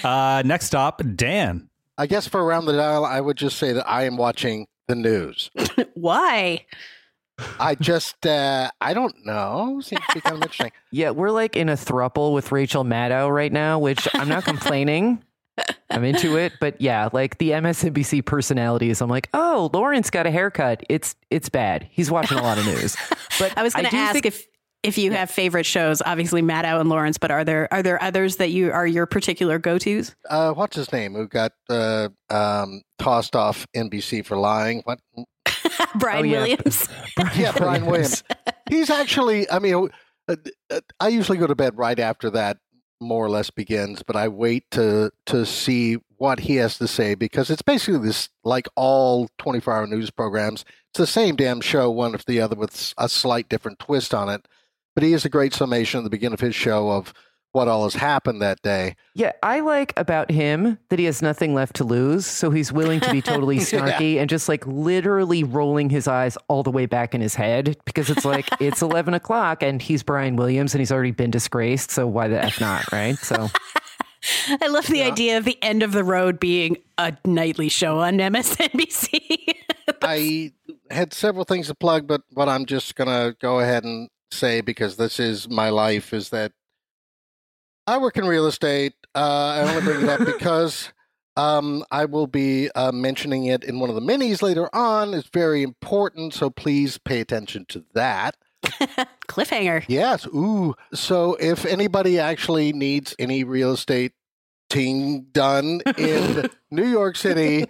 Uh, 0.03 0.41
next 0.43 0.65
stop, 0.65 1.01
Dan. 1.15 1.69
I 1.97 2.07
guess 2.07 2.27
for 2.27 2.43
around 2.43 2.65
the 2.65 2.73
dial, 2.73 3.05
I 3.05 3.21
would 3.21 3.37
just 3.37 3.57
say 3.57 3.71
that 3.71 3.87
I 3.87 4.05
am 4.05 4.17
watching 4.17 4.67
the 4.87 4.95
news. 4.95 5.51
Why? 5.93 6.65
I 7.59 7.75
just, 7.75 8.25
uh, 8.25 8.71
I 8.81 8.95
don't 8.95 9.15
know. 9.23 9.79
Seems 9.81 10.01
to 10.07 10.15
be 10.15 10.21
kind 10.21 10.37
of 10.37 10.41
interesting. 10.41 10.71
Yeah, 10.91 11.11
we're 11.11 11.31
like 11.31 11.55
in 11.55 11.69
a 11.69 11.75
thruple 11.75 12.33
with 12.33 12.51
Rachel 12.51 12.83
Maddow 12.83 13.33
right 13.33 13.51
now, 13.51 13.77
which 13.77 14.07
I'm 14.15 14.27
not 14.27 14.43
complaining. 14.43 15.23
I'm 15.89 16.03
into 16.03 16.37
it, 16.37 16.53
but 16.59 16.79
yeah, 16.81 17.09
like 17.13 17.37
the 17.39 17.51
MSNBC 17.51 18.25
personalities, 18.25 19.01
I'm 19.01 19.09
like, 19.09 19.29
oh, 19.33 19.69
Lawrence 19.73 20.09
got 20.09 20.27
a 20.27 20.31
haircut. 20.31 20.83
It's 20.89 21.15
it's 21.31 21.49
bad. 21.49 21.87
He's 21.91 22.11
watching 22.11 22.37
a 22.37 22.43
lot 22.43 22.57
of 22.57 22.65
news. 22.65 22.95
But 23.39 23.55
I 23.55 23.61
was 23.61 23.73
going 23.75 23.85
to 23.85 23.95
ask 23.95 24.13
think- 24.13 24.25
if 24.25 24.45
if 24.83 24.97
you 24.97 25.11
have 25.11 25.29
favorite 25.29 25.65
shows. 25.65 26.01
Obviously, 26.05 26.41
Maddow 26.41 26.79
and 26.79 26.89
Lawrence, 26.89 27.17
but 27.19 27.29
are 27.31 27.43
there 27.43 27.71
are 27.71 27.83
there 27.83 28.01
others 28.01 28.37
that 28.37 28.49
you 28.49 28.71
are 28.71 28.85
your 28.87 29.05
particular 29.05 29.59
go 29.59 29.77
tos? 29.77 30.15
Uh, 30.29 30.53
what's 30.53 30.75
his 30.75 30.91
name? 30.91 31.13
Who 31.13 31.27
got 31.27 31.51
uh, 31.69 32.09
um, 32.29 32.81
tossed 32.99 33.35
off 33.35 33.67
NBC 33.75 34.25
for 34.25 34.37
lying? 34.37 34.81
What? 34.85 34.99
Brian 35.99 36.19
Oh, 36.19 36.23
yeah. 36.23 36.39
Williams. 36.39 36.87
Yeah, 37.35 37.51
Brian 37.51 37.85
Williams. 37.85 38.23
He's 38.69 38.89
actually. 38.89 39.49
I 39.51 39.59
mean, 39.59 39.89
uh, 40.27 40.35
uh, 40.71 40.79
I 40.99 41.07
usually 41.09 41.37
go 41.37 41.47
to 41.47 41.55
bed 41.55 41.77
right 41.77 41.99
after 41.99 42.29
that 42.31 42.57
more 42.99 43.25
or 43.25 43.29
less 43.29 43.49
begins, 43.49 44.03
but 44.03 44.15
I 44.15 44.27
wait 44.27 44.69
to 44.71 45.11
to 45.27 45.45
see 45.45 45.97
what 46.17 46.41
he 46.41 46.55
has 46.55 46.77
to 46.79 46.87
say 46.87 47.15
because 47.15 47.49
it's 47.49 47.61
basically 47.61 47.99
this 47.99 48.29
like 48.43 48.67
all 48.75 49.29
24 49.37 49.73
hour 49.73 49.87
news 49.87 50.09
programs. 50.09 50.65
It's 50.89 50.97
the 50.97 51.07
same 51.07 51.35
damn 51.35 51.61
show, 51.61 51.91
one 51.91 52.13
after 52.13 52.31
the 52.31 52.41
other, 52.41 52.55
with 52.55 52.93
a 52.97 53.07
slight 53.07 53.49
different 53.49 53.79
twist 53.79 54.13
on 54.13 54.29
it. 54.29 54.47
But 54.95 55.03
he 55.03 55.11
has 55.11 55.25
a 55.25 55.29
great 55.29 55.53
summation 55.53 55.99
at 55.99 56.03
the 56.03 56.09
beginning 56.09 56.33
of 56.33 56.39
his 56.39 56.55
show 56.55 56.89
of 56.89 57.13
what 57.51 57.67
all 57.67 57.83
has 57.83 57.95
happened 57.95 58.41
that 58.41 58.61
day. 58.61 58.95
Yeah, 59.15 59.31
I 59.41 59.61
like 59.61 59.93
about 59.97 60.29
him 60.29 60.77
that 60.89 60.99
he 60.99 61.05
has 61.05 61.21
nothing 61.21 61.53
left 61.53 61.75
to 61.77 61.83
lose, 61.83 62.25
so 62.25 62.51
he's 62.51 62.71
willing 62.71 62.99
to 62.99 63.11
be 63.11 63.21
totally 63.21 63.57
snarky 63.57 64.17
and 64.17 64.29
just 64.29 64.47
like 64.47 64.65
literally 64.67 65.43
rolling 65.43 65.89
his 65.89 66.07
eyes 66.07 66.37
all 66.47 66.63
the 66.63 66.71
way 66.71 66.85
back 66.85 67.15
in 67.15 67.21
his 67.21 67.35
head 67.35 67.77
because 67.85 68.09
it's 68.09 68.25
like 68.25 68.47
it's 68.59 68.81
eleven 68.81 69.13
o'clock 69.13 69.63
and 69.63 69.81
he's 69.81 70.03
Brian 70.03 70.35
Williams 70.35 70.73
and 70.73 70.81
he's 70.81 70.91
already 70.91 71.11
been 71.11 71.31
disgraced, 71.31 71.91
so 71.91 72.05
why 72.07 72.27
the 72.27 72.43
f 72.43 72.59
not, 72.59 72.91
right? 72.91 73.17
So 73.17 73.49
I 74.61 74.67
love 74.67 74.87
the 74.87 75.03
idea 75.03 75.37
of 75.37 75.45
the 75.45 75.61
end 75.63 75.83
of 75.83 75.91
the 75.91 76.03
road 76.03 76.39
being 76.39 76.77
a 76.97 77.15
nightly 77.25 77.69
show 77.69 77.99
on 77.99 78.17
MSNBC. 78.17 79.55
I 80.01 80.51
had 80.89 81.13
several 81.13 81.45
things 81.45 81.67
to 81.67 81.75
plug, 81.75 82.07
but 82.07 82.21
what 82.33 82.49
I'm 82.49 82.65
just 82.65 82.95
gonna 82.95 83.35
go 83.39 83.59
ahead 83.59 83.83
and 83.83 84.09
say 84.31 84.61
because 84.61 84.97
this 84.97 85.19
is 85.19 85.49
my 85.49 85.69
life 85.69 86.13
is 86.13 86.29
that 86.29 86.51
I 87.87 87.97
work 87.97 88.17
in 88.17 88.25
real 88.25 88.47
estate. 88.47 88.93
Uh, 89.15 89.19
I 89.19 89.61
only 89.61 89.81
bring 89.81 90.03
it 90.03 90.09
up 90.09 90.19
because 90.25 90.91
um, 91.37 91.85
I 91.89 92.05
will 92.05 92.27
be 92.27 92.69
uh, 92.75 92.91
mentioning 92.91 93.45
it 93.45 93.63
in 93.63 93.79
one 93.79 93.89
of 93.89 93.95
the 93.95 94.01
minis 94.01 94.41
later 94.41 94.69
on. 94.75 95.13
It's 95.13 95.29
very 95.29 95.63
important, 95.63 96.33
so 96.33 96.49
please 96.49 96.97
pay 96.97 97.21
attention 97.21 97.65
to 97.69 97.85
that. 97.93 98.35
Cliffhanger. 99.29 99.85
Yes. 99.87 100.25
Ooh. 100.27 100.75
So 100.93 101.35
if 101.39 101.65
anybody 101.65 102.19
actually 102.19 102.73
needs 102.73 103.15
any 103.17 103.43
real 103.45 103.73
estate 103.73 104.13
ting 104.69 105.27
done 105.31 105.81
in 105.97 106.49
New 106.71 106.85
York 106.85 107.15
City, 107.15 107.65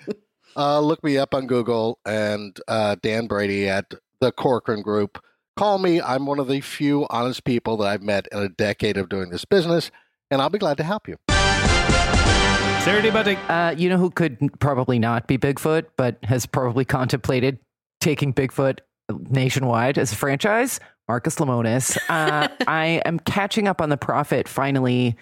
uh, 0.56 0.80
look 0.80 1.04
me 1.04 1.18
up 1.18 1.36
on 1.36 1.46
Google 1.46 2.00
and 2.06 2.60
uh, 2.68 2.96
Dan 3.02 3.28
Brady 3.28 3.70
at 3.70 3.94
the 4.20 4.32
Corcoran 4.32 4.82
Group. 4.82 5.24
Call 5.56 5.78
me. 5.78 6.02
I'm 6.02 6.26
one 6.26 6.40
of 6.40 6.48
the 6.48 6.62
few 6.62 7.06
honest 7.10 7.44
people 7.44 7.78
that 7.78 7.88
I've 7.88 8.02
met 8.02 8.28
in 8.32 8.40
a 8.40 8.50
decade 8.50 8.98
of 8.98 9.10
doing 9.10 9.30
this 9.30 9.46
business, 9.46 9.92
and 10.32 10.42
I'll 10.42 10.50
be 10.50 10.60
glad 10.60 10.78
to 10.78 10.84
help 10.84 11.08
you. 11.08 11.18
Saturday 12.84 13.10
about 13.10 13.26
to 13.26 13.36
uh, 13.52 13.76
you 13.78 13.90
know 13.90 13.98
who 13.98 14.10
could 14.10 14.38
probably 14.60 14.98
not 15.00 15.28
be 15.28 15.38
Bigfoot, 15.38 15.86
but 15.98 16.18
has 16.24 16.46
probably 16.46 16.86
contemplated 16.86 17.60
taking 18.00 18.34
Bigfoot 18.34 18.80
nationwide 19.30 19.98
as 19.98 20.14
a 20.14 20.16
franchise? 20.16 20.80
Marcus 21.08 21.36
Lemonis. 21.36 21.98
Uh, 22.10 22.48
I 22.68 23.02
am 23.06 23.20
catching 23.20 23.68
up 23.68 23.82
on 23.82 23.90
the 23.90 23.98
profit 23.98 24.48
finally. 24.48 25.16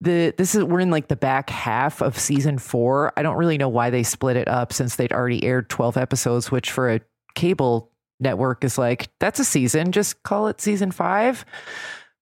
The 0.00 0.32
this 0.36 0.54
is 0.54 0.64
we're 0.64 0.80
in 0.80 0.90
like 0.90 1.08
the 1.08 1.16
back 1.16 1.50
half 1.50 2.00
of 2.00 2.18
season 2.18 2.58
four. 2.58 3.12
I 3.16 3.22
don't 3.22 3.36
really 3.36 3.58
know 3.58 3.68
why 3.68 3.90
they 3.90 4.04
split 4.04 4.36
it 4.36 4.48
up 4.48 4.72
since 4.72 4.96
they'd 4.96 5.12
already 5.12 5.44
aired 5.44 5.68
twelve 5.68 5.96
episodes, 5.96 6.50
which 6.50 6.70
for 6.70 6.90
a 6.90 7.00
cable 7.34 7.90
network 8.20 8.64
is 8.64 8.78
like 8.78 9.08
that's 9.20 9.40
a 9.40 9.44
season. 9.44 9.92
Just 9.92 10.22
call 10.22 10.48
it 10.48 10.60
season 10.60 10.90
five. 10.92 11.44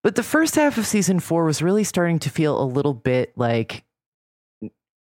But 0.07 0.14
the 0.14 0.23
first 0.23 0.55
half 0.55 0.79
of 0.79 0.87
season 0.87 1.19
four 1.19 1.45
was 1.45 1.61
really 1.61 1.83
starting 1.83 2.21
to 2.21 2.31
feel 2.31 2.62
a 2.62 2.64
little 2.64 2.95
bit 2.95 3.33
like 3.35 3.83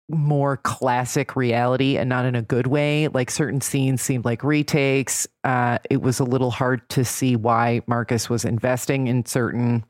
more 0.09 0.57
classic 0.57 1.37
reality 1.37 1.99
and 1.99 2.09
not 2.09 2.25
in 2.25 2.35
a 2.35 2.41
good 2.41 2.67
way. 2.67 3.09
Like 3.09 3.31
certain 3.31 3.61
scenes 3.61 4.01
seemed 4.01 4.25
like 4.25 4.43
retakes. 4.43 5.29
Uh, 5.45 5.77
it 5.91 6.01
was 6.01 6.19
a 6.19 6.25
little 6.25 6.51
hard 6.51 6.89
to 6.89 7.05
see 7.05 7.37
why 7.37 7.83
Marcus 7.87 8.31
was 8.31 8.47
investing 8.47 9.07
in 9.07 9.27
certain 9.27 9.85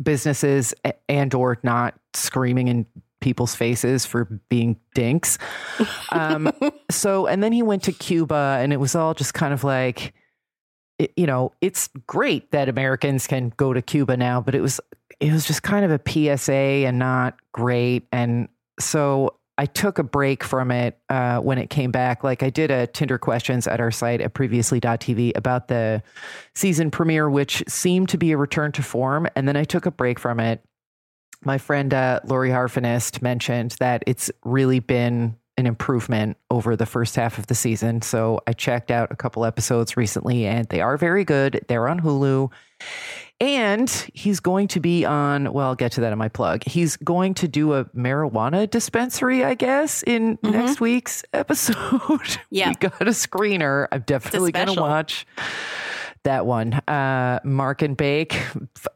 businesses 0.00 0.72
and 1.08 1.34
or 1.34 1.58
not 1.64 1.98
screaming 2.14 2.68
in 2.68 2.86
people's 3.20 3.56
faces 3.56 4.06
for 4.06 4.26
being 4.48 4.78
dinks. 4.94 5.36
Um, 6.10 6.52
so, 6.92 7.26
and 7.26 7.42
then 7.42 7.50
he 7.52 7.62
went 7.62 7.82
to 7.82 7.92
Cuba 7.92 8.58
and 8.60 8.72
it 8.72 8.78
was 8.78 8.94
all 8.94 9.14
just 9.14 9.34
kind 9.34 9.52
of 9.52 9.64
like, 9.64 10.14
it, 10.98 11.12
you 11.16 11.26
know, 11.26 11.52
it's 11.60 11.88
great 12.06 12.50
that 12.50 12.68
Americans 12.68 13.26
can 13.26 13.52
go 13.56 13.72
to 13.72 13.80
Cuba 13.82 14.16
now, 14.16 14.40
but 14.40 14.54
it 14.54 14.60
was, 14.60 14.80
it 15.20 15.32
was 15.32 15.46
just 15.46 15.62
kind 15.62 15.84
of 15.84 15.90
a 15.90 16.36
PSA 16.36 16.52
and 16.52 16.98
not 16.98 17.38
great. 17.52 18.06
And 18.12 18.48
so 18.78 19.38
I 19.58 19.66
took 19.66 19.98
a 19.98 20.04
break 20.04 20.44
from 20.44 20.70
it 20.70 20.98
uh, 21.08 21.40
when 21.40 21.58
it 21.58 21.68
came 21.68 21.90
back. 21.90 22.22
Like 22.22 22.44
I 22.44 22.50
did 22.50 22.70
a 22.70 22.86
Tinder 22.86 23.18
questions 23.18 23.66
at 23.66 23.80
our 23.80 23.90
site 23.90 24.20
at 24.20 24.32
previously.tv 24.32 25.36
about 25.36 25.66
the 25.66 26.00
season 26.54 26.92
premiere, 26.92 27.28
which 27.28 27.64
seemed 27.66 28.08
to 28.10 28.18
be 28.18 28.30
a 28.30 28.36
return 28.36 28.70
to 28.72 28.82
form. 28.82 29.26
And 29.34 29.48
then 29.48 29.56
I 29.56 29.64
took 29.64 29.84
a 29.84 29.90
break 29.90 30.20
from 30.20 30.38
it. 30.38 30.62
My 31.44 31.58
friend 31.58 31.92
uh, 31.92 32.20
Lori 32.24 32.50
Harfinist 32.50 33.20
mentioned 33.20 33.72
that 33.80 34.04
it's 34.06 34.30
really 34.44 34.78
been 34.78 35.36
an 35.58 35.66
improvement 35.66 36.36
over 36.50 36.76
the 36.76 36.86
first 36.86 37.16
half 37.16 37.36
of 37.36 37.48
the 37.48 37.54
season. 37.54 38.00
So 38.00 38.40
I 38.46 38.52
checked 38.52 38.90
out 38.90 39.10
a 39.10 39.16
couple 39.16 39.44
episodes 39.44 39.96
recently 39.96 40.46
and 40.46 40.66
they 40.68 40.80
are 40.80 40.96
very 40.96 41.24
good. 41.24 41.64
They're 41.68 41.88
on 41.88 42.00
Hulu. 42.00 42.50
And 43.40 43.90
he's 44.14 44.40
going 44.40 44.68
to 44.68 44.80
be 44.80 45.04
on, 45.04 45.52
well, 45.52 45.68
I'll 45.68 45.74
get 45.76 45.92
to 45.92 46.00
that 46.00 46.12
in 46.12 46.18
my 46.18 46.28
plug. 46.28 46.64
He's 46.64 46.96
going 46.96 47.34
to 47.34 47.48
do 47.48 47.74
a 47.74 47.84
marijuana 47.86 48.68
dispensary, 48.68 49.44
I 49.44 49.54
guess, 49.54 50.02
in 50.04 50.38
next 50.42 50.80
week's 50.80 51.24
episode. 51.32 51.76
Yeah. 52.50 52.68
we 52.70 52.74
got 52.76 53.02
a 53.02 53.06
screener. 53.10 53.86
I'm 53.92 54.02
definitely 54.02 54.52
going 54.52 54.74
to 54.74 54.80
watch 54.80 55.26
that 56.24 56.46
one. 56.46 56.74
Uh, 56.74 57.40
Mark 57.44 57.82
and 57.82 57.96
Bake 57.96 58.40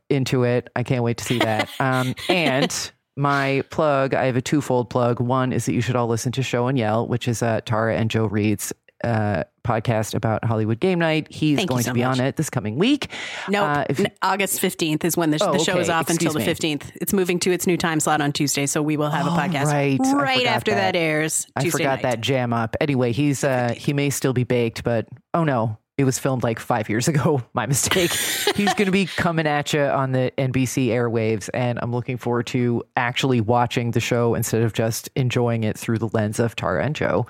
into 0.09 0.45
it. 0.45 0.71
I 0.75 0.83
can't 0.83 1.03
wait 1.03 1.19
to 1.19 1.25
see 1.25 1.39
that. 1.39 1.69
Um, 1.79 2.15
and 2.29 2.93
my 3.17 3.63
plug, 3.71 4.15
I 4.15 4.25
have 4.27 4.37
a 4.37 4.43
twofold 4.43 4.91
plug. 4.91 5.21
One 5.21 5.53
is 5.53 5.67
that 5.67 5.73
you 5.75 5.81
should 5.81 5.97
all 5.97 6.07
listen 6.09 6.33
to 6.33 6.43
Show 6.43 6.67
and 6.69 6.79
Yell, 6.79 7.07
which 7.09 7.29
is 7.29 7.43
uh, 7.43 7.61
Tara 7.65 7.97
and 7.97 8.11
Joe 8.11 8.27
Reed's 8.27 8.73
uh, 9.05 9.43
podcast 9.65 10.15
about 10.15 10.45
Hollywood 10.45 10.79
Game 10.79 10.99
Night. 11.01 11.27
He's 11.29 11.57
Thank 11.57 11.69
going 11.69 11.83
so 11.83 11.91
to 11.91 11.95
be 11.95 12.03
much. 12.05 12.21
on 12.21 12.25
it 12.25 12.37
this 12.37 12.49
coming 12.51 12.77
week. 12.79 13.09
No, 13.49 13.65
Uh, 13.65 13.85
if- 13.91 14.01
August 14.23 14.61
15th 14.61 15.05
is 15.05 15.17
when 15.17 15.31
the, 15.31 15.39
Oh, 15.43 15.53
the 15.53 15.59
show 15.59 15.77
is 15.79 15.89
okay. 15.89 15.99
off 15.99 16.09
until 16.09 16.33
the 16.33 16.39
Excuse 16.39 16.63
me. 16.63 16.77
15th. 16.77 16.93
It's 17.01 17.13
moving 17.13 17.39
to 17.41 17.51
its 17.51 17.67
new 17.67 17.77
time 17.77 17.99
slot 18.01 18.21
on 18.21 18.33
Tuesday, 18.33 18.67
so 18.67 18.81
we 18.81 18.97
will 18.97 19.11
have 19.11 19.27
a 19.27 19.31
Oh, 19.31 19.33
podcast 19.33 19.67
right. 19.67 19.99
Right 20.15 20.47
after 20.47 20.71
that. 20.71 20.93
that. 20.93 20.97
airs. 20.97 21.47
I 21.57 21.69
forgot 21.69 21.97
night. 21.97 22.03
that 22.03 22.21
jam 22.21 22.53
up. 22.53 22.77
Anyway, 22.81 23.11
he's 23.13 23.43
uh, 23.45 23.75
he 23.77 23.93
may 23.93 24.09
still 24.11 24.33
be 24.33 24.45
baked, 24.45 24.85
but 24.85 25.09
oh 25.35 25.43
no, 25.45 25.79
It 25.99 26.05
was 26.05 26.19
filmed 26.19 26.43
like 26.43 26.59
five 26.59 26.89
years 26.89 27.07
ago. 27.07 27.43
My 27.55 27.67
mistake. 27.67 28.13
He's 28.13 28.73
going 28.75 28.87
to 28.87 28.91
be 28.93 29.07
coming 29.07 29.47
at 29.47 29.73
you 29.75 29.83
on 29.83 30.13
the 30.13 30.33
NBC 30.39 30.89
airwaves, 30.89 31.51
and 31.53 31.79
I'm 31.83 31.93
looking 31.93 32.17
forward 32.17 32.47
to 32.49 32.83
actually 32.97 33.41
watching 33.43 33.91
the 33.91 34.01
show 34.01 34.35
instead 34.35 34.63
of 34.63 34.73
just 34.73 35.11
enjoying 35.17 35.65
it 35.65 35.77
through 35.77 35.99
the 35.99 36.09
lens 36.09 36.39
of 36.39 36.57
Tara 36.57 36.85
and 36.85 36.97
Joe. 36.97 37.27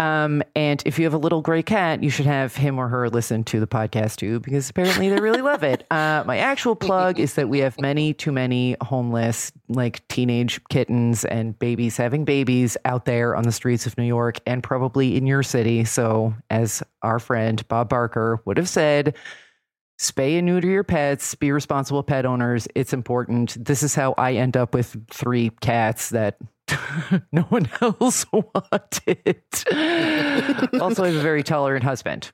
Um, 0.00 0.44
and 0.54 0.80
if 0.86 0.98
you 0.98 1.04
have 1.04 1.14
a 1.14 1.18
little 1.18 1.42
gray 1.42 1.62
cat, 1.62 2.04
you 2.04 2.10
should 2.10 2.26
have 2.26 2.54
him 2.54 2.78
or 2.78 2.86
her 2.88 3.10
listen 3.10 3.42
to 3.44 3.58
the 3.58 3.66
podcast 3.66 4.16
too, 4.16 4.38
because 4.38 4.70
apparently 4.70 5.08
they 5.08 5.20
really 5.20 5.42
love 5.42 5.62
it. 5.62 5.84
Uh, 5.98 6.22
my 6.26 6.38
actual 6.38 6.76
plug 6.76 7.18
is 7.18 7.34
that 7.34 7.48
we 7.48 7.58
have 7.58 7.80
many 7.80 8.14
too 8.14 8.30
many 8.30 8.76
homeless, 8.82 9.50
like 9.68 10.06
teenage 10.08 10.60
kittens 10.68 11.24
and 11.24 11.58
babies 11.58 11.96
having 11.96 12.24
babies 12.24 12.76
out 12.84 13.04
there 13.04 13.34
on 13.34 13.42
the 13.42 13.52
streets 13.52 13.86
of 13.86 13.96
New 13.98 14.04
York 14.04 14.38
and 14.46 14.62
probably 14.62 15.16
in 15.16 15.26
your 15.26 15.42
city. 15.42 15.84
So, 15.84 16.34
as 16.50 16.82
our 17.02 17.18
friend 17.18 17.66
Bob 17.68 17.88
Barker 17.88 18.40
would 18.44 18.58
have 18.58 18.68
said, 18.68 19.16
spay 19.98 20.38
and 20.38 20.46
neuter 20.46 20.68
your 20.68 20.84
pets, 20.84 21.34
be 21.34 21.50
responsible 21.50 22.02
pet 22.02 22.24
owners. 22.24 22.68
It's 22.74 22.92
important. 22.92 23.62
This 23.62 23.82
is 23.82 23.94
how 23.94 24.14
I 24.16 24.34
end 24.34 24.56
up 24.56 24.74
with 24.74 24.96
three 25.10 25.50
cats 25.60 26.10
that 26.10 26.38
no 27.32 27.42
one 27.42 27.68
else 27.80 28.26
wanted. 28.32 29.42
also, 30.80 31.04
I 31.04 31.06
have 31.08 31.16
a 31.16 31.20
very 31.20 31.42
tolerant 31.42 31.84
husband. 31.84 32.30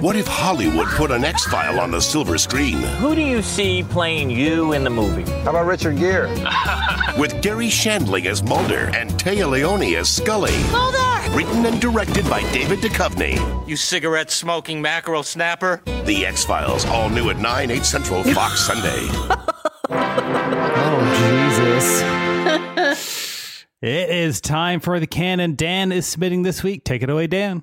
What 0.00 0.16
if 0.16 0.26
Hollywood 0.26 0.88
put 0.88 1.10
an 1.10 1.24
X 1.24 1.46
file 1.46 1.80
on 1.80 1.90
the 1.90 2.00
silver 2.00 2.36
screen? 2.36 2.76
Who 2.76 3.14
do 3.14 3.22
you 3.22 3.40
see 3.40 3.82
playing 3.82 4.28
you 4.30 4.74
in 4.74 4.84
the 4.84 4.90
movie? 4.90 5.22
How 5.44 5.50
about 5.50 5.64
Richard 5.64 5.96
Gere? 5.96 6.28
With 7.18 7.40
Garry 7.40 7.68
Shandling 7.68 8.26
as 8.26 8.42
Mulder 8.42 8.90
and 8.94 9.08
Téa 9.12 9.48
Leoni 9.48 9.96
as 9.96 10.10
Scully. 10.10 10.52
Mulder! 10.70 11.30
Written 11.34 11.64
and 11.64 11.80
directed 11.80 12.28
by 12.28 12.42
David 12.52 12.80
Duchovny. 12.80 13.66
You 13.66 13.76
cigarette 13.76 14.30
smoking 14.30 14.82
mackerel 14.82 15.22
snapper? 15.22 15.80
The 16.04 16.26
X 16.26 16.44
Files, 16.44 16.84
all 16.84 17.08
new 17.08 17.30
at 17.30 17.38
9, 17.38 17.70
8 17.70 17.84
Central, 17.86 18.22
Fox 18.24 18.60
Sunday. 18.60 19.08
It 23.84 24.08
is 24.08 24.40
time 24.40 24.80
for 24.80 24.98
the 24.98 25.06
canon. 25.06 25.56
Dan 25.56 25.92
is 25.92 26.06
submitting 26.06 26.42
this 26.42 26.62
week. 26.62 26.84
Take 26.84 27.02
it 27.02 27.10
away, 27.10 27.26
Dan. 27.26 27.62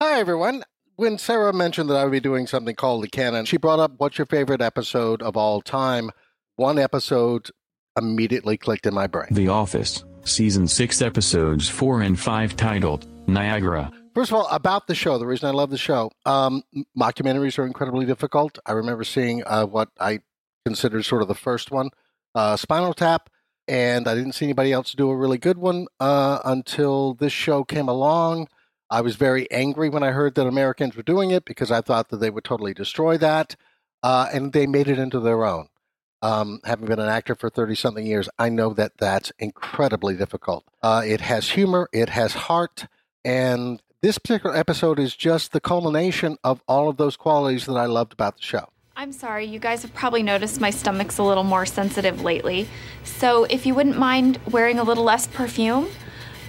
Hi, 0.00 0.18
everyone. 0.18 0.64
When 0.96 1.18
Sarah 1.18 1.52
mentioned 1.52 1.90
that 1.90 1.96
I 1.98 2.04
would 2.04 2.10
be 2.10 2.20
doing 2.20 2.46
something 2.46 2.74
called 2.74 3.04
the 3.04 3.08
canon, 3.08 3.44
she 3.44 3.58
brought 3.58 3.78
up 3.78 3.92
what's 3.98 4.16
your 4.16 4.24
favorite 4.24 4.62
episode 4.62 5.20
of 5.20 5.36
all 5.36 5.60
time. 5.60 6.08
One 6.56 6.78
episode 6.78 7.50
immediately 7.98 8.56
clicked 8.56 8.86
in 8.86 8.94
my 8.94 9.06
brain. 9.06 9.26
The 9.30 9.48
Office, 9.48 10.06
Season 10.24 10.66
6 10.66 11.02
Episodes 11.02 11.68
4 11.68 12.00
and 12.00 12.18
5 12.18 12.56
titled 12.56 13.06
Niagara. 13.28 13.92
First 14.14 14.30
of 14.30 14.38
all, 14.38 14.48
about 14.48 14.86
the 14.86 14.94
show, 14.94 15.18
the 15.18 15.26
reason 15.26 15.50
I 15.50 15.52
love 15.52 15.68
the 15.68 15.76
show, 15.76 16.12
um, 16.24 16.62
mockumentaries 16.98 17.58
are 17.58 17.66
incredibly 17.66 18.06
difficult. 18.06 18.58
I 18.64 18.72
remember 18.72 19.04
seeing 19.04 19.42
uh, 19.44 19.66
what 19.66 19.90
I 20.00 20.20
considered 20.64 21.04
sort 21.04 21.20
of 21.20 21.28
the 21.28 21.34
first 21.34 21.70
one, 21.70 21.90
uh, 22.34 22.56
Spinal 22.56 22.94
Tap, 22.94 23.28
and 23.68 24.08
I 24.08 24.14
didn't 24.14 24.32
see 24.32 24.46
anybody 24.46 24.72
else 24.72 24.92
do 24.92 25.10
a 25.10 25.16
really 25.16 25.38
good 25.38 25.58
one 25.58 25.86
uh, 26.00 26.40
until 26.44 27.14
this 27.14 27.32
show 27.32 27.64
came 27.64 27.88
along. 27.88 28.48
I 28.90 29.00
was 29.00 29.16
very 29.16 29.50
angry 29.50 29.88
when 29.88 30.02
I 30.02 30.10
heard 30.10 30.34
that 30.34 30.46
Americans 30.46 30.96
were 30.96 31.02
doing 31.02 31.30
it 31.30 31.44
because 31.44 31.70
I 31.70 31.80
thought 31.80 32.10
that 32.10 32.18
they 32.18 32.30
would 32.30 32.44
totally 32.44 32.74
destroy 32.74 33.16
that, 33.18 33.56
uh, 34.02 34.28
and 34.32 34.52
they 34.52 34.66
made 34.66 34.88
it 34.88 34.98
into 34.98 35.20
their 35.20 35.44
own. 35.44 35.68
Um, 36.20 36.60
having 36.64 36.86
been 36.86 37.00
an 37.00 37.08
actor 37.08 37.34
for 37.34 37.50
30 37.50 37.74
something 37.74 38.06
years, 38.06 38.28
I 38.38 38.48
know 38.48 38.74
that 38.74 38.98
that's 38.98 39.32
incredibly 39.38 40.14
difficult. 40.14 40.64
Uh, 40.82 41.02
it 41.04 41.20
has 41.22 41.50
humor, 41.50 41.88
it 41.92 42.10
has 42.10 42.34
heart, 42.34 42.86
and 43.24 43.82
this 44.02 44.18
particular 44.18 44.54
episode 44.54 44.98
is 44.98 45.16
just 45.16 45.52
the 45.52 45.60
culmination 45.60 46.36
of 46.44 46.60
all 46.68 46.88
of 46.88 46.96
those 46.96 47.16
qualities 47.16 47.66
that 47.66 47.76
I 47.76 47.86
loved 47.86 48.12
about 48.12 48.36
the 48.36 48.42
show. 48.42 48.71
I'm 48.94 49.12
sorry, 49.12 49.46
you 49.46 49.58
guys 49.58 49.80
have 49.82 49.94
probably 49.94 50.22
noticed 50.22 50.60
my 50.60 50.68
stomach's 50.68 51.16
a 51.16 51.22
little 51.22 51.44
more 51.44 51.64
sensitive 51.64 52.20
lately. 52.20 52.68
So 53.04 53.44
if 53.44 53.64
you 53.64 53.74
wouldn't 53.74 53.98
mind 53.98 54.38
wearing 54.50 54.78
a 54.78 54.82
little 54.82 55.02
less 55.02 55.26
perfume, 55.26 55.88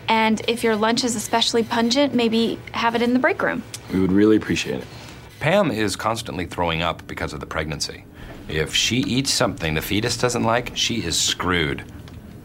and 0.09 0.41
if 0.47 0.61
your 0.61 0.75
lunch 0.75 1.05
is 1.05 1.15
especially 1.15 1.63
pungent, 1.63 2.13
maybe 2.13 2.59
have 2.73 2.95
it 2.95 3.01
in 3.01 3.13
the 3.13 3.19
break 3.19 3.41
room. 3.41 3.63
We 3.93 4.01
would 4.01 4.11
really 4.11 4.35
appreciate 4.35 4.81
it. 4.81 4.87
Pam 5.39 5.71
is 5.71 5.95
constantly 5.95 6.45
throwing 6.45 6.81
up 6.81 7.07
because 7.07 7.31
of 7.31 7.39
the 7.39 7.45
pregnancy. 7.45 8.03
If 8.49 8.75
she 8.75 8.97
eats 8.97 9.31
something 9.31 9.73
the 9.73 9.81
fetus 9.81 10.17
doesn't 10.17 10.43
like, 10.43 10.75
she 10.75 11.01
is 11.01 11.17
screwed. 11.17 11.85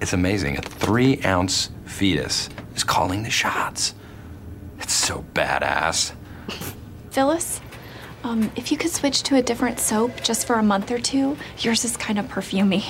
It's 0.00 0.12
amazing. 0.12 0.58
A 0.58 0.62
three 0.62 1.20
ounce 1.24 1.70
fetus 1.86 2.48
is 2.76 2.84
calling 2.84 3.24
the 3.24 3.30
shots. 3.30 3.94
It's 4.78 4.92
so 4.92 5.24
badass. 5.34 6.12
Phyllis, 7.10 7.60
um, 8.24 8.50
if 8.56 8.70
you 8.70 8.78
could 8.78 8.90
switch 8.90 9.22
to 9.24 9.36
a 9.36 9.42
different 9.42 9.78
soap 9.78 10.22
just 10.22 10.46
for 10.46 10.54
a 10.56 10.62
month 10.62 10.90
or 10.90 10.98
two, 10.98 11.36
yours 11.58 11.84
is 11.84 11.96
kind 11.96 12.18
of 12.18 12.26
perfumey. 12.26 12.84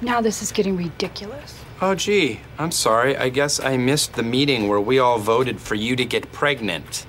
Now 0.00 0.20
this 0.20 0.42
is 0.42 0.52
getting 0.52 0.76
ridiculous. 0.76 1.58
Oh, 1.80 1.94
gee, 1.94 2.40
I'm 2.58 2.70
sorry. 2.70 3.16
I 3.16 3.28
guess 3.28 3.58
I 3.60 3.76
missed 3.76 4.14
the 4.14 4.22
meeting 4.22 4.68
where 4.68 4.80
we 4.80 4.98
all 4.98 5.18
voted 5.18 5.60
for 5.60 5.74
you 5.74 5.96
to 5.96 6.04
get 6.04 6.32
pregnant. 6.32 7.06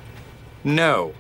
No. 0.64 1.14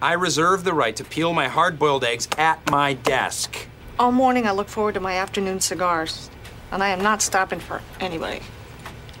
I 0.00 0.14
reserve 0.14 0.64
the 0.64 0.74
right 0.74 0.96
to 0.96 1.04
peel 1.04 1.32
my 1.32 1.48
hard 1.48 1.78
boiled 1.78 2.04
eggs 2.04 2.28
at 2.36 2.70
my 2.70 2.94
desk. 2.94 3.68
All 3.98 4.12
morning 4.12 4.46
I 4.46 4.50
look 4.50 4.68
forward 4.68 4.94
to 4.94 5.00
my 5.00 5.14
afternoon 5.14 5.60
cigars, 5.60 6.28
and 6.72 6.82
I 6.82 6.88
am 6.88 7.00
not 7.00 7.22
stopping 7.22 7.60
for 7.60 7.80
anybody. 8.00 8.40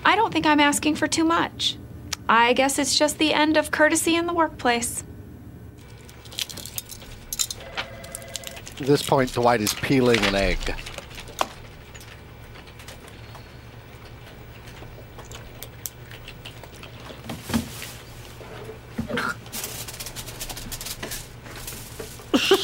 I 0.04 0.16
don't 0.16 0.32
think 0.32 0.44
I'm 0.44 0.60
asking 0.60 0.96
for 0.96 1.06
too 1.06 1.24
much. 1.24 1.78
I 2.28 2.52
guess 2.52 2.78
it's 2.78 2.98
just 2.98 3.18
the 3.18 3.32
end 3.32 3.56
of 3.56 3.70
courtesy 3.70 4.16
in 4.16 4.26
the 4.26 4.34
workplace. 4.34 5.04
At 8.80 8.86
this 8.86 9.02
point, 9.02 9.32
Dwight 9.32 9.60
is 9.60 9.74
peeling 9.74 10.18
an 10.24 10.34
egg. 10.34 10.58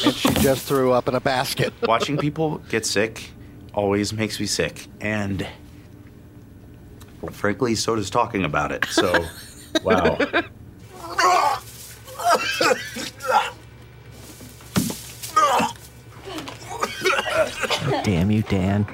and 0.08 0.16
she 0.16 0.32
just 0.34 0.66
threw 0.66 0.92
up 0.92 1.08
in 1.08 1.14
a 1.14 1.20
basket. 1.20 1.72
Watching 1.82 2.16
people 2.16 2.58
get 2.68 2.86
sick 2.86 3.30
always 3.74 4.12
makes 4.12 4.40
me 4.40 4.46
sick. 4.46 4.86
And 5.00 5.46
frankly, 7.32 7.74
so 7.74 7.96
does 7.96 8.10
talking 8.10 8.44
about 8.44 8.72
it. 8.72 8.86
So, 8.86 9.24
wow. 9.84 10.18
Damn 18.08 18.30
you, 18.30 18.40
Dan. 18.40 18.86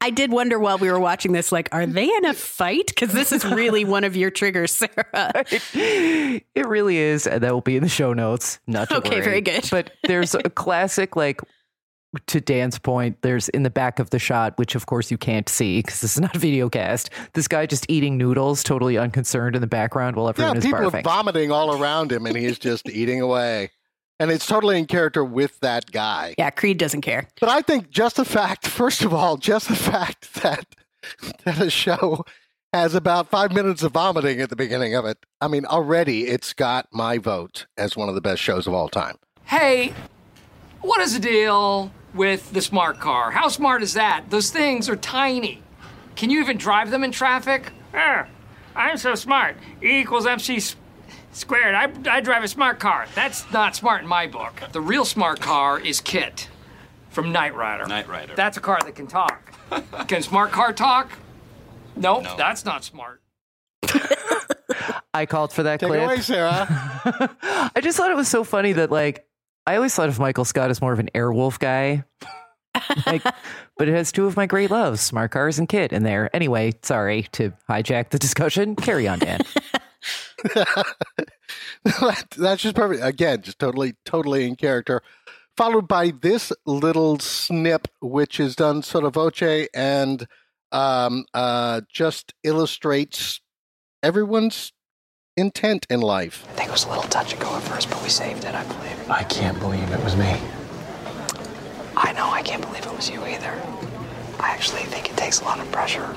I 0.00 0.10
did 0.10 0.30
wonder 0.30 0.58
while 0.58 0.78
we 0.78 0.90
were 0.90 0.98
watching 1.00 1.32
this, 1.32 1.50
like, 1.52 1.68
are 1.72 1.86
they 1.86 2.04
in 2.12 2.24
a 2.26 2.34
fight? 2.34 2.86
Because 2.88 3.12
this 3.12 3.30
is 3.32 3.44
really 3.44 3.84
one 3.84 4.04
of 4.04 4.16
your 4.16 4.30
triggers, 4.30 4.72
Sarah. 4.72 5.44
It 5.46 6.66
really 6.66 6.96
is, 6.98 7.26
and 7.26 7.42
that 7.42 7.52
will 7.52 7.60
be 7.60 7.76
in 7.76 7.82
the 7.82 7.88
show 7.88 8.12
notes. 8.12 8.58
Not 8.66 8.88
to 8.90 8.96
Okay, 8.98 9.16
worry. 9.16 9.24
very 9.24 9.40
good. 9.40 9.66
But 9.70 9.92
there's 10.04 10.34
a 10.34 10.50
classic, 10.50 11.14
like 11.16 11.40
to 12.18 12.40
Dan's 12.40 12.78
point. 12.78 13.20
There's 13.22 13.48
in 13.50 13.62
the 13.62 13.70
back 13.70 13.98
of 13.98 14.10
the 14.10 14.18
shot, 14.18 14.56
which 14.58 14.74
of 14.74 14.86
course 14.86 15.10
you 15.10 15.18
can't 15.18 15.48
see 15.48 15.78
because 15.80 16.00
this 16.00 16.14
is 16.14 16.20
not 16.20 16.34
a 16.36 16.38
video 16.38 16.68
cast. 16.68 17.10
This 17.34 17.48
guy 17.48 17.66
just 17.66 17.86
eating 17.88 18.16
noodles, 18.16 18.62
totally 18.62 18.96
unconcerned 18.98 19.54
in 19.56 19.60
the 19.60 19.66
background 19.66 20.16
while 20.16 20.26
Yeah, 20.26 20.30
everyone 20.30 20.56
is 20.58 20.64
people 20.64 20.80
barfing. 20.90 21.00
are 21.00 21.02
vomiting 21.02 21.50
all 21.52 21.80
around 21.80 22.12
him, 22.12 22.26
and 22.26 22.36
he's 22.36 22.58
just 22.58 22.88
eating 22.88 23.20
away. 23.20 23.70
And 24.18 24.30
it's 24.30 24.46
totally 24.46 24.78
in 24.78 24.86
character 24.86 25.22
with 25.22 25.60
that 25.60 25.92
guy. 25.92 26.34
Yeah, 26.38 26.48
Creed 26.50 26.78
doesn't 26.78 27.02
care. 27.02 27.28
But 27.38 27.50
I 27.50 27.60
think 27.60 27.90
just 27.90 28.16
the 28.16 28.24
fact, 28.24 28.66
first 28.66 29.02
of 29.02 29.12
all, 29.12 29.36
just 29.36 29.68
the 29.68 29.76
fact 29.76 30.34
that 30.42 30.64
that 31.44 31.60
a 31.60 31.68
show 31.70 32.24
has 32.72 32.94
about 32.94 33.28
five 33.28 33.52
minutes 33.52 33.82
of 33.82 33.92
vomiting 33.92 34.40
at 34.40 34.50
the 34.50 34.56
beginning 34.56 34.94
of 34.94 35.04
it. 35.04 35.18
I 35.40 35.48
mean, 35.48 35.64
already 35.66 36.26
it's 36.28 36.52
got 36.52 36.88
my 36.92 37.18
vote 37.18 37.66
as 37.76 37.96
one 37.96 38.08
of 38.08 38.14
the 38.14 38.20
best 38.20 38.42
shows 38.42 38.66
of 38.66 38.72
all 38.74 38.88
time. 38.88 39.16
Hey, 39.44 39.92
what 40.86 41.00
is 41.00 41.14
the 41.14 41.20
deal 41.20 41.90
with 42.14 42.52
the 42.52 42.62
smart 42.62 43.00
car? 43.00 43.32
How 43.32 43.48
smart 43.48 43.82
is 43.82 43.94
that? 43.94 44.30
Those 44.30 44.50
things 44.50 44.88
are 44.88 44.96
tiny. 44.96 45.62
Can 46.14 46.30
you 46.30 46.40
even 46.40 46.56
drive 46.56 46.90
them 46.90 47.04
in 47.04 47.10
traffic? 47.12 47.72
I'm 48.74 48.96
so 48.96 49.14
smart. 49.14 49.56
E 49.82 50.00
equals 50.00 50.26
MC 50.26 50.60
squared. 51.32 51.74
I, 51.74 51.90
I 52.10 52.20
drive 52.20 52.44
a 52.44 52.48
smart 52.48 52.78
car. 52.78 53.06
That's 53.14 53.50
not 53.52 53.74
smart 53.74 54.02
in 54.02 54.08
my 54.08 54.26
book. 54.26 54.62
The 54.72 54.80
real 54.80 55.04
smart 55.04 55.40
car 55.40 55.80
is 55.80 56.00
KITT 56.00 56.48
from 57.10 57.32
Knight 57.32 57.54
Rider. 57.54 57.86
Knight 57.86 58.08
Rider. 58.08 58.34
That's 58.36 58.56
a 58.56 58.60
car 58.60 58.78
that 58.82 58.94
can 58.94 59.06
talk. 59.06 59.52
can 60.06 60.22
smart 60.22 60.52
car 60.52 60.72
talk? 60.72 61.10
Nope, 61.96 62.26
that's 62.36 62.64
not 62.64 62.84
smart. 62.84 63.22
I 65.14 65.24
called 65.24 65.52
for 65.52 65.62
that 65.62 65.80
Take 65.80 65.88
clip. 65.88 66.02
away, 66.02 66.20
Sarah. 66.20 66.66
I 67.42 67.80
just 67.82 67.96
thought 67.96 68.10
it 68.10 68.16
was 68.16 68.28
so 68.28 68.44
funny 68.44 68.72
that 68.74 68.90
like 68.90 69.25
I 69.66 69.74
always 69.76 69.94
thought 69.94 70.08
of 70.08 70.20
Michael 70.20 70.44
Scott 70.44 70.70
as 70.70 70.80
more 70.80 70.92
of 70.92 71.00
an 71.00 71.10
Airwolf 71.14 71.58
guy. 71.58 72.04
like, 73.04 73.22
but 73.76 73.88
it 73.88 73.94
has 73.94 74.12
two 74.12 74.26
of 74.26 74.36
my 74.36 74.46
great 74.46 74.70
loves, 74.70 75.00
smart 75.00 75.32
cars 75.32 75.58
and 75.58 75.68
KITT, 75.68 75.92
in 75.92 76.04
there. 76.04 76.34
Anyway, 76.34 76.72
sorry 76.82 77.24
to 77.32 77.52
hijack 77.68 78.10
the 78.10 78.18
discussion. 78.18 78.76
Carry 78.76 79.08
on, 79.08 79.18
Dan. 79.18 79.40
that, 80.54 82.26
that's 82.36 82.62
just 82.62 82.76
perfect. 82.76 83.02
Again, 83.04 83.42
just 83.42 83.58
totally, 83.58 83.94
totally 84.04 84.46
in 84.46 84.54
character. 84.54 85.02
Followed 85.56 85.88
by 85.88 86.12
this 86.20 86.52
little 86.64 87.18
snip, 87.18 87.88
which 88.00 88.38
is 88.38 88.54
done 88.54 88.82
sotto 88.82 89.10
voce 89.10 89.68
and 89.74 90.26
um, 90.70 91.24
uh, 91.34 91.80
just 91.92 92.34
illustrates 92.44 93.40
everyone's 94.02 94.72
intent 95.36 95.86
in 95.90 96.00
life. 96.00 96.44
I 96.50 96.52
think 96.52 96.68
it 96.68 96.72
was 96.72 96.84
a 96.84 96.88
little 96.88 97.04
touch 97.04 97.32
and 97.32 97.40
go 97.40 97.54
at 97.56 97.62
first, 97.62 97.90
but 97.90 98.02
we 98.02 98.08
saved 98.08 98.44
it, 98.44 98.54
I 98.54 98.64
believe. 98.64 99.10
I 99.10 99.22
can't 99.24 99.58
believe 99.58 99.90
it 99.90 100.02
was 100.02 100.16
me. 100.16 100.36
I 101.96 102.12
know, 102.12 102.28
I 102.30 102.42
can't 102.42 102.62
believe 102.62 102.84
it 102.86 102.94
was 102.96 103.10
you 103.10 103.24
either. 103.24 103.52
I 104.40 104.50
actually 104.50 104.82
think 104.82 105.10
it 105.10 105.16
takes 105.16 105.40
a 105.40 105.44
lot 105.44 105.60
of 105.60 105.70
pressure 105.72 106.16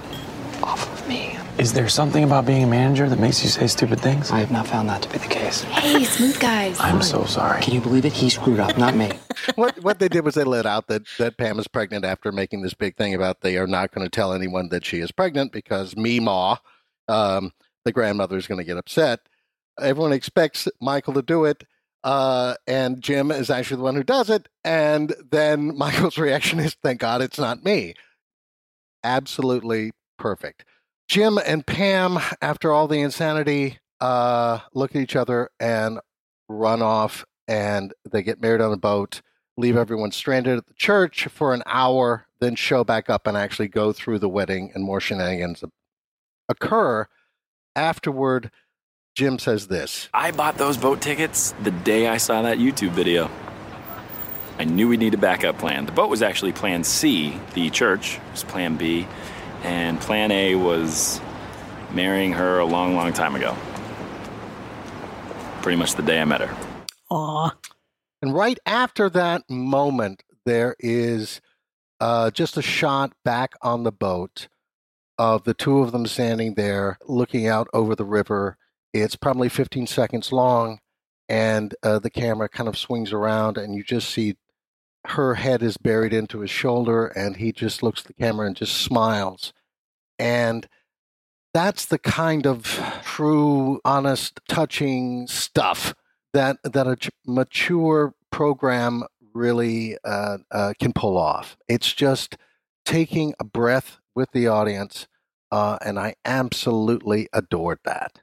off 0.63 0.91
of 0.91 1.08
me. 1.08 1.38
Is 1.58 1.73
there 1.73 1.89
something 1.89 2.23
about 2.23 2.45
being 2.45 2.63
a 2.63 2.67
manager 2.67 3.10
that 3.10 3.19
makes 3.19 3.43
you 3.43 3.49
say 3.49 3.67
stupid 3.67 3.99
things? 3.99 4.32
I 4.32 4.39
have 4.39 4.51
not 4.51 4.67
found 4.67 4.89
that 4.89 5.01
to 5.01 5.10
be 5.10 5.17
the 5.17 5.27
case. 5.27 5.63
Hey, 5.63 6.03
smooth 6.03 6.39
guys. 6.39 6.77
I'm 6.79 7.01
so 7.01 7.25
sorry. 7.25 7.62
Can 7.62 7.73
you 7.73 7.82
believe 7.82 8.05
it? 8.05 8.13
He 8.13 8.29
screwed 8.29 8.60
up, 8.60 8.77
not 8.77 8.95
me. 8.95 9.12
what 9.55 9.82
what 9.84 9.99
they 9.99 10.08
did 10.08 10.23
was 10.23 10.36
they 10.36 10.43
let 10.43 10.65
out 10.65 10.88
that, 10.88 11.03
that 11.17 11.38
Pam 11.38 11.60
is 11.60 11.67
pregnant 11.67 12.05
after 12.05 12.32
making 12.32 12.62
this 12.62 12.73
big 12.73 12.95
thing 12.95 13.13
about 13.13 13.41
they 13.41 13.58
are 13.58 13.67
not 13.67 13.91
going 13.93 14.05
to 14.05 14.10
tell 14.10 14.34
anyone 14.34 14.69
that 14.69 14.86
she 14.86 14.99
is 14.99 15.12
pregnant 15.12 15.51
because 15.51 15.95
Meemaw, 15.95 16.60
um, 17.08 17.51
the 17.85 17.91
grandmother, 17.91 18.37
is 18.37 18.47
going 18.47 18.59
to 18.59 18.63
get 18.63 18.77
upset. 18.77 19.21
Everyone 19.79 20.11
expects 20.13 20.67
Michael 20.81 21.13
to 21.13 21.21
do 21.21 21.45
it, 21.45 21.63
uh, 22.03 22.55
and 22.67 23.01
Jim 23.01 23.31
is 23.31 23.49
actually 23.49 23.77
the 23.77 23.83
one 23.83 23.95
who 23.95 24.03
does 24.03 24.29
it. 24.29 24.47
And 24.63 25.15
then 25.31 25.77
Michael's 25.77 26.17
reaction 26.17 26.59
is, 26.59 26.75
"Thank 26.83 26.99
God 26.99 27.21
it's 27.21 27.39
not 27.39 27.63
me." 27.63 27.93
Absolutely 29.03 29.91
perfect. 30.17 30.65
Jim 31.07 31.39
and 31.45 31.65
Pam, 31.65 32.19
after 32.41 32.71
all 32.71 32.87
the 32.87 32.99
insanity, 32.99 33.79
uh, 33.99 34.59
look 34.73 34.95
at 34.95 35.01
each 35.01 35.15
other 35.15 35.49
and 35.59 35.99
run 36.47 36.81
off, 36.81 37.25
and 37.47 37.93
they 38.09 38.21
get 38.21 38.41
married 38.41 38.61
on 38.61 38.71
a 38.71 38.77
boat, 38.77 39.21
leave 39.57 39.75
everyone 39.75 40.11
stranded 40.11 40.57
at 40.57 40.67
the 40.67 40.73
church 40.75 41.27
for 41.27 41.53
an 41.53 41.63
hour, 41.65 42.27
then 42.39 42.55
show 42.55 42.83
back 42.83 43.09
up 43.09 43.25
and 43.25 43.35
actually 43.35 43.67
go 43.67 43.91
through 43.91 44.19
the 44.19 44.29
wedding, 44.29 44.71
and 44.75 44.83
more 44.83 45.01
shenanigans 45.01 45.63
occur. 46.47 47.07
Afterward, 47.79 48.51
Jim 49.15 49.39
says 49.39 49.67
this 49.67 50.09
I 50.13 50.31
bought 50.31 50.57
those 50.57 50.75
boat 50.75 51.01
tickets 51.01 51.53
the 51.63 51.71
day 51.71 52.09
I 52.09 52.17
saw 52.17 52.41
that 52.41 52.57
YouTube 52.57 52.89
video. 52.89 53.31
I 54.57 54.65
knew 54.65 54.89
we'd 54.89 54.99
need 54.99 55.13
a 55.13 55.17
backup 55.17 55.57
plan. 55.57 55.85
The 55.85 55.93
boat 55.93 56.09
was 56.09 56.21
actually 56.21 56.51
plan 56.51 56.83
C, 56.83 57.39
the 57.53 57.69
church 57.69 58.19
was 58.33 58.43
plan 58.43 58.75
B, 58.75 59.07
and 59.63 59.97
plan 60.01 60.29
A 60.29 60.55
was 60.55 61.21
marrying 61.93 62.33
her 62.33 62.59
a 62.59 62.65
long, 62.65 62.97
long 62.97 63.13
time 63.13 63.33
ago. 63.33 63.55
Pretty 65.61 65.77
much 65.77 65.95
the 65.95 66.03
day 66.03 66.19
I 66.19 66.25
met 66.25 66.41
her. 66.41 66.85
Aw. 67.11 67.55
And 68.21 68.33
right 68.33 68.59
after 68.65 69.09
that 69.09 69.49
moment, 69.49 70.21
there 70.45 70.75
is 70.79 71.39
uh, 72.01 72.29
just 72.31 72.57
a 72.57 72.61
shot 72.61 73.13
back 73.23 73.53
on 73.61 73.83
the 73.83 73.93
boat 73.93 74.49
of 75.19 75.43
the 75.43 75.53
two 75.53 75.79
of 75.79 75.91
them 75.91 76.08
standing 76.08 76.55
there 76.55 76.97
looking 77.05 77.45
out 77.45 77.67
over 77.73 77.93
the 77.93 78.05
river. 78.05 78.58
It's 78.93 79.17
probably 79.17 79.49
15 79.49 79.86
seconds 79.86 80.32
long, 80.32 80.79
and 81.27 81.75
uh, 81.84 81.99
the 81.99 82.10
camera 82.10 82.49
kind 82.49 82.69
of 82.69 82.77
swings 82.77 83.12
around, 83.13 83.58
and 83.58 83.75
you 83.75 83.84
just 83.84 84.10
see 84.10 84.38
her 85.05 85.36
head 85.36 85.62
is 85.62 85.77
buried 85.77 86.13
into 86.13 86.39
his 86.39 86.49
shoulder, 86.49 87.08
and 87.08 87.36
he 87.36 87.51
just 87.51 87.84
looks 87.84 88.01
at 88.01 88.08
the 88.08 88.13
camera 88.13 88.47
and 88.47 88.55
just 88.55 88.77
smiles. 88.77 89.53
And 90.17 90.67
that's 91.53 91.86
the 91.86 91.99
kind 91.99 92.47
of 92.47 92.82
true, 93.03 93.82
honest, 93.84 94.39
touching 94.47 95.27
stuff 95.27 95.93
that 96.34 96.58
that 96.63 96.88
a 96.88 96.97
mature 97.25 98.13
program 98.32 99.03
really 99.34 99.97
uh, 100.05 100.38
uh, 100.51 100.73
can 100.79 100.93
pull 100.93 101.17
off. 101.17 101.58
It's 101.67 101.91
just 101.93 102.38
taking 102.86 103.34
a 103.39 103.43
breath 103.43 103.98
with 104.19 104.32
the 104.34 104.47
audience, 104.47 105.08
uh, 105.49 105.77
and 105.84 105.97
I 105.97 106.15
absolutely 106.25 107.29
adored 107.32 107.79
that. 107.86 108.19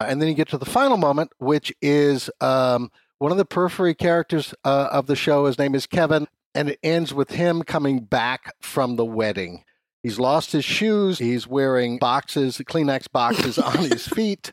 And 0.00 0.20
then 0.20 0.30
you 0.30 0.34
get 0.34 0.48
to 0.48 0.58
the 0.58 0.64
final 0.64 0.96
moment, 0.96 1.30
which 1.36 1.74
is 1.82 2.30
um, 2.40 2.90
one 3.18 3.30
of 3.30 3.36
the 3.36 3.44
periphery 3.44 3.94
characters 3.94 4.54
uh, 4.64 4.88
of 4.90 5.06
the 5.06 5.14
show. 5.14 5.44
His 5.44 5.58
name 5.58 5.74
is 5.74 5.86
Kevin, 5.86 6.26
and 6.54 6.70
it 6.70 6.78
ends 6.82 7.12
with 7.12 7.32
him 7.32 7.62
coming 7.62 8.00
back 8.00 8.54
from 8.62 8.96
the 8.96 9.04
wedding. 9.04 9.62
He's 10.02 10.18
lost 10.18 10.52
his 10.52 10.64
shoes. 10.64 11.18
He's 11.18 11.46
wearing 11.46 11.98
boxes, 11.98 12.56
Kleenex 12.56 13.12
boxes 13.12 13.58
on 13.58 13.76
his 13.76 14.08
feet, 14.08 14.52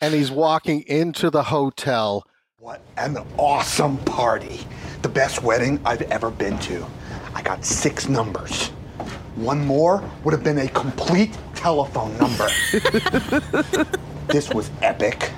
and 0.00 0.12
he's 0.12 0.32
walking 0.32 0.82
into 0.88 1.30
the 1.30 1.44
hotel. 1.44 2.26
What 2.58 2.82
an 2.96 3.18
awesome 3.38 3.98
party. 3.98 4.62
The 5.02 5.08
best 5.08 5.44
wedding 5.44 5.80
I've 5.84 6.02
ever 6.02 6.32
been 6.32 6.58
to. 6.58 6.84
I 7.36 7.42
got 7.42 7.64
six 7.64 8.08
numbers. 8.08 8.72
One 9.36 9.64
more 9.64 10.02
would 10.24 10.32
have 10.32 10.44
been 10.44 10.58
a 10.58 10.68
complete 10.68 11.36
telephone 11.54 12.16
number. 12.18 12.48
this 14.28 14.50
was 14.50 14.70
epic. 14.82 15.30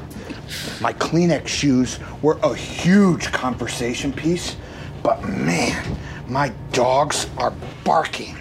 My 0.81 0.93
Kleenex 0.93 1.47
shoes 1.47 1.99
were 2.21 2.39
a 2.43 2.55
huge 2.55 3.31
conversation 3.33 4.13
piece, 4.13 4.57
but 5.03 5.23
man, 5.23 5.97
my 6.27 6.53
dogs 6.73 7.29
are 7.39 7.53
barking. 7.85 8.37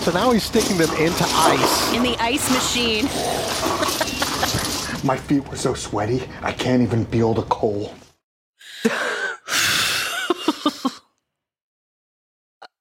So 0.00 0.12
now 0.12 0.30
he's 0.32 0.44
sticking 0.44 0.76
them 0.76 0.90
into 0.96 1.24
ice. 1.26 1.92
In 1.92 2.02
the 2.02 2.16
ice 2.20 2.50
machine. 2.52 3.06
My 5.04 5.16
feet 5.16 5.48
were 5.48 5.56
so 5.56 5.74
sweaty, 5.74 6.22
I 6.42 6.52
can't 6.52 6.82
even 6.82 7.04
feel 7.06 7.34
the 7.34 7.42
coal. 7.42 7.94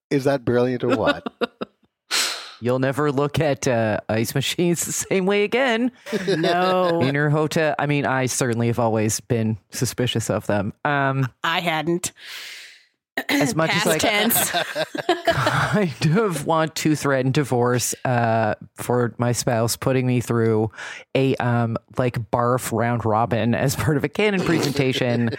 Is 0.09 0.25
that 0.25 0.45
brilliant 0.45 0.83
or 0.83 0.95
what? 0.95 1.25
You'll 2.61 2.79
never 2.79 3.11
look 3.11 3.39
at 3.39 3.67
uh, 3.67 3.99
ice 4.07 4.33
machines 4.33 4.85
the 4.85 4.91
same 4.93 5.25
way 5.25 5.43
again. 5.43 5.91
No. 6.27 7.01
Inner 7.01 7.29
Hota. 7.29 7.75
I 7.77 7.85
mean, 7.85 8.05
I 8.05 8.25
certainly 8.27 8.67
have 8.67 8.79
always 8.79 9.19
been 9.19 9.57
suspicious 9.71 10.29
of 10.29 10.47
them. 10.47 10.73
Um, 10.83 11.27
I 11.43 11.59
hadn't. 11.59 12.11
as 13.29 13.55
much 13.55 13.69
Past 13.71 13.87
as 13.87 13.93
I 13.93 13.97
tense. 13.97 14.51
kind 15.25 16.17
of 16.17 16.45
want 16.45 16.75
to 16.75 16.95
threaten 16.95 17.31
divorce 17.31 17.93
uh, 18.03 18.55
for 18.75 19.13
my 19.17 19.31
spouse 19.31 19.75
putting 19.77 20.05
me 20.07 20.19
through 20.21 20.71
a 21.13 21.35
um, 21.35 21.77
like 21.97 22.19
barf 22.31 22.71
round 22.71 23.05
robin 23.05 23.53
as 23.55 23.75
part 23.75 23.95
of 23.97 24.03
a 24.03 24.09
canon 24.09 24.41
presentation. 24.41 25.29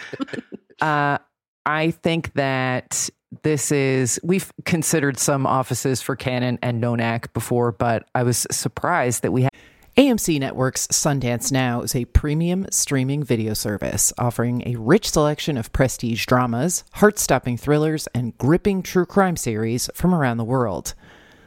uh, 0.81 1.18
I 1.66 1.90
think 1.90 2.33
that 2.35 3.11
this 3.43 3.73
is 3.73 4.21
we've 4.23 4.53
considered 4.65 5.19
some 5.19 5.47
offices 5.47 6.01
for 6.01 6.17
canon 6.17 6.59
and 6.62 6.83
nonac 6.83 7.33
before, 7.33 7.73
but 7.73 8.09
I 8.15 8.23
was 8.23 8.47
surprised 8.51 9.23
that 9.23 9.33
we 9.33 9.43
had. 9.43 9.51
AMC 9.97 10.39
Network's 10.39 10.87
Sundance 10.89 11.51
Now 11.51 11.81
is 11.81 11.95
a 11.95 12.05
premium 12.05 12.67
streaming 12.71 13.25
video 13.25 13.55
service 13.55 14.12
offering 14.19 14.62
a 14.67 14.77
rich 14.77 15.11
selection 15.11 15.57
of 15.57 15.73
prestige 15.73 16.27
dramas, 16.27 16.85
heart 16.93 17.19
stopping 17.19 17.57
thrillers, 17.57 18.07
and 18.09 18.37
gripping 18.37 18.83
true 18.83 19.07
crime 19.07 19.37
series 19.37 19.89
from 19.95 20.15
around 20.15 20.37
the 20.37 20.45
world. 20.45 20.93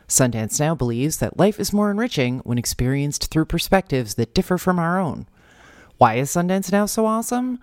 Sundance 0.07 0.59
Now 0.59 0.73
believes 0.73 1.17
that 1.17 1.37
life 1.37 1.59
is 1.59 1.71
more 1.71 1.91
enriching 1.91 2.39
when 2.39 2.57
experienced 2.57 3.29
through 3.29 3.45
perspectives 3.45 4.15
that 4.15 4.33
differ 4.33 4.57
from 4.57 4.79
our 4.79 4.99
own. 4.99 5.27
Why 5.99 6.15
is 6.15 6.31
Sundance 6.31 6.71
Now 6.71 6.87
so 6.87 7.05
awesome? 7.05 7.59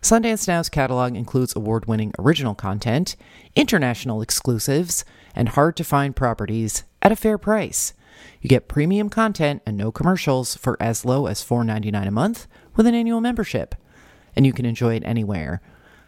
Sundance 0.00 0.46
Now's 0.46 0.68
catalog 0.68 1.16
includes 1.16 1.56
award 1.56 1.86
winning 1.86 2.12
original 2.18 2.54
content, 2.54 3.16
international 3.56 4.22
exclusives, 4.22 5.04
and 5.34 5.50
hard 5.50 5.76
to 5.76 5.84
find 5.84 6.14
properties 6.14 6.84
at 7.02 7.12
a 7.12 7.16
fair 7.16 7.36
price. 7.36 7.94
You 8.40 8.48
get 8.48 8.68
premium 8.68 9.08
content 9.08 9.62
and 9.66 9.76
no 9.76 9.90
commercials 9.90 10.56
for 10.56 10.76
as 10.80 11.04
low 11.04 11.26
as 11.26 11.44
$4.99 11.44 12.06
a 12.06 12.10
month 12.10 12.46
with 12.76 12.86
an 12.86 12.94
annual 12.94 13.20
membership. 13.20 13.74
And 14.36 14.46
you 14.46 14.52
can 14.52 14.64
enjoy 14.64 14.94
it 14.94 15.02
anywhere. 15.04 15.60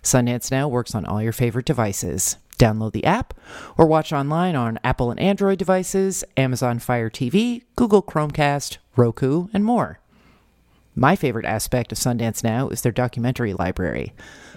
Sundance 0.02 0.50
Now 0.50 0.68
works 0.68 0.94
on 0.94 1.04
all 1.04 1.22
your 1.22 1.32
favorite 1.32 1.66
devices. 1.66 2.36
Download 2.58 2.92
the 2.92 3.04
app 3.04 3.34
or 3.76 3.86
watch 3.86 4.12
online 4.12 4.54
on 4.54 4.78
Apple 4.84 5.10
and 5.10 5.18
Android 5.18 5.58
devices, 5.58 6.22
Amazon 6.36 6.78
Fire 6.78 7.10
TV, 7.10 7.62
Google 7.74 8.02
Chromecast, 8.02 8.78
Roku, 8.96 9.48
and 9.52 9.64
more. 9.64 9.98
My 11.00 11.16
favorite 11.16 11.46
aspect 11.46 11.92
of 11.92 11.98
Sundance 11.98 12.44
Now 12.44 12.68
is 12.68 12.82
their 12.82 12.92
documentary 12.92 13.54
library. 13.54 14.12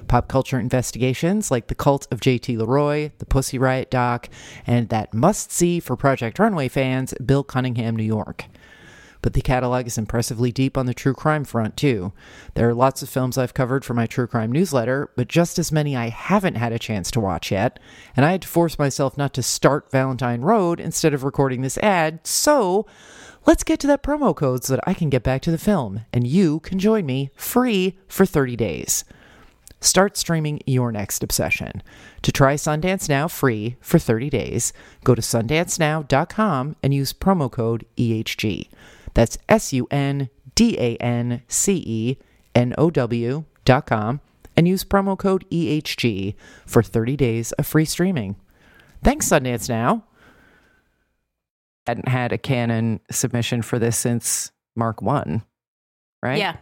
Pop 0.10 0.28
culture 0.28 0.60
investigations 0.60 1.50
like 1.50 1.68
The 1.68 1.74
Cult 1.74 2.06
of 2.12 2.20
JT 2.20 2.58
Leroy, 2.58 3.12
The 3.20 3.26
Pussy 3.26 3.58
Riot 3.58 3.90
doc, 3.90 4.28
and 4.68 4.90
that 4.90 5.14
must 5.14 5.54
see 5.54 5.80
for 5.80 5.96
Project 5.96 6.40
Runway 6.40 6.68
fans, 6.68 7.14
Bill 7.26 7.46
Cunningham, 7.46 7.96
New 7.96 8.04
York. 8.04 8.44
but 9.24 9.34
the 9.34 9.42
catalog 9.42 9.88
is 9.88 9.98
impressively 9.98 10.52
deep 10.52 10.78
on 10.78 10.86
the 10.86 10.94
true 10.94 11.14
crime 11.14 11.46
front, 11.46 11.76
too. 11.76 12.12
There 12.54 12.70
are 12.70 12.74
lots 12.74 13.02
of 13.02 13.10
films 13.10 13.38
I've 13.38 13.54
covered 13.54 13.84
for 13.84 13.96
my 13.96 14.06
true 14.06 14.28
crime 14.28 14.52
newsletter, 14.52 15.10
but 15.16 15.30
just 15.30 15.58
as 15.58 15.72
many 15.72 15.96
I 15.96 16.10
haven't 16.10 16.56
had 16.56 16.74
a 16.74 16.78
chance 16.78 17.10
to 17.12 17.20
watch 17.20 17.52
yet, 17.52 17.80
and 18.16 18.26
I 18.26 18.32
had 18.34 18.44
to 18.44 18.48
force 18.48 18.78
myself 18.78 19.18
not 19.18 19.34
to 19.34 19.42
start 19.42 19.90
Valentine 19.90 20.42
Road 20.42 20.80
instead 20.80 21.14
of 21.14 21.24
recording 21.24 21.62
this 21.62 21.78
ad, 21.80 22.20
so 22.28 22.86
let's 23.46 23.64
get 23.64 23.80
to 23.82 23.88
that 23.88 24.04
promo 24.04 24.36
code 24.36 24.64
so 24.64 24.76
that 24.76 24.84
I 24.88 24.94
can 24.94 25.10
get 25.10 25.24
back 25.24 25.42
to 25.44 25.52
the 25.52 25.58
film, 25.58 26.06
and 26.12 26.28
you 26.28 26.60
can 26.62 26.80
join 26.80 27.06
me 27.06 27.32
free 27.36 27.98
for 28.08 28.26
30 28.26 28.56
days. 28.56 29.06
Start 29.84 30.16
streaming 30.16 30.62
your 30.66 30.94
next 30.94 31.24
obsession. 31.24 31.84
To 32.22 32.32
try 32.32 32.56
Sundance 32.56 33.10
Now 33.10 33.28
free 33.28 33.76
for 33.82 34.00
30 34.00 34.30
days, 34.30 34.72
go 35.04 35.14
to 35.14 35.22
sundancenow.com 35.22 36.78
and 36.82 36.94
use 36.94 37.12
promo 37.12 37.52
code 37.52 37.86
EHG. 37.98 38.70
That's 39.14 39.38
S 39.50 39.74
U 39.74 39.88
N 39.92 40.30
D 40.56 40.78
A 40.80 40.96
N 40.98 41.42
C 41.50 41.84
E 41.86 42.18
N 42.56 42.74
O 42.78 42.90
W 42.90 43.44
dot 43.66 43.86
com 43.86 44.22
and 44.56 44.68
use 44.68 44.86
promo 44.86 45.18
code 45.18 45.46
EHG 45.52 46.36
for 46.66 46.82
30 46.82 47.18
days 47.18 47.52
of 47.54 47.68
free 47.68 47.86
streaming. 47.86 48.38
Thanks, 49.04 49.28
Sundance 49.28 49.68
Now. 49.68 50.06
Hadn't 51.86 52.08
had 52.08 52.32
a 52.32 52.38
canon 52.38 53.00
submission 53.12 53.62
for 53.62 53.78
this 53.80 53.98
since 53.98 54.52
Mark 54.76 55.02
1, 55.02 55.44
right? 56.22 56.38
Yeah. 56.38 56.56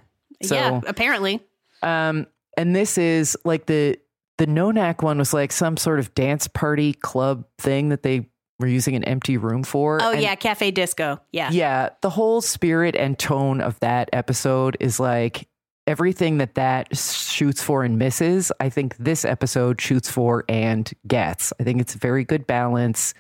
So- 0.44 0.56
yeah, 0.56 0.82
apparently. 0.88 1.42
Um, 1.84 2.28
and 2.58 2.76
this 2.76 2.98
is 2.98 3.38
like 3.46 3.66
the 3.66 3.98
the 4.38 4.48
Nonak 4.48 5.04
one 5.04 5.20
was 5.20 5.34
like 5.34 5.52
some 5.52 5.78
sort 5.78 6.00
of 6.00 6.14
dance 6.16 6.48
party 6.48 6.94
club 6.94 7.46
thing 7.60 7.90
that 7.90 8.02
they 8.02 8.28
were 8.60 8.68
using 8.68 8.96
an 8.96 9.04
empty 9.04 9.38
room 9.38 9.64
for. 9.64 10.00
Oh 10.02 10.12
And 10.12 10.22
yeah, 10.22 10.34
Cafe 10.36 10.72
Disco. 10.72 11.20
Yeah. 11.32 11.52
yeah, 11.52 11.90
the 12.02 12.10
whole 12.10 12.42
spirit 12.42 12.96
and 12.96 13.18
tone 13.20 13.62
of 13.62 13.80
that 13.82 14.10
episode 14.14 14.78
is 14.80 15.00
like 15.00 15.48
everything 15.86 16.40
that 16.40 16.56
that 16.56 16.96
shoots 16.98 17.62
for 17.62 17.84
and 17.84 18.00
misses. 18.00 18.52
I 18.60 18.70
think 18.70 18.96
this 18.98 19.26
episode 19.26 19.80
shoots 19.80 20.10
for 20.10 20.44
and 20.50 20.92
gets. 21.08 21.54
I 21.60 21.64
think 21.64 21.80
it's 21.82 21.94
a 21.96 22.00
very 22.00 22.24
good 22.24 22.48
balance 22.48 23.14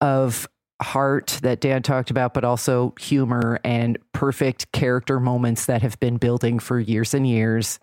of 0.00 0.48
heart 0.84 1.38
that 1.42 1.60
Dan 1.60 1.82
talked 1.82 2.10
about, 2.10 2.34
but 2.34 2.44
also 2.44 2.94
humor 3.00 3.58
and 3.64 3.98
perfect 4.12 4.70
character 4.72 5.18
moments 5.18 5.66
that 5.66 5.82
have 5.82 5.98
been 5.98 6.16
building 6.16 6.58
for 6.58 6.78
years 6.78 7.14
and 7.14 7.26
years. 7.26 7.80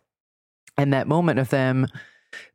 And 0.78 0.94
that 0.94 1.08
moment 1.08 1.40
of 1.40 1.50
them 1.50 1.88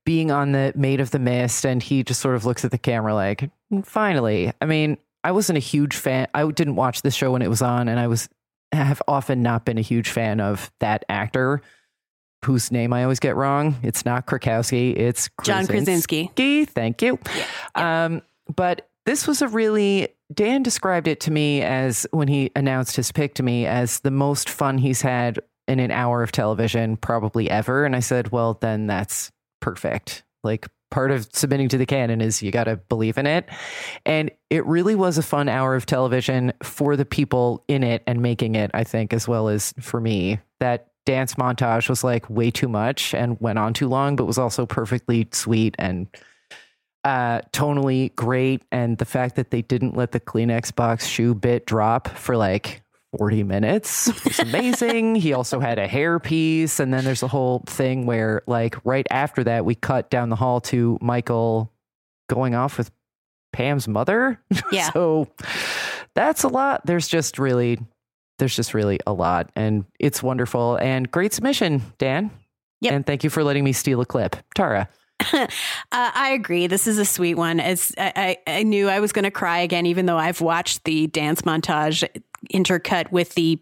being 0.05 0.31
on 0.31 0.53
the 0.53 0.73
Maid 0.75 1.01
of 1.01 1.11
the 1.11 1.19
Mist, 1.19 1.67
and 1.67 1.83
he 1.83 2.03
just 2.03 2.21
sort 2.21 2.35
of 2.35 2.47
looks 2.47 2.65
at 2.65 2.71
the 2.71 2.79
camera 2.79 3.15
like, 3.15 3.51
finally. 3.85 4.53
I 4.61 4.65
mean, 4.65 4.97
I 5.23 5.33
wasn't 5.33 5.59
a 5.59 5.61
huge 5.61 5.97
fan. 5.97 6.29
I 6.33 6.49
didn't 6.51 6.77
watch 6.77 7.03
the 7.03 7.11
show 7.11 7.33
when 7.33 7.43
it 7.43 7.51
was 7.51 7.61
on, 7.61 7.89
and 7.89 8.01
I 8.01 8.07
was 8.07 8.29
have 8.73 9.03
often 9.07 9.43
not 9.43 9.65
been 9.65 9.79
a 9.79 9.83
huge 9.83 10.11
fan 10.11 10.41
of 10.41 10.71
that 10.81 11.05
actor 11.09 11.63
whose 12.45 12.71
name 12.71 12.93
I 12.93 13.03
always 13.03 13.21
get 13.21 13.37
wrong. 13.37 13.77
It's 13.83 14.05
not 14.05 14.27
Krakowski, 14.27 14.97
it's 14.97 15.29
John 15.43 15.67
Krasinski. 15.67 16.31
Thank 16.65 17.03
you. 17.03 17.19
Um, 17.75 18.23
but 18.55 18.89
this 19.05 19.27
was 19.27 19.43
a 19.43 19.49
really 19.49 20.09
Dan 20.35 20.63
described 20.63 21.07
it 21.07 21.21
to 21.21 21.31
me 21.31 21.63
as 21.63 22.07
when 22.11 22.29
he 22.29 22.51
announced 22.57 22.97
his 22.97 23.13
pick 23.13 23.35
to 23.35 23.43
me 23.43 23.67
as 23.67 24.01
the 24.01 24.11
most 24.11 24.51
fun 24.51 24.79
he's 24.79 25.03
had 25.03 25.39
in 25.69 25.81
an 25.81 25.91
hour 25.91 26.23
of 26.23 26.33
television 26.33 26.97
probably 26.97 27.51
ever. 27.51 27.85
And 27.85 27.95
I 27.95 28.01
said, 28.01 28.33
well, 28.33 28.55
then 28.55 28.87
that's 28.87 29.31
perfect. 29.61 30.25
Like 30.43 30.67
part 30.91 31.11
of 31.11 31.29
submitting 31.33 31.69
to 31.69 31.79
the 31.79 31.87
canon 31.87 32.21
is 32.21 32.43
you 32.43 32.51
got 32.51 32.65
to 32.65 32.77
believe 32.77 33.19
in 33.19 33.27
it. 33.27 33.49
And 34.05 34.31
it 34.51 34.65
really 34.67 34.95
was 34.95 35.19
a 35.19 35.23
fun 35.23 35.49
hour 35.49 35.75
of 35.75 35.87
television 35.87 36.53
for 36.63 36.97
the 36.97 37.05
people 37.05 37.65
in 37.69 37.83
it 37.83 38.03
and 38.07 38.21
making 38.21 38.55
it, 38.55 38.71
I 38.75 38.85
think, 38.85 39.13
as 39.13 39.27
well 39.27 39.49
as 39.49 39.75
for 39.81 40.01
me. 40.01 40.41
That 40.61 40.89
dance 41.05 41.35
montage 41.35 41.89
was 41.89 42.03
like 42.03 42.29
way 42.29 42.51
too 42.51 42.69
much 42.69 43.15
and 43.15 43.41
went 43.41 43.59
on 43.59 43.75
too 43.75 43.89
long, 43.89 44.17
but 44.17 44.25
was 44.25 44.39
also 44.39 44.67
perfectly 44.67 45.29
sweet 45.33 45.75
and 45.79 46.09
uh, 47.07 47.41
tonally 47.53 48.13
great. 48.17 48.63
And 48.73 48.99
the 48.99 49.05
fact 49.05 49.37
that 49.37 49.53
they 49.53 49.63
didn't 49.63 49.97
let 49.97 50.11
the 50.11 50.19
Kleenex 50.19 50.75
box 50.75 51.07
shoe 51.07 51.37
bit 51.37 51.65
drop 51.65 52.09
for 52.09 52.37
like 52.37 52.83
40 53.17 53.45
minutes 53.45 54.11
was 54.25 54.41
amazing. 54.41 55.15
he 55.15 55.33
also 55.33 55.61
had 55.61 55.79
a 55.79 55.87
hairpiece. 55.87 56.81
And 56.81 56.93
then 56.93 57.05
there's 57.05 57.23
a 57.23 57.29
whole 57.29 57.63
thing 57.67 58.07
where, 58.07 58.43
like, 58.49 58.75
right 58.85 59.07
after 59.09 59.45
that, 59.45 59.65
we 59.65 59.77
cut 59.77 60.11
down 60.11 60.31
the 60.31 60.37
hall 60.37 60.61
to 60.63 60.99
Michael 61.01 61.73
going 62.29 62.57
off 62.57 62.77
with 62.77 62.91
Pam's 63.53 63.87
mother. 63.87 64.41
Yeah. 64.73 64.91
so 64.91 65.29
that's 66.15 66.43
a 66.43 66.49
lot. 66.49 66.85
There's 66.87 67.07
just 67.07 67.39
really, 67.39 67.79
there's 68.41 68.57
just 68.57 68.75
really 68.75 68.99
a 69.07 69.13
lot. 69.13 69.51
And 69.55 69.85
it's 70.01 70.25
wonderful 70.25 70.75
and 70.83 71.09
great 71.09 71.33
submission, 71.33 71.83
Dan. 71.99 72.33
Yep. 72.81 72.93
And 72.93 73.07
thank 73.07 73.23
you 73.23 73.31
for 73.31 73.45
letting 73.45 73.63
me 73.63 73.73
steal 73.73 74.01
a 74.01 74.07
clip. 74.07 74.35
Tara. 74.57 74.89
uh, 75.33 75.47
I 75.93 76.31
agree. 76.31 76.67
This 76.67 76.87
is 76.87 76.99
a 76.99 77.05
sweet 77.05 77.35
one. 77.35 77.61
As 77.61 77.93
I, 77.99 78.37
I, 78.47 78.59
I 78.59 78.63
knew 78.63 78.89
I 78.89 79.01
was 79.01 79.13
going 79.13 79.25
to 79.25 79.31
cry 79.31 79.59
again, 79.59 79.87
even 79.87 80.07
though 80.07 80.19
I've 80.19 80.41
watched 80.41 80.85
the 80.85 81.07
dance 81.09 81.43
montage 81.43 82.07
intercut 82.53 83.11
with 83.11 83.35
the 83.35 83.61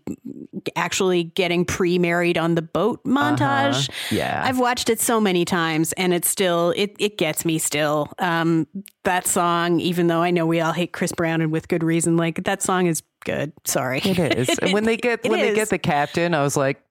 actually 0.77 1.25
getting 1.25 1.65
pre-married 1.65 2.37
on 2.37 2.55
the 2.55 2.63
boat 2.63 3.03
montage. 3.05 3.89
Uh-huh. 3.89 4.15
Yeah. 4.17 4.43
I've 4.45 4.59
watched 4.59 4.91
it 4.91 5.01
so 5.01 5.21
many 5.21 5.45
times, 5.45 5.93
and 5.95 6.13
it 6.13 6.25
still 6.25 6.73
it 6.77 6.97
it 6.99 7.19
gets 7.19 7.45
me 7.45 7.59
still. 7.59 8.13
Um, 8.19 8.67
that 9.05 9.27
song, 9.27 9.81
even 9.81 10.07
though 10.07 10.23
I 10.23 10.31
know 10.31 10.47
we 10.47 10.61
all 10.61 10.73
hate 10.73 10.93
Chris 10.93 11.13
Brown 11.13 11.41
and 11.41 11.53
with 11.53 11.69
good 11.69 11.83
reason, 11.83 12.17
like 12.17 12.45
that 12.45 12.63
song 12.63 12.87
is 12.87 13.03
good. 13.25 13.53
Sorry, 13.65 14.01
It 14.05 14.19
is. 14.19 14.59
And 14.59 14.73
when 14.73 14.85
they 14.85 14.97
get 14.99 15.23
when 15.25 15.41
they 15.41 15.55
get 15.55 15.71
the 15.71 15.79
captain, 15.79 16.35
I 16.35 16.43
was 16.43 16.57
like, 16.57 16.83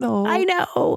no. 0.00 0.26
I 0.26 0.44
know. 0.44 0.96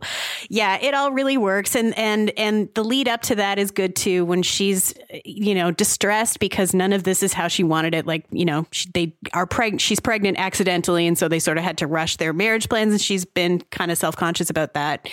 Yeah, 0.49 0.77
it 0.79 0.93
all 0.93 1.11
really 1.11 1.37
works 1.37 1.75
and 1.75 1.97
and 1.97 2.31
and 2.37 2.69
the 2.75 2.83
lead 2.83 3.07
up 3.07 3.21
to 3.23 3.35
that 3.35 3.57
is 3.57 3.71
good 3.71 3.95
too 3.95 4.25
when 4.25 4.43
she's 4.43 4.93
you 5.25 5.55
know 5.55 5.71
distressed 5.71 6.39
because 6.39 6.73
none 6.73 6.93
of 6.93 7.03
this 7.03 7.23
is 7.23 7.33
how 7.33 7.47
she 7.47 7.63
wanted 7.63 7.95
it 7.95 8.05
like, 8.05 8.25
you 8.31 8.45
know, 8.45 8.67
she, 8.71 8.89
they 8.93 9.15
are 9.33 9.47
pregnant 9.47 9.81
she's 9.81 9.99
pregnant 9.99 10.37
accidentally 10.37 11.07
and 11.07 11.17
so 11.17 11.27
they 11.27 11.39
sort 11.39 11.57
of 11.57 11.63
had 11.63 11.77
to 11.79 11.87
rush 11.87 12.17
their 12.17 12.33
marriage 12.33 12.69
plans 12.69 12.91
and 12.91 13.01
she's 13.01 13.25
been 13.25 13.59
kind 13.71 13.91
of 13.91 13.97
self-conscious 13.97 14.49
about 14.49 14.73
that 14.73 15.09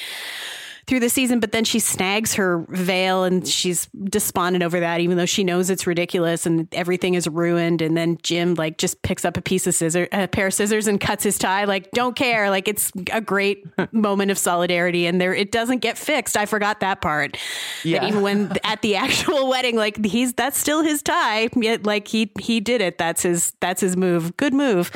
through 0.89 1.01
the 1.01 1.11
season, 1.11 1.39
but 1.39 1.53
then 1.53 1.64
she 1.64 1.78
snags 1.78 2.34
her 2.34 2.64
veil 2.70 3.22
and 3.24 3.47
she's 3.47 3.89
despondent 4.05 4.64
over 4.64 4.80
that, 4.80 5.01
even 5.01 5.18
though 5.18 5.26
she 5.26 5.45
knows 5.45 5.68
it's 5.68 5.86
ridiculous 5.86 6.47
and 6.47 6.66
everything 6.72 7.12
is 7.12 7.28
ruined. 7.28 7.82
And 7.82 7.95
then 7.95 8.16
Jim 8.22 8.55
like 8.55 8.78
just 8.78 9.03
picks 9.03 9.26
up 9.26 9.36
a 9.36 9.43
piece 9.43 9.66
of 9.66 9.74
scissor, 9.74 10.09
a 10.11 10.26
pair 10.26 10.47
of 10.47 10.55
scissors 10.55 10.86
and 10.86 10.99
cuts 10.99 11.22
his 11.22 11.36
tie. 11.36 11.64
Like, 11.64 11.91
don't 11.91 12.16
care. 12.16 12.49
Like, 12.49 12.68
it's 12.68 12.91
a 13.12 13.20
great 13.20 13.66
moment 13.93 14.30
of 14.30 14.39
solidarity, 14.39 15.07
and 15.07 15.20
there 15.20 15.34
it 15.34 15.53
doesn't 15.53 15.80
get 15.80 15.99
fixed. 15.99 16.36
I 16.36 16.47
forgot 16.47 16.80
that 16.80 17.03
part. 17.03 17.36
Yeah. 17.84 18.01
That 18.01 18.09
even 18.09 18.22
when 18.22 18.53
at 18.64 18.80
the 18.80 18.97
actual 18.97 19.49
wedding, 19.49 19.76
like 19.76 20.03
he's 20.05 20.32
that's 20.32 20.59
still 20.59 20.82
his 20.82 21.03
tie. 21.03 21.51
Yet, 21.55 21.84
like 21.84 22.09
he 22.09 22.32
he 22.41 22.61
did 22.61 22.80
it. 22.80 22.97
That's 22.97 23.22
his 23.22 23.53
that's 23.61 23.82
his 23.82 23.97
move. 23.97 24.36
Good 24.39 24.55
move. 24.55 24.91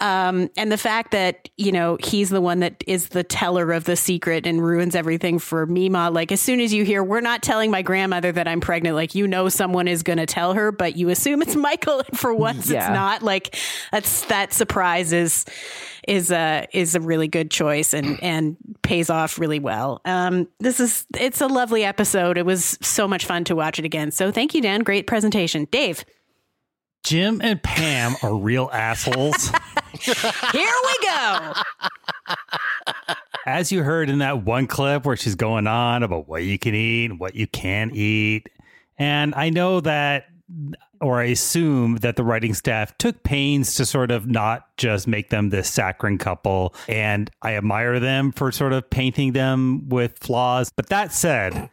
Um, 0.00 0.50
and 0.56 0.72
the 0.72 0.78
fact 0.78 1.12
that 1.12 1.48
you 1.56 1.70
know 1.70 1.98
he's 2.02 2.30
the 2.30 2.40
one 2.40 2.60
that 2.60 2.82
is 2.88 3.10
the 3.10 3.22
teller 3.22 3.72
of 3.72 3.84
the 3.84 3.96
secret 3.96 4.44
and 4.46 4.60
ruins 4.60 4.96
everything 4.96 5.19
for 5.38 5.66
Mima. 5.66 6.10
Like 6.10 6.32
as 6.32 6.40
soon 6.40 6.60
as 6.60 6.72
you 6.72 6.84
hear, 6.84 7.02
we're 7.02 7.20
not 7.20 7.42
telling 7.42 7.70
my 7.70 7.82
grandmother 7.82 8.32
that 8.32 8.48
I'm 8.48 8.60
pregnant. 8.60 8.96
Like 8.96 9.14
you 9.14 9.26
know 9.26 9.48
someone 9.48 9.88
is 9.88 10.02
going 10.02 10.18
to 10.18 10.26
tell 10.26 10.54
her, 10.54 10.72
but 10.72 10.96
you 10.96 11.08
assume 11.08 11.42
it's 11.42 11.56
Michael. 11.60 12.00
And 12.00 12.18
for 12.18 12.34
once, 12.34 12.70
it's 12.70 12.88
not. 12.88 13.22
Like 13.22 13.56
that's 13.92 14.24
that 14.26 14.52
surprise 14.52 15.12
is 15.12 15.44
is 16.08 16.30
a 16.30 16.66
is 16.72 16.94
a 16.94 17.00
really 17.00 17.28
good 17.28 17.50
choice 17.50 17.94
and 17.94 18.18
and 18.22 18.56
pays 18.82 19.10
off 19.10 19.38
really 19.38 19.60
well. 19.60 20.00
Um, 20.04 20.48
this 20.58 20.80
is 20.80 21.06
it's 21.18 21.40
a 21.40 21.46
lovely 21.46 21.84
episode. 21.84 22.38
It 22.38 22.46
was 22.46 22.78
so 22.80 23.06
much 23.06 23.26
fun 23.26 23.44
to 23.44 23.56
watch 23.56 23.78
it 23.78 23.84
again. 23.84 24.10
So 24.10 24.32
thank 24.32 24.54
you, 24.54 24.62
Dan. 24.62 24.82
Great 24.82 25.06
presentation, 25.06 25.66
Dave. 25.70 26.04
Jim 27.02 27.40
and 27.42 27.62
Pam 27.62 28.14
are 28.22 28.36
real 28.36 28.68
assholes. 28.72 29.48
Here 30.00 30.14
we 30.52 30.98
go. 31.02 31.52
As 33.46 33.72
you 33.72 33.82
heard 33.82 34.10
in 34.10 34.18
that 34.18 34.44
one 34.44 34.66
clip 34.66 35.04
where 35.04 35.16
she's 35.16 35.34
going 35.34 35.66
on 35.66 36.02
about 36.02 36.28
what 36.28 36.42
you 36.42 36.58
can 36.58 36.74
eat 36.74 37.10
and 37.10 37.20
what 37.20 37.34
you 37.34 37.46
can't 37.46 37.94
eat. 37.94 38.48
And 38.98 39.34
I 39.34 39.48
know 39.48 39.80
that, 39.80 40.26
or 41.00 41.20
I 41.20 41.24
assume 41.24 41.96
that 41.96 42.16
the 42.16 42.22
writing 42.22 42.52
staff 42.52 42.96
took 42.98 43.22
pains 43.22 43.76
to 43.76 43.86
sort 43.86 44.10
of 44.10 44.26
not 44.26 44.76
just 44.76 45.08
make 45.08 45.30
them 45.30 45.48
this 45.48 45.70
saccharine 45.70 46.18
couple. 46.18 46.74
And 46.86 47.30
I 47.40 47.56
admire 47.56 47.98
them 47.98 48.32
for 48.32 48.52
sort 48.52 48.74
of 48.74 48.90
painting 48.90 49.32
them 49.32 49.88
with 49.88 50.18
flaws. 50.18 50.70
But 50.76 50.90
that 50.90 51.12
said, 51.12 51.70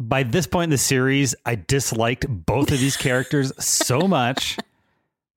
by 0.00 0.22
this 0.22 0.46
point 0.46 0.64
in 0.64 0.70
the 0.70 0.78
series, 0.78 1.34
I 1.44 1.56
disliked 1.56 2.26
both 2.28 2.70
of 2.70 2.78
these 2.78 2.96
characters 2.96 3.52
so 3.58 4.02
much 4.02 4.56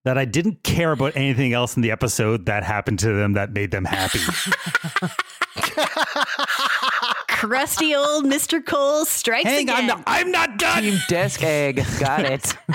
that 0.03 0.17
I 0.17 0.25
didn't 0.25 0.63
care 0.63 0.91
about 0.91 1.15
anything 1.15 1.53
else 1.53 1.75
in 1.75 1.81
the 1.81 1.91
episode 1.91 2.47
that 2.47 2.63
happened 2.63 2.99
to 2.99 3.13
them 3.13 3.33
that 3.33 3.51
made 3.51 3.71
them 3.71 3.85
happy. 3.85 4.19
Crusty 7.27 7.95
old 7.95 8.25
Mr. 8.25 8.65
Cole 8.65 9.05
strikes 9.05 9.49
Hang 9.49 9.69
again. 9.69 10.03
I'm 10.07 10.31
not 10.31 10.57
done. 10.57 10.83
Team 10.83 10.99
Desk 11.07 11.43
Egg. 11.43 11.85
Got 11.99 12.25
it. 12.25 12.55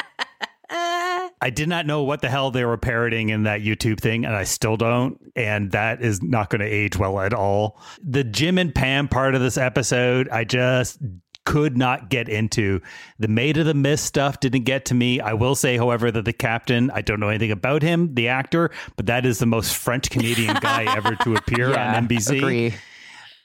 I 0.68 1.50
did 1.50 1.68
not 1.68 1.86
know 1.86 2.02
what 2.02 2.22
the 2.22 2.28
hell 2.28 2.50
they 2.50 2.64
were 2.64 2.76
parroting 2.76 3.28
in 3.28 3.44
that 3.44 3.60
YouTube 3.60 4.00
thing, 4.00 4.24
and 4.24 4.34
I 4.34 4.44
still 4.44 4.76
don't. 4.76 5.18
And 5.36 5.70
that 5.72 6.02
is 6.02 6.22
not 6.22 6.50
going 6.50 6.60
to 6.60 6.66
age 6.66 6.96
well 6.96 7.20
at 7.20 7.32
all. 7.32 7.80
The 8.02 8.24
Jim 8.24 8.58
and 8.58 8.74
Pam 8.74 9.06
part 9.06 9.34
of 9.34 9.40
this 9.40 9.56
episode, 9.56 10.28
I 10.30 10.44
just 10.44 10.98
could 11.46 11.78
not 11.78 12.10
get 12.10 12.28
into. 12.28 12.82
The 13.18 13.28
Maid 13.28 13.56
of 13.56 13.64
the 13.64 13.72
Mist 13.72 14.04
stuff 14.04 14.40
didn't 14.40 14.64
get 14.64 14.84
to 14.86 14.94
me. 14.94 15.20
I 15.20 15.32
will 15.32 15.54
say, 15.54 15.78
however, 15.78 16.10
that 16.10 16.26
the 16.26 16.34
captain, 16.34 16.90
I 16.90 17.00
don't 17.00 17.18
know 17.20 17.30
anything 17.30 17.52
about 17.52 17.80
him, 17.80 18.14
the 18.14 18.28
actor, 18.28 18.70
but 18.96 19.06
that 19.06 19.24
is 19.24 19.38
the 19.38 19.46
most 19.46 19.74
French 19.76 20.10
Canadian 20.10 20.56
guy 20.60 20.84
ever 20.96 21.14
to 21.24 21.36
appear 21.36 21.70
Yeah, 21.70 21.96
on 21.96 22.06
NBC. 22.08 22.36
agree. 22.36 22.74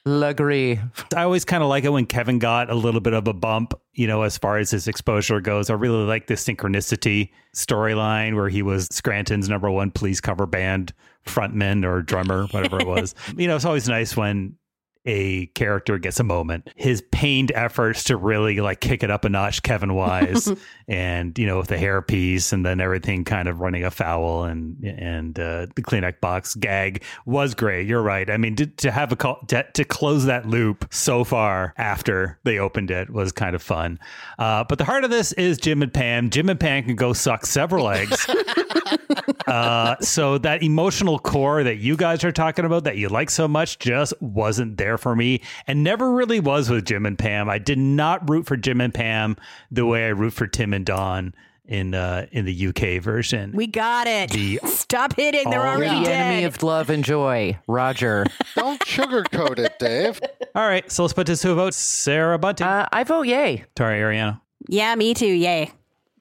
L'agree. 0.04 0.80
I 1.14 1.22
always 1.22 1.44
kind 1.44 1.62
of 1.62 1.68
like 1.68 1.84
it 1.84 1.90
when 1.90 2.06
Kevin 2.06 2.40
got 2.40 2.68
a 2.70 2.74
little 2.74 3.00
bit 3.00 3.12
of 3.12 3.28
a 3.28 3.32
bump, 3.32 3.72
you 3.92 4.08
know, 4.08 4.22
as 4.22 4.36
far 4.36 4.58
as 4.58 4.72
his 4.72 4.88
exposure 4.88 5.40
goes. 5.40 5.70
I 5.70 5.74
really 5.74 6.04
like 6.04 6.26
the 6.26 6.34
Scrantonicity 6.34 7.30
storyline 7.54 8.34
where 8.34 8.48
he 8.48 8.62
was 8.62 8.88
Scranton's 8.90 9.48
number 9.48 9.70
one 9.70 9.92
police 9.92 10.20
cover 10.20 10.44
band 10.44 10.92
frontman 11.24 11.84
or 11.86 12.02
drummer, 12.02 12.46
whatever 12.50 12.80
it 12.80 12.86
was. 12.88 13.14
you 13.36 13.46
know, 13.46 13.54
it's 13.54 13.64
always 13.64 13.88
nice 13.88 14.16
when 14.16 14.56
a 15.04 15.46
character 15.46 15.98
gets 15.98 16.20
a 16.20 16.24
moment. 16.24 16.68
His 16.76 17.02
pained 17.10 17.52
efforts 17.54 18.04
to 18.04 18.16
really 18.16 18.60
like 18.60 18.80
kick 18.80 19.02
it 19.02 19.10
up 19.10 19.24
a 19.24 19.28
notch, 19.28 19.62
Kevin 19.62 19.94
Wise, 19.94 20.52
and 20.88 21.36
you 21.38 21.46
know, 21.46 21.58
with 21.58 21.68
the 21.68 21.76
hairpiece 21.76 22.52
and 22.52 22.64
then 22.64 22.80
everything 22.80 23.24
kind 23.24 23.48
of 23.48 23.60
running 23.60 23.84
afoul 23.84 24.44
and 24.44 24.82
and 24.84 25.38
uh, 25.38 25.66
the 25.74 25.82
Kleenex 25.82 26.20
box 26.20 26.54
gag 26.54 27.02
was 27.26 27.54
great. 27.54 27.86
You're 27.86 28.02
right. 28.02 28.28
I 28.30 28.36
mean, 28.36 28.56
to, 28.56 28.66
to 28.66 28.90
have 28.90 29.12
a 29.12 29.16
call 29.16 29.40
to, 29.48 29.64
to 29.74 29.84
close 29.84 30.26
that 30.26 30.46
loop 30.46 30.86
so 30.92 31.24
far 31.24 31.74
after 31.76 32.38
they 32.44 32.58
opened 32.58 32.90
it 32.90 33.10
was 33.10 33.32
kind 33.32 33.54
of 33.54 33.62
fun. 33.62 33.98
Uh, 34.38 34.64
but 34.64 34.78
the 34.78 34.84
heart 34.84 35.04
of 35.04 35.10
this 35.10 35.32
is 35.32 35.58
Jim 35.58 35.82
and 35.82 35.92
Pam. 35.92 36.30
Jim 36.30 36.48
and 36.48 36.60
Pam 36.60 36.84
can 36.84 36.96
go 36.96 37.12
suck 37.12 37.46
several 37.46 37.88
eggs. 37.88 38.28
uh, 39.46 39.96
so 40.00 40.38
that 40.38 40.62
emotional 40.62 41.18
core 41.18 41.62
that 41.62 41.76
you 41.76 41.96
guys 41.96 42.24
are 42.24 42.32
talking 42.32 42.64
about 42.64 42.84
that 42.84 42.96
you 42.96 43.08
like 43.08 43.30
so 43.30 43.48
much 43.48 43.78
just 43.78 44.14
wasn't 44.20 44.76
there 44.76 44.91
for 44.98 45.14
me 45.16 45.40
and 45.66 45.82
never 45.84 46.12
really 46.12 46.40
was 46.40 46.68
with 46.70 46.84
Jim 46.84 47.06
and 47.06 47.18
Pam. 47.18 47.48
I 47.48 47.58
did 47.58 47.78
not 47.78 48.28
root 48.28 48.46
for 48.46 48.56
Jim 48.56 48.80
and 48.80 48.92
Pam 48.92 49.36
the 49.70 49.86
way 49.86 50.04
I 50.06 50.08
root 50.08 50.32
for 50.32 50.46
Tim 50.46 50.72
and 50.74 50.84
Dawn 50.86 51.34
in 51.64 51.94
uh, 51.94 52.26
in 52.32 52.44
the 52.44 52.66
UK 52.68 53.00
version. 53.02 53.52
We 53.54 53.66
got 53.68 54.06
it. 54.06 54.30
The- 54.30 54.58
Stop 54.64 55.16
hitting. 55.16 55.48
They're 55.48 55.60
You're 55.60 55.68
already 55.68 56.04
the 56.04 56.12
enemy 56.12 56.44
of 56.44 56.62
love 56.62 56.90
and 56.90 57.04
joy, 57.04 57.58
Roger. 57.66 58.26
Don't 58.56 58.80
sugarcoat 58.80 59.58
it, 59.58 59.78
Dave. 59.78 60.20
All 60.54 60.66
right, 60.66 60.90
so 60.90 61.02
let's 61.04 61.14
put 61.14 61.26
this 61.26 61.40
to 61.42 61.52
a 61.52 61.54
vote. 61.54 61.72
Sarah 61.72 62.38
Bunting. 62.38 62.66
Uh, 62.66 62.88
I 62.92 63.04
vote 63.04 63.22
yay. 63.26 63.64
Tara 63.74 63.96
Ariano. 63.96 64.40
yeah, 64.68 64.94
me 64.96 65.14
too. 65.14 65.24
Yay. 65.26 65.70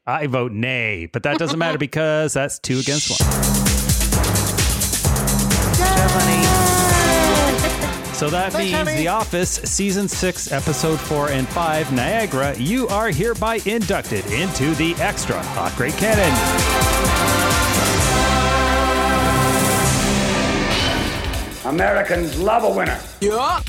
I 0.08 0.28
vote 0.28 0.52
nay, 0.52 1.08
but 1.12 1.24
that 1.24 1.38
doesn't 1.38 1.60
matter 1.60 1.78
because 1.80 2.34
that's 2.34 2.58
two 2.60 2.80
against 2.80 3.10
one. 3.10 3.51
So 8.22 8.30
that 8.30 8.54
means 8.54 8.88
The 8.88 9.08
Office 9.08 9.50
Season 9.64 10.08
6, 10.08 10.52
Episode 10.52 11.00
4 11.00 11.32
and 11.32 11.48
5, 11.48 11.92
Niagara, 11.92 12.56
you 12.56 12.88
are 12.90 13.10
hereby 13.10 13.56
inducted 13.66 14.24
into 14.28 14.76
the 14.76 14.94
Extra 15.00 15.42
Hot 15.42 15.76
Great 15.76 15.96
Canon. 15.96 16.30
Americans 21.66 22.38
love 22.38 22.64
a 22.64 22.70
winner. 22.70 23.02
Yeah. 23.22 23.64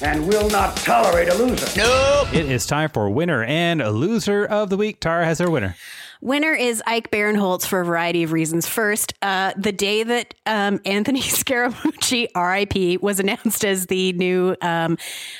And 0.00 0.26
will 0.26 0.48
not 0.48 0.74
tolerate 0.78 1.28
a 1.28 1.34
loser. 1.34 1.66
No. 1.76 2.26
It 2.32 2.46
is 2.46 2.64
time 2.64 2.88
for 2.88 3.10
winner 3.10 3.44
and 3.44 3.80
loser 3.80 4.46
of 4.46 4.70
the 4.70 4.78
week. 4.78 5.00
Tara 5.00 5.26
has 5.26 5.38
her 5.38 5.50
winner. 5.50 5.76
Winner 6.22 6.52
is 6.52 6.82
Ike 6.86 7.10
Barinholtz 7.10 7.64
for 7.64 7.80
a 7.80 7.84
variety 7.84 8.22
of 8.22 8.32
reasons. 8.32 8.66
First, 8.66 9.14
uh, 9.22 9.54
the 9.56 9.72
day 9.72 10.02
that 10.02 10.34
um, 10.44 10.78
Anthony 10.84 11.20
Scaramucci, 11.22 12.28
RIP, 12.36 13.00
was 13.00 13.20
announced 13.20 13.64
as 13.64 13.86
the 13.86 14.12
new 14.12 14.54
um, 14.60 14.98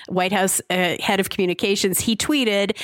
White 0.09 0.33
House 0.33 0.63
uh, 0.71 0.97
head 0.99 1.21
of 1.21 1.29
communications, 1.29 2.01
he 2.01 2.17
tweeted, 2.17 2.77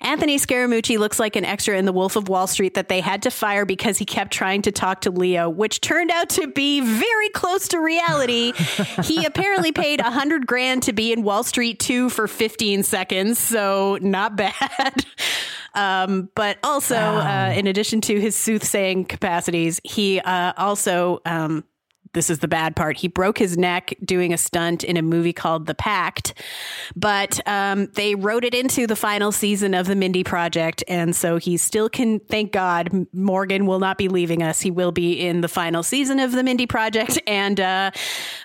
Anthony 0.00 0.38
Scaramucci 0.38 0.98
looks 0.98 1.20
like 1.20 1.36
an 1.36 1.44
extra 1.44 1.76
in 1.76 1.84
The 1.84 1.92
Wolf 1.92 2.16
of 2.16 2.28
Wall 2.28 2.46
Street 2.46 2.74
that 2.74 2.88
they 2.88 3.00
had 3.00 3.22
to 3.22 3.30
fire 3.30 3.66
because 3.66 3.98
he 3.98 4.06
kept 4.06 4.32
trying 4.32 4.62
to 4.62 4.72
talk 4.72 5.02
to 5.02 5.10
Leo, 5.10 5.50
which 5.50 5.82
turned 5.82 6.10
out 6.10 6.30
to 6.30 6.46
be 6.46 6.80
very 6.80 7.28
close 7.30 7.68
to 7.68 7.80
reality. 7.80 8.52
he 9.04 9.26
apparently 9.26 9.72
paid 9.72 10.00
a 10.00 10.10
hundred 10.10 10.46
grand 10.46 10.84
to 10.84 10.94
be 10.94 11.12
in 11.12 11.22
Wall 11.22 11.44
Street 11.44 11.78
2 11.80 12.08
for 12.08 12.26
15 12.26 12.82
seconds, 12.82 13.38
so 13.38 13.98
not 14.00 14.36
bad. 14.36 15.04
Um, 15.74 16.30
but 16.34 16.58
also, 16.62 16.96
uh, 16.96 17.52
in 17.56 17.66
addition 17.66 18.00
to 18.02 18.20
his 18.20 18.36
soothsaying 18.36 19.06
capacities, 19.06 19.80
he 19.84 20.20
uh, 20.20 20.52
also, 20.56 21.20
um, 21.24 21.64
this 22.14 22.28
is 22.28 22.40
the 22.40 22.48
bad 22.48 22.76
part, 22.76 22.98
he 22.98 23.08
broke 23.08 23.38
his 23.38 23.56
neck 23.56 23.94
doing 24.04 24.32
a 24.32 24.38
stunt 24.38 24.84
in 24.84 24.96
a 24.96 25.02
movie 25.02 25.32
called 25.32 25.66
The 25.66 25.74
Pact. 25.74 26.34
But 26.94 27.40
um, 27.48 27.86
they 27.94 28.14
wrote 28.14 28.44
it 28.44 28.54
into 28.54 28.86
the 28.86 28.96
final 28.96 29.32
season 29.32 29.72
of 29.72 29.86
the 29.86 29.96
Mindy 29.96 30.22
Project. 30.22 30.84
And 30.88 31.16
so 31.16 31.38
he 31.38 31.56
still 31.56 31.88
can, 31.88 32.20
thank 32.20 32.52
God, 32.52 33.06
Morgan 33.12 33.66
will 33.66 33.78
not 33.78 33.96
be 33.96 34.08
leaving 34.08 34.42
us. 34.42 34.60
He 34.60 34.70
will 34.70 34.92
be 34.92 35.26
in 35.26 35.40
the 35.40 35.48
final 35.48 35.82
season 35.82 36.20
of 36.20 36.32
the 36.32 36.42
Mindy 36.42 36.66
Project. 36.66 37.18
And 37.26 37.58
uh, 37.58 37.92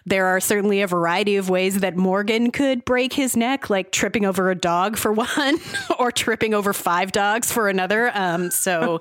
there 0.05 0.28
are 0.28 0.39
certainly 0.39 0.82
a 0.82 0.88
variety 0.88 1.36
of 1.36 1.49
ways 1.49 1.80
that 1.80 1.97
Morgan 1.97 2.51
could 2.51 2.86
break 2.86 3.11
his 3.11 3.36
neck, 3.36 3.70
like 3.70 3.91
tripping 3.91 4.26
over 4.26 4.49
a 4.49 4.55
dog 4.55 4.97
for 4.97 5.11
one, 5.18 5.57
or 5.99 6.11
tripping 6.11 6.53
over 6.53 6.72
five 6.72 7.11
dogs 7.11 7.51
for 7.51 7.68
another. 7.68 8.11
Um, 8.13 8.49
so 8.49 8.99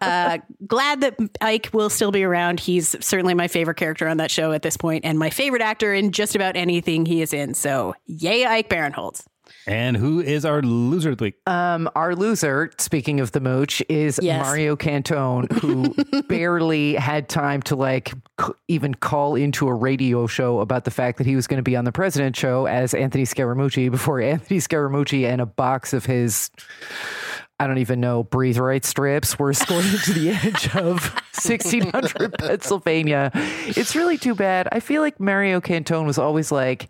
uh, 0.00 0.38
glad 0.66 1.00
that 1.00 1.18
Ike 1.40 1.70
will 1.72 1.90
still 1.90 2.12
be 2.12 2.22
around. 2.22 2.60
He's 2.60 2.94
certainly 3.04 3.34
my 3.34 3.48
favorite 3.48 3.76
character 3.76 4.03
on 4.08 4.16
that 4.18 4.30
show 4.30 4.52
at 4.52 4.62
this 4.62 4.76
point, 4.76 5.04
and 5.04 5.18
my 5.18 5.30
favorite 5.30 5.62
actor 5.62 5.92
in 5.92 6.10
just 6.12 6.34
about 6.36 6.56
anything 6.56 7.06
he 7.06 7.22
is 7.22 7.32
in. 7.32 7.54
So 7.54 7.94
yay, 8.06 8.44
Ike 8.46 8.68
Barinholtz. 8.68 9.24
And 9.66 9.96
who 9.96 10.20
is 10.20 10.44
our 10.44 10.60
loser 10.60 11.10
of 11.12 11.18
the 11.18 11.24
week? 11.24 11.34
Um, 11.46 11.88
our 11.94 12.14
loser, 12.14 12.70
speaking 12.78 13.20
of 13.20 13.32
the 13.32 13.40
mooch, 13.40 13.82
is 13.88 14.18
Yes. 14.22 14.44
Mario 14.44 14.76
Cantone, 14.76 15.50
who 15.52 15.94
barely 16.28 16.94
had 16.94 17.30
time 17.30 17.62
to 17.62 17.76
like 17.76 18.12
c- 18.40 18.52
even 18.68 18.92
call 18.94 19.36
into 19.36 19.66
a 19.68 19.74
radio 19.74 20.26
show 20.26 20.60
about 20.60 20.84
the 20.84 20.90
fact 20.90 21.16
that 21.18 21.26
he 21.26 21.34
was 21.34 21.46
going 21.46 21.58
to 21.58 21.62
be 21.62 21.76
on 21.76 21.84
the 21.86 21.92
President 21.92 22.36
Show 22.36 22.66
as 22.66 22.92
Anthony 22.92 23.24
Scaramucci 23.24 23.90
before 23.90 24.20
Anthony 24.22 24.60
Scaramucci 24.60 25.24
and 25.26 25.40
a 25.40 25.46
box 25.46 25.94
of 25.94 26.04
his. 26.04 26.50
I 27.60 27.66
don't 27.68 27.78
even 27.78 28.00
know, 28.00 28.24
breathe 28.24 28.58
right 28.58 28.84
strips 28.84 29.38
were 29.38 29.50
escorted 29.50 30.00
to 30.04 30.12
the 30.12 30.30
edge 30.44 30.74
of 30.74 31.14
1600 31.44 32.34
Pennsylvania. 32.38 33.30
It's 33.34 33.94
really 33.94 34.18
too 34.18 34.34
bad. 34.34 34.68
I 34.72 34.80
feel 34.80 35.02
like 35.02 35.20
Mario 35.20 35.60
Cantone 35.60 36.06
was 36.06 36.18
always 36.18 36.50
like, 36.50 36.88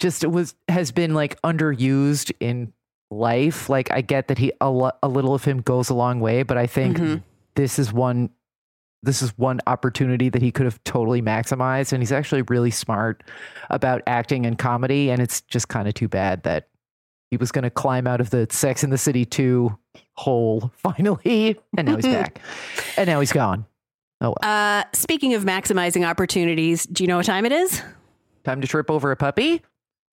just 0.00 0.24
was 0.26 0.54
has 0.68 0.90
been 0.90 1.14
like 1.14 1.40
underused 1.42 2.32
in 2.40 2.72
life. 3.10 3.68
Like 3.68 3.92
I 3.92 4.00
get 4.00 4.26
that 4.28 4.38
he 4.38 4.52
a, 4.60 4.68
lo- 4.68 4.90
a 5.02 5.08
little 5.08 5.34
of 5.34 5.44
him 5.44 5.60
goes 5.60 5.88
a 5.90 5.94
long 5.94 6.18
way, 6.18 6.42
but 6.42 6.56
I 6.58 6.66
think 6.66 6.96
Mhm. 6.98 7.22
this 7.54 7.78
is 7.78 7.92
one 7.92 8.30
this 9.04 9.20
is 9.22 9.36
one 9.36 9.60
opportunity 9.66 10.30
that 10.30 10.40
he 10.40 10.50
could 10.50 10.64
have 10.64 10.82
totally 10.84 11.20
maximized 11.20 11.92
and 11.92 12.02
he's 12.02 12.10
actually 12.10 12.40
really 12.48 12.70
smart 12.70 13.22
about 13.68 14.00
acting 14.06 14.46
and 14.46 14.58
comedy 14.58 15.10
and 15.10 15.20
it's 15.20 15.42
just 15.42 15.68
kind 15.68 15.86
of 15.86 15.92
too 15.92 16.08
bad 16.08 16.42
that 16.44 16.68
he 17.30 17.36
was 17.36 17.52
going 17.52 17.64
to 17.64 17.70
climb 17.70 18.06
out 18.06 18.18
of 18.22 18.30
the 18.30 18.46
Sex 18.50 18.82
in 18.82 18.88
the 18.88 18.96
City 18.96 19.26
2 19.26 19.76
hole 20.16 20.70
finally 20.76 21.58
and 21.76 21.86
now 21.88 21.96
he's 21.96 22.04
back. 22.14 22.40
And 22.96 23.06
now 23.06 23.20
he's 23.20 23.32
gone. 23.32 23.66
Oh, 24.20 24.34
well. 24.40 24.50
Uh, 24.50 24.84
speaking 24.92 25.34
of 25.34 25.44
maximizing 25.44 26.06
opportunities, 26.08 26.86
do 26.86 27.02
you 27.04 27.08
know 27.08 27.16
what 27.18 27.26
time 27.26 27.44
it 27.44 27.52
is? 27.52 27.82
time 28.44 28.60
to 28.60 28.66
trip 28.68 28.90
over 28.90 29.10
a 29.10 29.16
puppy? 29.16 29.62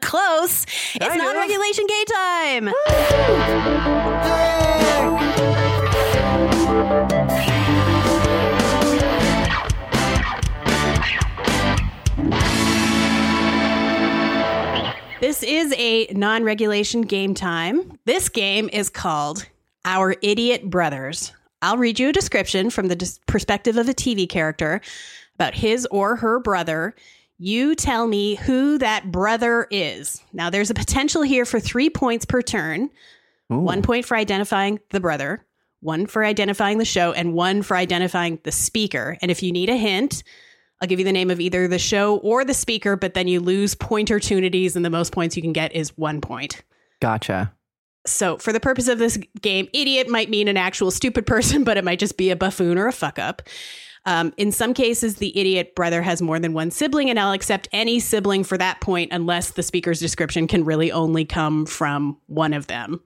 Close. 0.00 0.62
It's 0.94 0.98
Kind 0.98 1.18
not 1.18 1.34
of. 1.36 1.40
regulation 1.40 1.86
gay 1.86 2.04
time. 2.14 2.70
This 15.20 15.42
is 15.42 15.74
a 15.76 16.06
non 16.14 16.44
regulation 16.44 17.02
game 17.02 17.34
time. 17.34 17.98
This 18.06 18.30
game 18.30 18.70
is 18.72 18.88
called 18.88 19.46
Our 19.84 20.16
Idiot 20.22 20.70
Brothers. 20.70 21.34
I'll 21.60 21.76
read 21.76 22.00
you 22.00 22.08
a 22.08 22.12
description 22.12 22.70
from 22.70 22.88
the 22.88 22.96
dis- 22.96 23.20
perspective 23.26 23.76
of 23.76 23.86
a 23.86 23.92
TV 23.92 24.26
character 24.26 24.80
about 25.34 25.54
his 25.54 25.86
or 25.90 26.16
her 26.16 26.40
brother. 26.40 26.94
You 27.36 27.74
tell 27.74 28.06
me 28.06 28.36
who 28.36 28.78
that 28.78 29.12
brother 29.12 29.66
is. 29.70 30.22
Now, 30.32 30.48
there's 30.48 30.70
a 30.70 30.74
potential 30.74 31.20
here 31.20 31.44
for 31.44 31.60
three 31.60 31.90
points 31.90 32.24
per 32.24 32.40
turn 32.40 32.88
one 33.48 33.82
point 33.82 34.06
for 34.06 34.16
identifying 34.16 34.80
the 34.88 35.00
brother, 35.00 35.44
one 35.80 36.06
for 36.06 36.24
identifying 36.24 36.78
the 36.78 36.84
show, 36.86 37.12
and 37.12 37.34
one 37.34 37.60
for 37.60 37.76
identifying 37.76 38.38
the 38.44 38.52
speaker. 38.52 39.18
And 39.20 39.30
if 39.30 39.42
you 39.42 39.52
need 39.52 39.68
a 39.68 39.76
hint, 39.76 40.22
I'll 40.80 40.88
give 40.88 40.98
you 40.98 41.04
the 41.04 41.12
name 41.12 41.30
of 41.30 41.40
either 41.40 41.68
the 41.68 41.78
show 41.78 42.16
or 42.18 42.44
the 42.44 42.54
speaker, 42.54 42.96
but 42.96 43.14
then 43.14 43.28
you 43.28 43.40
lose 43.40 43.74
pointer 43.74 44.18
tunities, 44.18 44.76
and 44.76 44.84
the 44.84 44.90
most 44.90 45.12
points 45.12 45.36
you 45.36 45.42
can 45.42 45.52
get 45.52 45.74
is 45.74 45.96
one 45.96 46.20
point. 46.20 46.62
Gotcha. 47.00 47.52
So, 48.06 48.38
for 48.38 48.52
the 48.52 48.60
purpose 48.60 48.88
of 48.88 48.98
this 48.98 49.18
game, 49.42 49.68
idiot 49.74 50.08
might 50.08 50.30
mean 50.30 50.48
an 50.48 50.56
actual 50.56 50.90
stupid 50.90 51.26
person, 51.26 51.64
but 51.64 51.76
it 51.76 51.84
might 51.84 51.98
just 51.98 52.16
be 52.16 52.30
a 52.30 52.36
buffoon 52.36 52.78
or 52.78 52.86
a 52.86 52.92
fuck 52.92 53.18
up. 53.18 53.42
Um, 54.06 54.32
in 54.38 54.50
some 54.50 54.72
cases, 54.72 55.16
the 55.16 55.38
idiot 55.38 55.74
brother 55.74 56.00
has 56.00 56.22
more 56.22 56.38
than 56.38 56.54
one 56.54 56.70
sibling, 56.70 57.10
and 57.10 57.20
I'll 57.20 57.32
accept 57.32 57.68
any 57.72 58.00
sibling 58.00 58.44
for 58.44 58.56
that 58.56 58.80
point 58.80 59.12
unless 59.12 59.50
the 59.50 59.62
speaker's 59.62 60.00
description 60.00 60.46
can 60.46 60.64
really 60.64 60.90
only 60.90 61.26
come 61.26 61.66
from 61.66 62.16
one 62.26 62.54
of 62.54 62.66
them. 62.66 63.02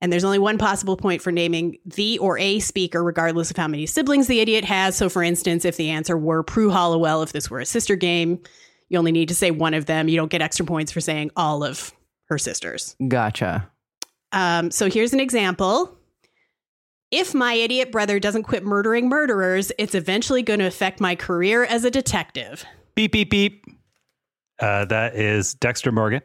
And 0.00 0.12
there's 0.12 0.24
only 0.24 0.38
one 0.38 0.58
possible 0.58 0.96
point 0.96 1.22
for 1.22 1.32
naming 1.32 1.78
the 1.84 2.18
or 2.18 2.38
a 2.38 2.60
speaker, 2.60 3.02
regardless 3.02 3.50
of 3.50 3.56
how 3.56 3.66
many 3.66 3.84
siblings 3.84 4.28
the 4.28 4.38
idiot 4.40 4.64
has. 4.64 4.94
So, 4.96 5.08
for 5.08 5.22
instance, 5.24 5.64
if 5.64 5.76
the 5.76 5.90
answer 5.90 6.16
were 6.16 6.42
Prue 6.44 6.70
Halliwell, 6.70 7.22
if 7.22 7.32
this 7.32 7.50
were 7.50 7.58
a 7.58 7.66
sister 7.66 7.96
game, 7.96 8.40
you 8.88 8.98
only 8.98 9.10
need 9.12 9.28
to 9.28 9.34
say 9.34 9.50
one 9.50 9.74
of 9.74 9.86
them. 9.86 10.08
You 10.08 10.16
don't 10.16 10.30
get 10.30 10.40
extra 10.40 10.64
points 10.64 10.92
for 10.92 11.00
saying 11.00 11.32
all 11.34 11.64
of 11.64 11.92
her 12.26 12.38
sisters. 12.38 12.94
Gotcha. 13.08 13.68
Um, 14.30 14.70
so 14.70 14.88
here's 14.88 15.12
an 15.12 15.20
example. 15.20 15.96
If 17.10 17.34
my 17.34 17.54
idiot 17.54 17.90
brother 17.90 18.20
doesn't 18.20 18.42
quit 18.44 18.64
murdering 18.64 19.08
murderers, 19.08 19.72
it's 19.78 19.94
eventually 19.94 20.42
going 20.42 20.60
to 20.60 20.66
affect 20.66 21.00
my 21.00 21.16
career 21.16 21.64
as 21.64 21.84
a 21.84 21.90
detective. 21.90 22.64
Beep 22.94 23.12
beep 23.12 23.30
beep. 23.30 23.64
Uh, 24.60 24.84
that 24.84 25.16
is 25.16 25.54
Dexter 25.54 25.90
Morgan, 25.90 26.20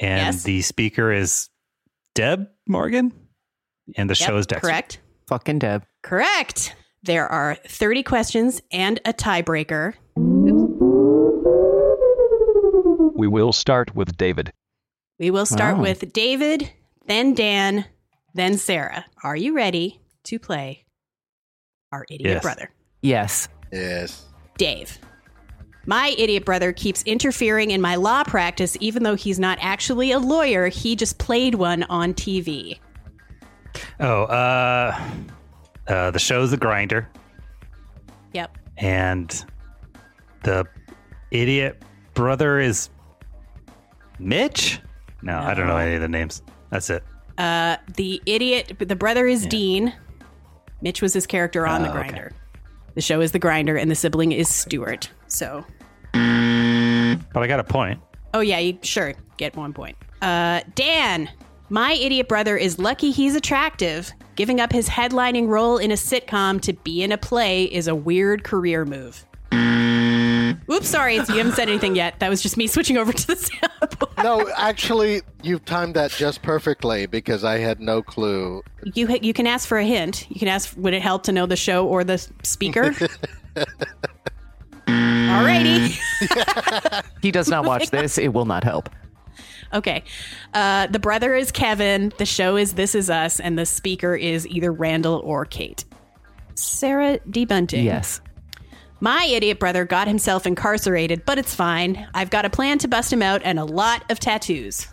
and 0.00 0.34
Yes. 0.34 0.42
the 0.44 0.62
speaker 0.62 1.12
is 1.12 1.48
Deb 2.14 2.48
Morgan, 2.68 3.12
and 3.96 4.08
the 4.10 4.14
Yep, 4.18 4.28
show 4.28 4.36
is 4.36 4.46
Dexter. 4.46 4.66
Correct. 4.68 5.00
Fucking 5.28 5.58
Deb. 5.60 5.84
Correct. 6.02 6.74
There 7.02 7.26
are 7.26 7.56
30 7.66 8.02
questions 8.02 8.60
and 8.70 9.00
a 9.04 9.12
tiebreaker. 9.12 9.94
We 13.16 13.28
will 13.28 13.52
start 13.52 13.94
with 13.94 14.16
David. 14.16 14.52
We 15.18 15.30
will 15.30 15.46
start 15.46 15.76
Wow. 15.76 15.82
with 15.82 16.12
David, 16.12 16.70
then 17.06 17.34
Dan, 17.34 17.84
then 18.34 18.58
Sarah. 18.58 19.04
Are 19.22 19.36
you 19.36 19.54
ready 19.54 20.00
to 20.24 20.38
play 20.38 20.84
our 21.92 22.04
idiot 22.10 22.30
Yes. 22.34 22.42
brother? 22.42 22.70
Yes. 23.02 23.48
Yes. 23.72 24.24
Dave. 24.58 24.98
My 25.86 26.14
idiot 26.16 26.44
brother 26.44 26.72
keeps 26.72 27.02
interfering 27.02 27.70
in 27.72 27.80
my 27.80 27.96
law 27.96 28.22
practice, 28.24 28.76
even 28.80 29.02
though 29.02 29.16
he's 29.16 29.38
not 29.40 29.58
actually 29.60 30.12
a 30.12 30.18
lawyer. 30.18 30.68
He 30.68 30.94
just 30.94 31.18
played 31.18 31.54
one 31.56 31.82
on 31.84 32.14
TV. 32.14 32.78
Oh, 33.98 34.24
uh, 34.24 35.00
uh, 35.88 36.10
the 36.12 36.18
show's 36.18 36.50
The 36.50 36.56
Grinder, 36.56 37.08
Yep. 38.32 38.56
and 38.76 39.44
the 40.44 40.66
idiot 41.30 41.82
brother 42.14 42.60
is 42.60 42.90
Mitch. 44.18 44.80
No, 45.22 45.38
I 45.38 45.54
don't 45.54 45.66
know 45.66 45.76
any 45.78 45.94
of 45.94 46.00
the 46.00 46.08
names. 46.08 46.42
That's 46.70 46.90
it. 46.90 47.02
Uh, 47.38 47.76
the 47.96 48.20
idiot, 48.26 48.74
the 48.78 48.96
brother 48.96 49.26
is 49.26 49.46
Dean. 49.46 49.92
Mitch 50.80 51.00
was 51.00 51.12
his 51.14 51.26
character 51.26 51.66
on 51.66 51.82
Oh, 51.82 51.92
The 51.92 51.98
okay. 52.00 52.28
The 52.94 53.00
show 53.00 53.20
is 53.20 53.32
The 53.32 53.38
Grinder, 53.38 53.76
and 53.76 53.90
the 53.90 53.94
sibling 53.94 54.32
is 54.32 54.48
Stewart. 54.48 55.10
So, 55.28 55.64
But 56.12 57.42
I 57.42 57.46
got 57.46 57.60
a 57.60 57.64
point. 57.64 58.00
oh 58.34 58.40
yeah, 58.40 58.58
you 58.58 58.78
sure 58.82 59.14
get 59.38 59.56
one 59.56 59.72
point. 59.72 59.96
Uh, 60.20 60.60
Dan, 60.74 61.28
my 61.70 61.92
idiot 61.92 62.28
brother 62.28 62.56
is 62.56 62.78
lucky 62.78 63.10
he's 63.10 63.34
attractive. 63.34 64.12
Giving 64.36 64.60
up 64.60 64.72
his 64.72 64.88
headlining 64.88 65.48
role 65.48 65.78
in 65.78 65.90
a 65.90 65.94
sitcom 65.94 66.60
to 66.62 66.72
be 66.72 67.02
in 67.02 67.12
a 67.12 67.18
play 67.18 67.64
is 67.64 67.88
a 67.88 67.94
weird 67.94 68.44
career 68.44 68.84
move. 68.84 69.24
Oops, 70.72 70.88
sorry, 70.88 71.16
you 71.16 71.24
haven't 71.24 71.52
said 71.52 71.68
anything 71.68 71.94
yet. 71.94 72.18
That 72.20 72.30
was 72.30 72.40
just 72.40 72.56
me 72.56 72.66
switching 72.66 72.96
over 72.96 73.12
to 73.12 73.26
the 73.26 73.36
sound. 73.36 73.96
no, 74.24 74.48
actually, 74.56 75.20
you've 75.42 75.66
timed 75.66 75.94
that 75.96 76.12
just 76.12 76.40
perfectly 76.40 77.04
because 77.04 77.44
I 77.44 77.58
had 77.58 77.78
no 77.78 78.02
clue. 78.02 78.62
You 78.94 79.06
ha- 79.06 79.18
you 79.20 79.34
can 79.34 79.46
ask 79.46 79.68
for 79.68 79.76
a 79.76 79.84
hint. 79.84 80.26
You 80.30 80.38
can 80.38 80.48
ask, 80.48 80.74
would 80.78 80.94
it 80.94 81.02
help 81.02 81.24
to 81.24 81.32
know 81.32 81.44
the 81.44 81.56
show 81.56 81.86
or 81.86 82.04
the 82.04 82.16
speaker? 82.42 82.94
Alrighty. 84.86 85.98
He 87.20 87.30
does 87.30 87.48
not 87.48 87.66
watch 87.66 87.90
this. 87.90 88.16
It 88.16 88.32
will 88.32 88.46
not 88.46 88.64
help. 88.64 88.88
Okay. 89.74 90.04
Uh, 90.54 90.86
the 90.86 90.98
brother 90.98 91.34
is 91.34 91.52
Kevin. 91.52 92.12
The 92.16 92.26
show 92.26 92.56
is 92.56 92.74
This 92.74 92.94
Is 92.94 93.10
Us, 93.10 93.40
and 93.40 93.58
the 93.58 93.66
speaker 93.66 94.14
is 94.14 94.46
either 94.48 94.72
Randall 94.72 95.20
or 95.24 95.44
Kate. 95.44 95.84
Sarah 96.54 97.18
D. 97.30 97.44
Bunting. 97.44 97.84
Yes. 97.84 98.20
My 99.02 99.24
idiot 99.24 99.58
brother 99.58 99.84
got 99.84 100.06
himself 100.06 100.46
incarcerated, 100.46 101.24
but 101.24 101.36
it's 101.36 101.52
fine. 101.52 102.06
I've 102.14 102.30
got 102.30 102.44
a 102.44 102.50
plan 102.50 102.78
to 102.78 102.88
bust 102.88 103.12
him 103.12 103.20
out 103.20 103.42
and 103.42 103.58
a 103.58 103.64
lot 103.64 104.08
of 104.12 104.20
tattoos. 104.20 104.86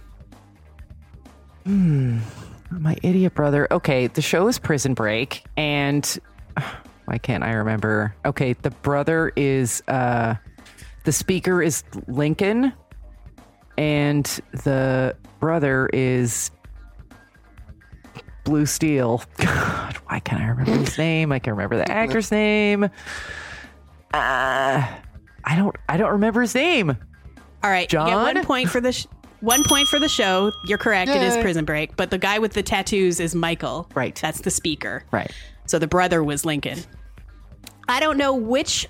Hmm. 1.64 2.18
My 2.72 2.98
idiot 3.04 3.36
brother. 3.36 3.68
Okay, 3.70 4.08
the 4.08 4.24
show 4.24 4.48
is 4.48 4.58
Prison 4.58 4.96
Break, 4.96 5.46
and 5.58 6.18
why 7.06 7.20
can't 7.20 7.44
I 7.44 7.52
remember? 7.52 8.16
Okay, 8.26 8.54
the 8.54 8.72
brother 8.72 9.32
is 9.36 9.84
uh, 9.88 10.34
the 11.04 11.12
speaker 11.12 11.62
is 11.62 11.84
Lincoln, 12.08 12.74
and 13.78 14.26
the 14.64 15.16
brother 15.40 15.88
is 15.94 16.50
Blue 18.44 18.66
Steel. 18.66 19.22
God, 19.38 19.98
why 20.08 20.20
can't 20.20 20.42
I 20.42 20.48
remember 20.48 20.80
his 20.80 20.98
name? 20.98 21.32
I 21.32 21.38
can 21.38 21.54
remember 21.54 21.78
the 21.78 21.92
actor's 21.92 22.32
name. 22.32 22.90
Uh, 24.14 24.86
I 25.46 25.56
don't. 25.56 25.76
I 25.88 25.98
don't 25.98 26.12
remember 26.12 26.42
his 26.42 26.56
name. 26.56 26.90
All 27.64 27.70
right, 27.70 27.92
you 27.92 28.00
get 28.00 28.08
John? 28.08 28.36
one 28.36 28.44
point 28.46 28.70
for 28.70 28.80
the 28.82 28.92
sh- 28.92 29.06
one 29.42 29.64
point 29.66 29.88
for 29.88 30.00
the 30.00 30.10
show. 30.10 30.52
You're 30.66 30.78
correct. 30.78 31.10
It 31.12 31.22
is 31.22 31.38
Prison 31.38 31.66
Break, 31.66 31.96
but 31.96 32.10
the 32.10 32.18
guy 32.18 32.40
with 32.40 32.54
the 32.54 32.64
tattoos 32.64 33.20
is 33.20 33.36
Michael. 33.36 33.90
Right. 33.96 34.16
That's 34.22 34.42
the 34.42 34.52
speaker. 34.52 35.04
Right. 35.12 35.32
So 35.66 35.80
the 35.80 35.88
brother 35.88 36.24
was 36.24 36.46
Lincoln. 36.46 36.80
I 37.88 38.00
don't 38.00 38.18
know 38.18 38.34
which 38.36 38.88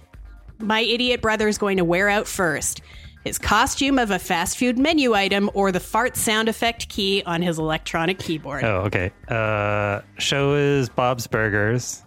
my 0.59 0.82
idiot 0.82 1.22
brother 1.22 1.47
is 1.47 1.57
going 1.57 1.78
to 1.78 1.86
wear 1.86 2.09
out 2.09 2.28
first. 2.28 2.82
His 3.26 3.38
costume 3.38 3.99
of 3.99 4.11
a 4.11 4.20
fast 4.20 4.57
food 4.57 4.78
menu 4.80 5.13
item 5.13 5.49
or 5.53 5.72
the 5.72 5.80
fart 5.80 6.15
sound 6.15 6.47
effect 6.47 6.88
key 6.89 7.22
on 7.26 7.41
his 7.41 7.59
electronic 7.59 8.17
keyboard. 8.20 8.63
Oh, 8.63 8.82
okay. 8.84 9.11
Uh, 9.28 10.01
show 10.17 10.53
is 10.55 10.89
Bob's 10.89 11.28
Burgers. 11.28 12.03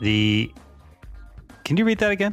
The. 0.00 0.52
Can 1.66 1.76
you 1.76 1.84
read 1.84 1.98
that 1.98 2.12
again? 2.12 2.32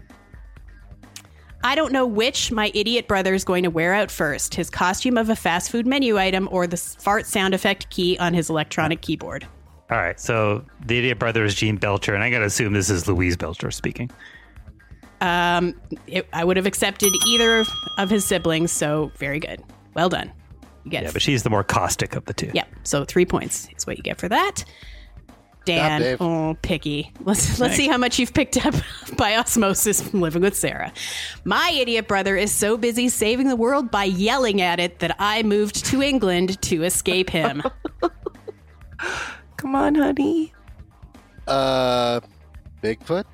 I 1.63 1.73
don't 1.73 1.91
know 1.91 2.05
which 2.05 2.51
my 2.51 2.71
idiot 2.75 3.07
brother 3.07 3.34
is 3.34 3.43
going 3.43 3.63
to 3.63 3.71
wear 3.71 3.95
out 3.95 4.11
first. 4.11 4.53
His 4.53 4.69
costume 4.69 5.17
of 5.17 5.29
a 5.29 5.36
fast 5.36 5.71
food 5.71 5.88
menu 5.88 6.19
item 6.19 6.47
or 6.51 6.67
the 6.67 6.77
fart 6.77 7.25
sound 7.25 7.55
effect 7.55 7.89
key 7.89 8.15
on 8.19 8.36
his 8.36 8.51
electronic 8.51 9.01
keyboard. 9.01 9.47
All 9.89 9.97
right. 9.97 10.19
So 10.19 10.63
the 10.86 10.99
idiot 10.99 11.17
brother 11.17 11.43
is 11.43 11.55
Gene 11.55 11.77
Belcher, 11.77 12.13
and 12.13 12.23
I 12.23 12.29
got 12.29 12.39
to 12.39 12.45
assume 12.45 12.73
this 12.73 12.91
is 12.91 13.07
Louise 13.07 13.36
Belcher 13.36 13.71
speaking. 13.71 14.11
Um, 15.19 15.81
it, 16.05 16.27
I 16.31 16.43
would 16.43 16.57
have 16.57 16.67
accepted 16.67 17.11
either 17.25 17.65
of, 17.97 18.11
his 18.11 18.25
siblings, 18.25 18.71
so 18.71 19.11
very 19.17 19.39
good. 19.39 19.63
Well 19.95 20.09
done. 20.09 20.31
You 20.84 20.91
get 20.91 21.03
Yeah, 21.03 21.11
but 21.11 21.23
she's 21.23 21.41
the 21.41 21.49
more 21.49 21.63
caustic 21.63 22.15
of 22.15 22.25
the 22.25 22.34
two. 22.34 22.51
Yep. 22.53 22.67
So 22.84 23.03
three 23.03 23.25
points 23.25 23.67
is 23.75 23.88
what 23.88 23.97
you 23.97 24.03
get 24.03 24.19
for 24.19 24.29
that. 24.29 24.63
Dan, 25.66 26.01
Dave. 26.01 26.22
oh, 26.22 26.57
picky. 26.61 27.11
Let's 27.22 27.59
let's 27.59 27.76
see 27.76 27.88
how 27.88 27.97
much 27.97 28.20
you've 28.20 28.34
picked 28.34 28.64
up 28.66 28.76
by 29.18 29.38
osmosis 29.38 30.01
from 30.01 30.22
living 30.22 30.41
with 30.41 30.57
Sarah. 30.57 30.91
My 31.45 31.74
idiot 31.76 32.07
brother 32.07 32.36
is 32.36 32.51
so 32.51 32.78
busy 32.78 33.09
saving 33.09 33.47
the 33.47 33.55
world 33.55 33.89
by 33.89 34.03
yelling 34.03 34.61
at 34.61 34.80
it 34.80 34.99
that 34.99 35.16
I 35.20 35.43
moved 35.43 35.86
to 35.86 36.01
England 36.01 36.61
to 36.64 36.84
escape 36.84 37.30
him. 37.30 37.64
Come 39.57 39.76
on, 39.76 39.95
honey. 39.95 40.53
Uh, 41.47 42.20
Bigfoot. 42.82 43.26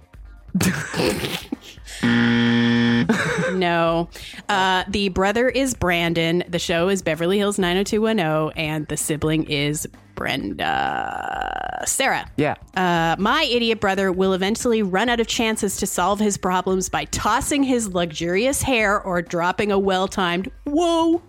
no. 3.54 4.10
Uh, 4.48 4.84
the 4.88 5.10
brother 5.10 5.50
is 5.50 5.74
Brandon. 5.74 6.44
The 6.48 6.60
show 6.60 6.90
is 6.90 7.02
Beverly 7.02 7.38
Hills 7.38 7.60
90210, 7.60 8.54
and 8.56 8.88
the 8.88 8.98
sibling 8.98 9.44
is 9.46 9.88
Brenda. 10.20 11.82
Sarah. 11.88 12.30
Yeah. 12.36 12.56
Uh, 12.76 13.16
my 13.18 13.44
idiot 13.50 13.80
brother 13.80 14.12
will 14.12 14.34
eventually 14.34 14.84
run 14.84 15.08
out 15.08 15.22
of 15.22 15.28
chances 15.28 15.78
to 15.78 15.88
solve 15.88 16.20
his 16.20 16.38
problems 16.38 16.90
by 16.90 17.06
tossing 17.06 17.64
his 17.64 17.88
luxurious 17.94 18.62
hair 18.62 19.02
or 19.02 19.22
dropping 19.22 19.72
a 19.72 19.80
well 19.80 20.10
timed 20.10 20.52
whoa. 20.66 21.22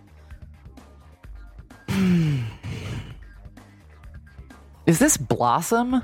Is 4.86 4.98
this 4.98 5.16
Blossom? 5.16 6.02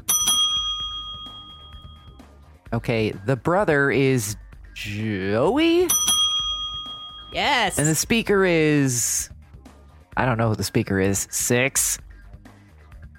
Okay, 2.73 3.11
the 3.11 3.35
brother 3.37 3.91
is 3.91 4.37
Joey, 4.75 5.89
Yes. 7.33 7.79
and 7.79 7.87
the 7.89 7.95
speaker 7.97 8.45
is. 8.45 9.29
I 10.17 10.25
don't 10.25 10.39
know 10.39 10.51
who 10.51 10.55
the 10.57 10.63
speaker 10.65 11.01
is. 11.01 11.27
Six. 11.31 11.99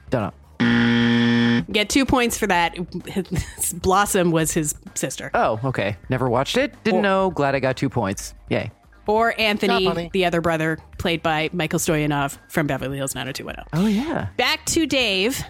Don't 0.10 0.34
know. 0.60 1.64
Get 1.72 1.90
two 1.90 2.06
points 2.06 2.38
for 2.38 2.48
that. 2.48 2.76
Blossom 3.82 4.32
was 4.32 4.52
his 4.52 4.76
sister. 4.96 5.30
Oh, 5.34 5.60
okay. 5.66 5.98
Never 6.10 6.30
watched 6.30 6.58
it. 6.58 6.74
Didn't 6.84 7.02
know. 7.02 7.32
Glad 7.32 7.56
I 7.56 7.60
got 7.60 7.78
two 7.78 7.90
points. 7.90 8.34
Yay. 8.50 8.72
Or 9.08 9.34
Anthony, 9.40 10.10
the 10.12 10.26
other 10.26 10.42
brother, 10.42 10.78
played 10.98 11.24
by 11.24 11.50
Michael 11.54 11.80
Stoyanov 11.80 12.38
from 12.50 12.68
Beverly 12.68 12.98
Hills 12.98 13.16
90210. 13.16 13.66
Oh, 13.82 13.88
yeah. 13.88 14.28
Back 14.38 14.66
to 14.68 14.86
Dave. 14.86 15.42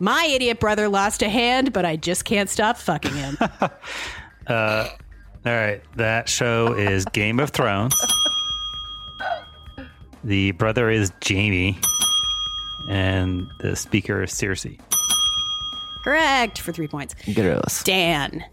My 0.00 0.24
idiot 0.30 0.58
brother 0.60 0.88
lost 0.88 1.22
a 1.22 1.28
hand, 1.28 1.72
but 1.72 1.84
I 1.84 1.96
just 1.96 2.24
can't 2.24 2.48
stop 2.48 2.76
fucking 2.76 3.14
him. 3.14 3.38
Uh, 4.46 4.88
all 5.44 5.52
right, 5.52 5.82
that 5.96 6.26
show 6.26 6.72
is 6.72 7.04
Game 7.04 7.38
of 7.38 7.50
Thrones. 7.50 7.94
The 10.24 10.52
brother 10.52 10.88
is 10.88 11.12
Jaime, 11.22 11.78
and 12.88 13.48
the 13.60 13.76
speaker 13.76 14.22
is 14.22 14.30
Cersei. 14.32 14.80
Correct 16.02 16.60
for 16.60 16.72
three 16.72 16.88
points. 16.88 17.14
Gross. 17.34 17.82
Dan. 17.84 18.44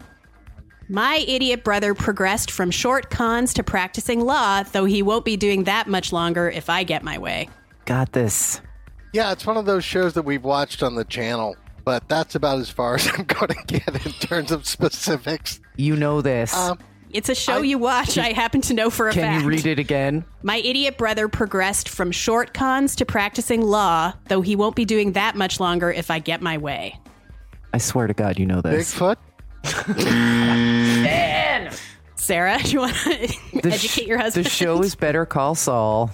My 0.88 1.24
idiot 1.26 1.64
brother 1.64 1.94
progressed 1.94 2.50
from 2.50 2.70
short 2.70 3.10
cons 3.10 3.54
to 3.54 3.64
practicing 3.64 4.20
law, 4.20 4.62
though 4.62 4.84
he 4.84 5.02
won't 5.02 5.24
be 5.24 5.36
doing 5.36 5.64
that 5.64 5.88
much 5.88 6.12
longer 6.12 6.48
if 6.48 6.70
I 6.70 6.84
get 6.84 7.02
my 7.02 7.18
way. 7.18 7.48
Got 7.86 8.12
this. 8.12 8.60
Yeah, 9.12 9.32
it's 9.32 9.46
one 9.46 9.56
of 9.56 9.64
those 9.64 9.84
shows 9.84 10.12
that 10.14 10.22
we've 10.22 10.44
watched 10.44 10.82
on 10.82 10.94
the 10.94 11.04
channel, 11.04 11.56
but 11.84 12.08
that's 12.08 12.34
about 12.34 12.58
as 12.58 12.70
far 12.70 12.96
as 12.96 13.08
I'm 13.16 13.24
going 13.24 13.48
to 13.48 13.64
get 13.66 14.06
in 14.06 14.12
terms 14.12 14.52
of 14.52 14.66
specifics. 14.66 15.60
You 15.76 15.96
know 15.96 16.20
this. 16.20 16.54
Um, 16.54 16.78
It's 17.12 17.28
a 17.28 17.34
show 17.34 17.62
you 17.62 17.78
watch. 17.78 18.18
I 18.18 18.32
happen 18.32 18.60
to 18.62 18.74
know 18.74 18.90
for 18.90 19.08
a 19.08 19.12
Can 19.12 19.22
fact. 19.22 19.42
Can 19.42 19.50
you 19.50 19.56
read 19.56 19.66
it 19.66 19.78
again? 19.78 20.24
My 20.42 20.56
idiot 20.56 20.98
brother 20.98 21.28
progressed 21.28 21.88
from 21.88 22.10
short 22.10 22.52
cons 22.52 22.96
to 22.96 23.06
practicing 23.06 23.62
law, 23.62 24.12
though 24.28 24.40
he 24.42 24.56
won't 24.56 24.76
be 24.76 24.84
doing 24.84 25.12
that 25.12 25.36
much 25.36 25.60
longer 25.60 25.90
if 25.90 26.10
I 26.10 26.18
get 26.18 26.42
my 26.42 26.58
way. 26.58 26.98
I 27.72 27.78
swear 27.78 28.06
to 28.06 28.14
God, 28.14 28.38
you 28.38 28.46
know 28.46 28.60
this. 28.60 28.94
Bigfoot? 28.94 29.16
Dan! 29.96 31.72
Sarah, 32.14 32.58
do 32.62 32.70
you 32.72 32.80
want 32.80 32.94
to 32.94 33.12
educate 33.54 33.78
sh- 33.78 33.98
your 34.06 34.18
husband? 34.18 34.46
The 34.46 34.50
show 34.50 34.80
is 34.82 34.94
Better 34.94 35.24
Call 35.26 35.54
Saul. 35.54 36.10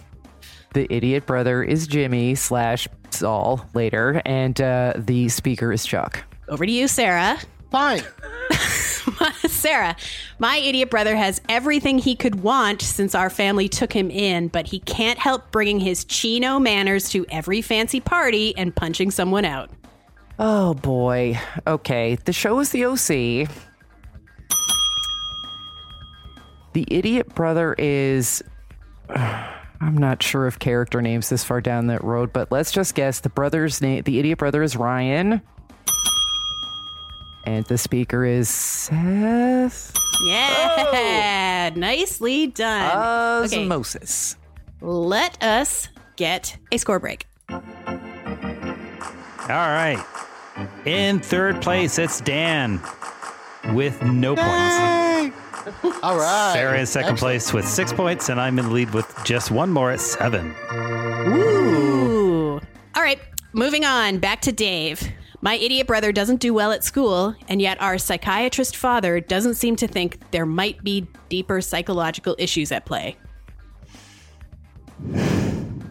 The 0.74 0.92
idiot 0.92 1.26
brother 1.26 1.62
is 1.62 1.86
Jimmy 1.86 2.34
slash 2.34 2.88
Saul 3.10 3.64
later, 3.74 4.22
and 4.24 4.58
uh, 4.60 4.94
the 4.96 5.28
speaker 5.28 5.72
is 5.72 5.84
Chuck. 5.84 6.24
Over 6.48 6.66
to 6.66 6.72
you, 6.72 6.88
Sarah. 6.88 7.38
Fine. 7.70 8.02
Sarah, 9.46 9.96
my 10.38 10.56
idiot 10.56 10.90
brother 10.90 11.16
has 11.16 11.40
everything 11.48 11.98
he 11.98 12.14
could 12.14 12.42
want 12.42 12.82
since 12.82 13.14
our 13.14 13.30
family 13.30 13.68
took 13.68 13.92
him 13.92 14.10
in, 14.10 14.48
but 14.48 14.66
he 14.66 14.80
can't 14.80 15.18
help 15.18 15.50
bringing 15.50 15.80
his 15.80 16.04
chino 16.04 16.58
manners 16.58 17.08
to 17.10 17.26
every 17.30 17.62
fancy 17.62 18.00
party 18.00 18.56
and 18.56 18.74
punching 18.74 19.10
someone 19.10 19.44
out. 19.44 19.70
Oh 20.38 20.74
boy. 20.74 21.38
Okay, 21.66 22.16
the 22.24 22.32
show 22.32 22.58
is 22.60 22.70
the 22.70 22.84
OC. 22.84 23.48
The 26.72 26.86
idiot 26.88 27.34
brother 27.34 27.74
is. 27.78 28.42
I'm 29.10 29.96
not 29.96 30.22
sure 30.22 30.46
of 30.46 30.60
character 30.60 31.02
names 31.02 31.28
this 31.28 31.42
far 31.42 31.60
down 31.60 31.88
that 31.88 32.04
road, 32.04 32.32
but 32.32 32.52
let's 32.52 32.70
just 32.70 32.94
guess 32.94 33.18
the 33.18 33.28
brother's 33.28 33.80
name. 33.80 34.04
The 34.04 34.20
idiot 34.20 34.38
brother 34.38 34.62
is 34.62 34.76
Ryan. 34.76 35.42
And 37.44 37.64
the 37.66 37.76
speaker 37.76 38.24
is 38.24 38.48
Seth. 38.48 39.92
Yeah, 40.24 41.70
oh. 41.74 41.78
nicely 41.78 42.46
done. 42.46 43.44
Okay, 43.44 43.68
let 44.80 45.42
us 45.42 45.88
get 46.16 46.56
a 46.70 46.78
score 46.78 47.00
break. 47.00 47.26
All 47.50 47.58
right. 49.48 50.04
In 50.84 51.18
third 51.18 51.60
place, 51.60 51.98
it's 51.98 52.20
Dan 52.20 52.80
with 53.72 54.00
no 54.02 54.36
points. 54.36 55.36
All 56.02 56.16
right. 56.16 56.52
Sarah 56.52 56.78
in 56.78 56.86
second 56.86 57.18
place 57.18 57.52
with 57.52 57.66
six 57.66 57.92
points, 57.92 58.28
and 58.28 58.40
I'm 58.40 58.58
in 58.58 58.66
the 58.66 58.70
lead 58.70 58.94
with 58.94 59.12
just 59.24 59.50
one 59.50 59.70
more 59.70 59.90
at 59.90 60.00
seven. 60.00 60.54
Ooh. 60.72 62.60
All 62.94 63.02
right, 63.02 63.20
moving 63.52 63.84
on. 63.84 64.18
Back 64.18 64.40
to 64.42 64.52
Dave. 64.52 65.02
My 65.44 65.54
idiot 65.54 65.88
brother 65.88 66.12
doesn't 66.12 66.40
do 66.40 66.54
well 66.54 66.70
at 66.70 66.84
school, 66.84 67.34
and 67.48 67.60
yet 67.60 67.82
our 67.82 67.98
psychiatrist 67.98 68.76
father 68.76 69.18
doesn't 69.18 69.54
seem 69.54 69.74
to 69.76 69.88
think 69.88 70.30
there 70.30 70.46
might 70.46 70.84
be 70.84 71.08
deeper 71.28 71.60
psychological 71.60 72.36
issues 72.38 72.70
at 72.70 72.86
play. 72.86 73.16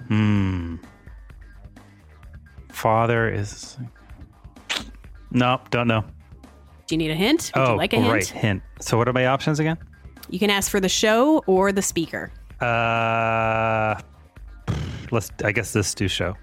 Hmm. 0.07 0.77
Father 2.69 3.29
is. 3.29 3.77
Nope, 5.33 5.69
don't 5.69 5.87
know. 5.87 6.03
Do 6.87 6.95
you 6.95 6.97
need 6.97 7.09
a 7.11 7.15
hint? 7.15 7.53
Would 7.55 7.61
oh, 7.61 7.71
you 7.71 7.77
like 7.77 7.93
a 7.93 8.01
hint? 8.01 8.11
right, 8.11 8.27
hint. 8.27 8.63
So, 8.81 8.97
what 8.97 9.07
are 9.07 9.13
my 9.13 9.27
options 9.27 9.61
again? 9.61 9.77
You 10.29 10.39
can 10.39 10.49
ask 10.49 10.69
for 10.69 10.81
the 10.81 10.89
show 10.89 11.41
or 11.47 11.71
the 11.71 11.81
speaker. 11.81 12.33
Uh, 12.59 13.95
let's. 15.09 15.31
I 15.41 15.53
guess 15.53 15.71
this 15.71 15.95
do 15.95 16.09
show. 16.09 16.35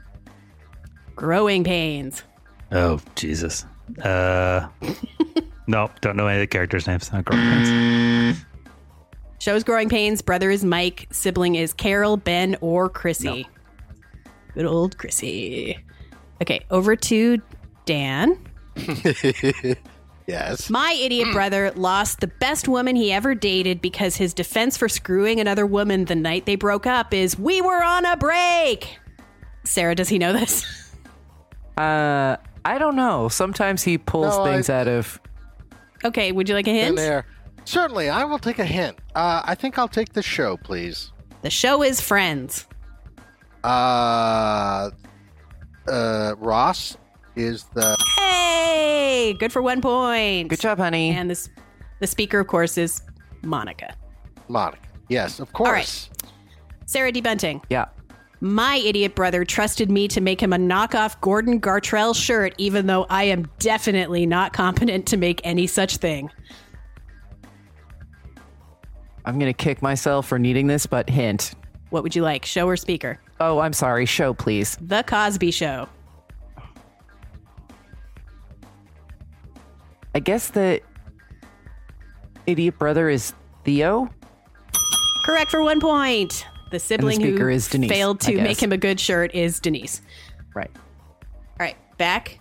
Growing 1.16 1.64
pains. 1.64 2.22
Oh 2.72 3.00
Jesus. 3.14 3.64
Uh, 4.02 4.68
nope, 5.66 5.92
don't 6.00 6.16
know 6.16 6.26
any 6.26 6.38
of 6.38 6.40
the 6.40 6.46
characters' 6.46 6.86
names. 6.86 7.12
Not 7.12 7.24
growing 7.24 7.42
pains. 7.44 8.44
Show's 9.38 9.64
growing 9.64 9.88
pains. 9.88 10.20
Brother 10.20 10.50
is 10.50 10.64
Mike. 10.64 11.06
Sibling 11.10 11.54
is 11.54 11.72
Carol, 11.72 12.16
Ben, 12.16 12.56
or 12.60 12.88
Chrissy. 12.88 13.48
Good 14.54 14.66
old 14.66 14.98
Chrissy. 14.98 15.78
Okay, 16.42 16.60
over 16.70 16.96
to 16.96 17.40
Dan. 17.84 18.38
yes. 20.26 20.68
My 20.68 20.98
idiot 21.00 21.28
brother 21.32 21.72
lost 21.74 22.20
the 22.20 22.26
best 22.26 22.68
woman 22.68 22.96
he 22.96 23.12
ever 23.12 23.34
dated 23.34 23.80
because 23.80 24.16
his 24.16 24.34
defense 24.34 24.76
for 24.76 24.88
screwing 24.88 25.40
another 25.40 25.66
woman 25.66 26.04
the 26.04 26.16
night 26.16 26.46
they 26.46 26.56
broke 26.56 26.86
up 26.86 27.14
is 27.14 27.38
we 27.38 27.60
were 27.60 27.82
on 27.82 28.04
a 28.04 28.16
break. 28.16 28.98
Sarah, 29.64 29.94
does 29.94 30.08
he 30.08 30.18
know 30.18 30.32
this? 30.32 30.64
Uh, 31.76 32.36
I 32.64 32.78
don't 32.78 32.96
know. 32.96 33.28
Sometimes 33.28 33.82
he 33.82 33.98
pulls 33.98 34.36
No, 34.36 34.44
I- 34.44 34.52
things 34.52 34.70
out 34.70 34.88
of. 34.88 35.20
Okay, 36.04 36.32
would 36.32 36.48
you 36.48 36.54
like 36.54 36.66
a 36.66 36.70
In 36.70 36.76
hint? 36.76 36.96
there. 36.96 37.26
Certainly, 37.64 38.09
I 38.09 38.24
will 38.24 38.38
take 38.38 38.59
a 38.59 38.64
hint. 38.64 38.96
Uh, 39.14 39.42
I 39.44 39.54
think 39.54 39.78
I'll 39.78 39.88
take 39.88 40.12
the 40.12 40.22
show, 40.22 40.56
please. 40.56 41.12
The 41.42 41.50
show 41.50 41.82
is 41.82 42.00
Friends. 42.00 42.66
Uh, 43.64 44.90
uh, 45.86 46.34
Ross 46.38 46.96
is 47.36 47.64
the. 47.74 47.96
Hey, 48.18 49.34
good 49.38 49.52
for 49.52 49.61
one 49.62 49.80
point. 49.80 50.48
Good 50.48 50.61
job, 50.61 50.78
honey. 50.78 51.11
And 51.11 51.28
this, 51.30 51.48
the 52.00 52.06
speaker, 52.06 52.38
of 52.40 52.46
course, 52.46 52.78
is 52.78 53.02
Monica. 53.42 53.94
Monica. 54.48 54.82
Yes, 55.09 55.40
of 55.40 55.52
course. 55.52 55.68
All 55.68 55.72
right. 55.74 56.09
Sarah 56.86 57.12
D. 57.12 57.20
Bunting. 57.20 57.61
Yeah. 57.70 57.86
My 58.41 58.76
idiot 58.76 59.16
brother 59.16 59.45
trusted 59.45 59.91
me 59.91 60.07
to 60.09 60.20
make 60.20 60.41
him 60.41 60.53
a 60.53 60.57
knockoff 60.57 61.20
Gordon 61.20 61.61
Gartrell 61.61 62.14
shirt, 62.14 62.55
even 62.59 62.86
though 62.86 63.07
I 63.11 63.24
am 63.24 63.49
definitely 63.59 64.26
not 64.26 64.53
competent 64.53 65.07
to 65.07 65.16
make 65.16 65.41
any 65.43 65.66
such 65.66 65.97
thing. 65.97 66.30
I'm 69.24 69.39
gonna 69.39 69.53
kick 69.53 69.82
myself 69.82 70.26
for 70.26 70.39
needing 70.39 70.68
this, 70.68 70.86
but 70.86 71.11
hint. 71.11 71.55
What 71.91 72.03
would 72.03 72.14
you 72.14 72.22
like, 72.22 72.45
show 72.45 72.68
or 72.68 72.76
speaker? 72.76 73.18
Oh, 73.41 73.59
I'm 73.59 73.72
sorry. 73.72 74.07
Show, 74.07 74.34
please. 74.34 74.76
The 74.80 75.03
Cosby 75.03 75.51
Show. 75.51 75.89
I 80.14 80.20
guess 80.20 80.49
the 80.49 80.80
idiot 82.47 82.78
brother 82.78 83.09
is 83.09 83.32
Theo. 83.64 84.09
Correct 85.24 85.51
for 85.51 85.62
one 85.62 85.80
point. 85.80 86.47
The 86.70 86.78
sibling 86.78 87.16
speaker 87.16 87.48
who 87.48 87.54
is 87.56 87.68
Denise, 87.68 87.90
failed 87.90 88.20
to 88.20 88.40
make 88.42 88.62
him 88.62 88.72
a 88.72 88.76
good 88.76 89.00
shirt 89.00 89.34
is 89.34 89.60
Denise. 89.60 90.02
Right. 90.54 90.70
All 90.74 91.66
right, 91.66 91.76
back 91.98 92.40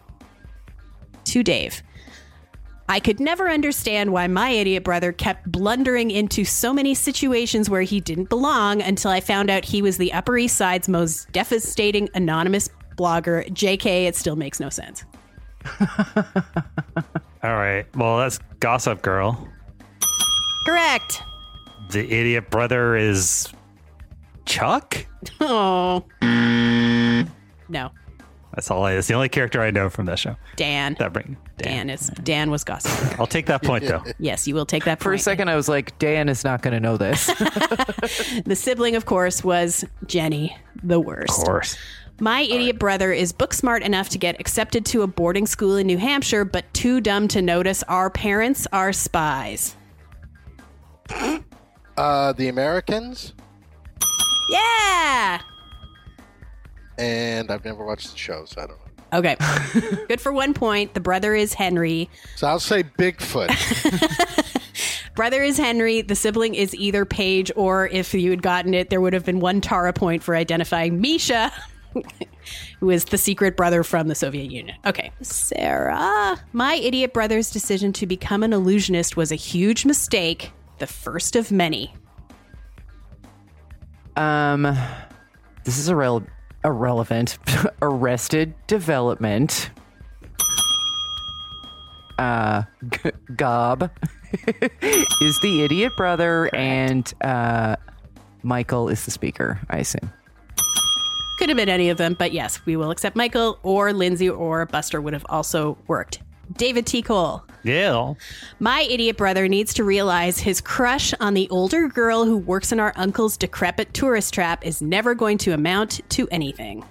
to 1.25 1.43
Dave. 1.43 1.81
I 2.89 3.01
could 3.01 3.19
never 3.19 3.49
understand 3.49 4.13
why 4.13 4.27
my 4.27 4.49
idiot 4.49 4.83
brother 4.83 5.11
kept 5.11 5.51
blundering 5.51 6.09
into 6.09 6.45
so 6.45 6.73
many 6.73 6.93
situations 6.93 7.69
where 7.69 7.81
he 7.81 7.99
didn't 7.99 8.29
belong 8.29 8.81
until 8.81 9.11
I 9.11 9.19
found 9.19 9.49
out 9.49 9.65
he 9.65 9.81
was 9.81 9.97
the 9.97 10.13
Upper 10.13 10.37
East 10.37 10.55
Side's 10.55 10.87
most 10.87 11.29
devastating 11.33 12.07
anonymous 12.13 12.69
blogger. 12.97 13.45
JK, 13.49 14.07
it 14.07 14.15
still 14.15 14.37
makes 14.37 14.61
no 14.61 14.69
sense. 14.69 15.03
All 17.43 17.55
right. 17.55 17.85
Well, 17.95 18.19
that's 18.19 18.39
Gossip 18.61 19.01
Girl. 19.01 19.47
Correct. 20.65 21.21
The 21.89 22.09
idiot 22.09 22.49
brother 22.49 22.95
is 22.95 23.49
Chuck. 24.47 25.05
Oh. 25.41 26.03
No, 27.69 27.91
That's 28.53 28.71
all. 28.71 28.83
I, 28.85 28.95
that's 28.95 29.07
the 29.07 29.13
only 29.13 29.27
character 29.29 29.61
I 29.61 29.71
know 29.71 29.89
from 29.89 30.05
that 30.05 30.17
show. 30.19 30.37
Dan. 30.55 30.95
That 30.99 31.11
bring 31.11 31.35
Dan 31.57 31.89
is 31.89 32.09
Dan 32.23 32.49
was 32.49 32.63
gossip. 32.63 32.91
I'll 33.19 33.27
take 33.27 33.45
that 33.47 33.61
point 33.61 33.83
though. 33.85 34.03
Yes, 34.19 34.47
you 34.47 34.55
will 34.55 34.65
take 34.65 34.85
that 34.85 34.99
point. 34.99 35.03
For 35.03 35.11
a 35.11 35.15
point. 35.15 35.21
second, 35.21 35.49
I 35.49 35.55
was 35.55 35.67
like, 35.67 35.97
Dan 35.99 36.29
is 36.29 36.43
not 36.43 36.61
gonna 36.61 36.79
know 36.79 36.97
this. 36.97 37.27
The 38.45 38.55
sibling, 38.55 38.95
of 38.95 39.05
course, 39.05 39.43
was 39.43 39.83
Jenny, 40.05 40.55
the 40.81 40.99
worst. 40.99 41.37
Of 41.39 41.45
course. 41.45 41.77
My 42.19 42.41
idiot 42.41 42.79
brother 42.79 43.11
is 43.11 43.31
book 43.33 43.53
smart 43.53 43.83
enough 43.83 44.09
to 44.09 44.17
get 44.17 44.39
accepted 44.39 44.85
to 44.87 45.01
a 45.01 45.07
boarding 45.07 45.45
school 45.45 45.75
in 45.75 45.85
New 45.87 45.97
Hampshire, 45.97 46.45
but 46.45 46.71
too 46.73 47.01
dumb 47.01 47.27
to 47.29 47.41
notice 47.41 47.83
our 47.83 48.09
parents 48.09 48.65
are 48.71 48.93
spies. 48.93 49.75
Uh, 51.97 52.33
the 52.33 52.47
Americans, 52.47 53.33
Yeah. 54.49 55.41
and 56.97 57.51
I've 57.51 57.65
never 57.65 57.85
watched 57.85 58.11
the 58.11 58.17
show, 58.17 58.45
so 58.45 58.61
I 58.61 58.67
don't 58.67 58.77
know. 58.77 58.83
Okay. 59.13 59.37
Good 60.07 60.19
for 60.19 60.31
one 60.33 60.53
point. 60.53 60.93
The 60.93 60.99
brother 60.99 61.33
is 61.35 61.53
Henry. 61.53 62.09
So 62.35 62.47
I'll 62.47 62.59
say 62.59 62.83
Bigfoot. 62.83 63.53
Brother 65.15 65.41
is 65.41 65.57
Henry. 65.57 66.01
The 66.03 66.13
sibling 66.15 66.53
is 66.53 66.75
either 66.75 67.03
Paige, 67.03 67.51
or 67.55 67.87
if 67.87 68.13
you 68.13 68.29
had 68.29 68.43
gotten 68.43 68.75
it, 68.75 68.91
there 68.91 69.01
would 69.01 69.13
have 69.13 69.25
been 69.25 69.39
one 69.39 69.61
Tara 69.61 69.91
point 69.91 70.21
for 70.21 70.35
identifying 70.35 71.01
Misha, 71.01 71.51
who 72.79 72.91
is 72.91 73.05
the 73.05 73.17
secret 73.17 73.57
brother 73.57 73.81
from 73.83 74.09
the 74.09 74.13
Soviet 74.15 74.51
Union. 74.51 74.75
Okay. 74.85 75.11
Sarah. 75.23 76.37
My 76.53 76.75
idiot 76.75 77.13
brother's 77.13 77.49
decision 77.49 77.93
to 77.93 78.05
become 78.05 78.43
an 78.43 78.53
illusionist 78.53 79.17
was 79.17 79.31
a 79.31 79.35
huge 79.35 79.85
mistake, 79.85 80.51
the 80.77 80.85
first 80.85 81.35
of 81.35 81.51
many. 81.51 81.95
Um, 84.17 84.63
this 85.63 85.77
is 85.77 85.89
irrele- 85.89 86.27
irrelevant. 86.65 87.37
Arrested 87.81 88.53
Development. 88.67 89.69
Uh, 92.17 92.63
G- 92.89 93.11
Gob 93.35 93.91
is 95.21 95.39
the 95.41 95.61
idiot 95.63 95.93
brother, 95.95 96.49
and 96.53 97.13
uh, 97.21 97.75
Michael 98.41 98.89
is 98.89 99.05
the 99.05 99.11
speaker. 99.11 99.59
I 99.69 99.77
assume. 99.77 100.11
Could 101.37 101.49
have 101.49 101.57
been 101.57 101.69
any 101.69 101.89
of 101.89 101.97
them, 101.99 102.15
but 102.17 102.31
yes, 102.31 102.59
we 102.65 102.75
will 102.75 102.89
accept 102.89 103.15
Michael 103.15 103.59
or 103.61 103.93
Lindsay 103.93 104.27
or 104.27 104.65
Buster 104.65 104.99
would 104.99 105.13
have 105.13 105.25
also 105.29 105.77
worked. 105.85 106.21
David 106.53 106.85
T. 106.85 107.01
Cole. 107.01 107.43
Yeah. 107.63 108.13
My 108.59 108.81
idiot 108.81 109.17
brother 109.17 109.47
needs 109.47 109.73
to 109.75 109.83
realize 109.83 110.39
his 110.39 110.61
crush 110.61 111.13
on 111.19 111.33
the 111.33 111.49
older 111.49 111.87
girl 111.87 112.25
who 112.25 112.37
works 112.37 112.71
in 112.71 112.79
our 112.79 112.93
uncle's 112.95 113.37
decrepit 113.37 113.93
tourist 113.93 114.33
trap 114.33 114.65
is 114.65 114.81
never 114.81 115.13
going 115.15 115.37
to 115.39 115.53
amount 115.53 116.01
to 116.11 116.27
anything. 116.29 116.85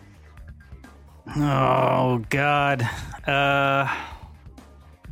Oh 1.34 2.22
God. 2.28 2.88
Uh, 3.26 3.92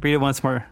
read 0.01 0.15
it 0.15 0.19
once 0.19 0.45
more. 0.45 0.67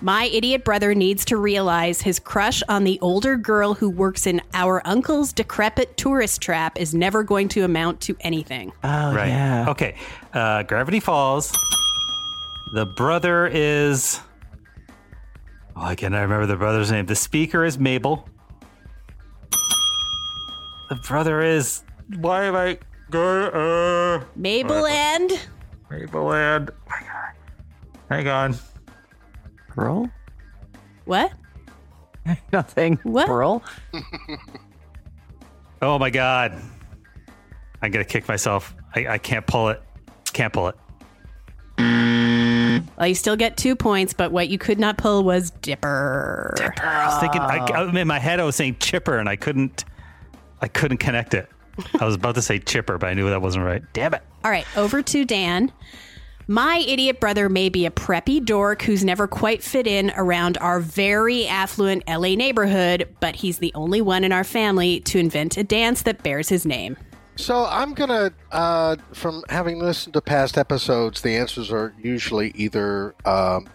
My 0.00 0.26
idiot 0.26 0.64
brother 0.64 0.94
needs 0.94 1.24
to 1.24 1.36
realize 1.36 2.00
his 2.00 2.20
crush 2.20 2.62
on 2.68 2.84
the 2.84 3.00
older 3.00 3.36
girl 3.36 3.74
who 3.74 3.90
works 3.90 4.28
in 4.28 4.40
our 4.54 4.80
uncle's 4.84 5.32
decrepit 5.32 5.96
tourist 5.96 6.40
trap 6.40 6.78
is 6.78 6.94
never 6.94 7.24
going 7.24 7.48
to 7.48 7.64
amount 7.64 8.00
to 8.02 8.16
anything. 8.20 8.72
Oh 8.84 9.14
right. 9.14 9.28
yeah. 9.28 9.66
Okay. 9.70 9.96
Uh, 10.32 10.62
Gravity 10.62 11.00
Falls. 11.00 11.52
The 12.72 12.86
brother 12.86 13.46
is. 13.46 14.20
Oh, 15.76 15.82
I 15.82 15.94
cannot 15.94 16.20
remember 16.20 16.46
the 16.46 16.56
brother's 16.56 16.90
name. 16.90 17.06
The 17.06 17.14
speaker 17.16 17.64
is 17.64 17.78
Mabel. 17.78 18.28
The 20.88 20.96
brother 20.96 21.40
is. 21.42 21.82
Why 22.20 22.44
am 22.44 22.56
I 22.56 22.78
going? 23.10 23.52
Uh, 23.52 24.24
Mabel 24.36 24.86
and 24.86 25.30
Mabel 25.90 26.32
and. 26.32 26.70
Hang 28.08 28.28
on. 28.28 28.56
Girl? 29.74 30.10
what? 31.04 31.32
Nothing. 32.52 32.98
What? 33.02 33.26
Pearl? 33.26 33.62
Oh 35.80 35.98
my 35.98 36.10
God. 36.10 36.60
I'm 37.80 37.92
gonna 37.92 38.04
kick 38.04 38.26
myself. 38.26 38.74
I, 38.96 39.06
I 39.06 39.18
can't 39.18 39.46
pull 39.46 39.68
it. 39.68 39.80
Can't 40.32 40.52
pull 40.52 40.66
it. 40.66 40.74
Well, 42.98 43.06
you 43.06 43.14
still 43.14 43.36
get 43.36 43.56
two 43.56 43.76
points, 43.76 44.12
but 44.12 44.32
what 44.32 44.48
you 44.48 44.58
could 44.58 44.78
not 44.80 44.98
pull 44.98 45.22
was 45.22 45.50
Dipper. 45.50 46.54
Dipper. 46.56 46.84
I 46.84 47.06
was 47.06 47.20
thinking. 47.20 47.40
I, 47.40 47.58
oh. 47.58 47.86
I- 47.88 48.00
in 48.00 48.08
my 48.08 48.18
head, 48.18 48.40
I 48.40 48.44
was 48.44 48.56
saying 48.56 48.78
chipper, 48.80 49.18
and 49.18 49.28
I 49.28 49.36
couldn't. 49.36 49.84
I 50.60 50.66
couldn't 50.66 50.98
connect 50.98 51.34
it. 51.34 51.48
I 52.00 52.04
was 52.04 52.16
about 52.16 52.34
to 52.34 52.42
say 52.42 52.58
chipper, 52.58 52.98
but 52.98 53.06
I 53.06 53.14
knew 53.14 53.30
that 53.30 53.40
wasn't 53.40 53.64
right. 53.64 53.82
Damn 53.92 54.14
it. 54.14 54.22
All 54.44 54.50
right, 54.50 54.66
over 54.76 55.00
to 55.02 55.24
Dan. 55.24 55.70
My 56.48 56.78
idiot 56.78 57.20
brother 57.20 57.48
may 57.48 57.68
be 57.68 57.86
a 57.86 57.90
preppy 57.90 58.44
dork 58.44 58.82
who's 58.82 59.04
never 59.04 59.28
quite 59.28 59.62
fit 59.62 59.86
in 59.86 60.10
around 60.16 60.56
our 60.58 60.80
very 60.80 61.46
affluent 61.46 62.02
LA 62.08 62.34
neighborhood, 62.34 63.14
but 63.20 63.36
he's 63.36 63.58
the 63.58 63.70
only 63.74 64.00
one 64.00 64.24
in 64.24 64.32
our 64.32 64.44
family 64.44 65.00
to 65.00 65.18
invent 65.18 65.56
a 65.58 65.62
dance 65.62 66.02
that 66.02 66.22
bears 66.22 66.48
his 66.48 66.64
name. 66.64 66.96
So 67.38 67.66
I'm 67.66 67.94
gonna, 67.94 68.32
uh, 68.50 68.96
from 69.12 69.44
having 69.48 69.78
listened 69.78 70.14
to 70.14 70.20
past 70.20 70.58
episodes, 70.58 71.22
the 71.22 71.36
answers 71.36 71.70
are 71.70 71.94
usually 72.02 72.50
either 72.56 73.14
um, 73.24 73.68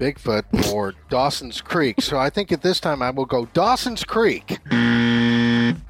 Bigfoot 0.00 0.72
or 0.72 0.94
Dawson's 1.10 1.60
Creek. 1.60 2.00
So 2.00 2.16
I 2.16 2.30
think 2.30 2.50
at 2.50 2.62
this 2.62 2.80
time 2.80 3.02
I 3.02 3.10
will 3.10 3.26
go 3.26 3.44
Dawson's 3.52 4.02
Creek. 4.02 4.58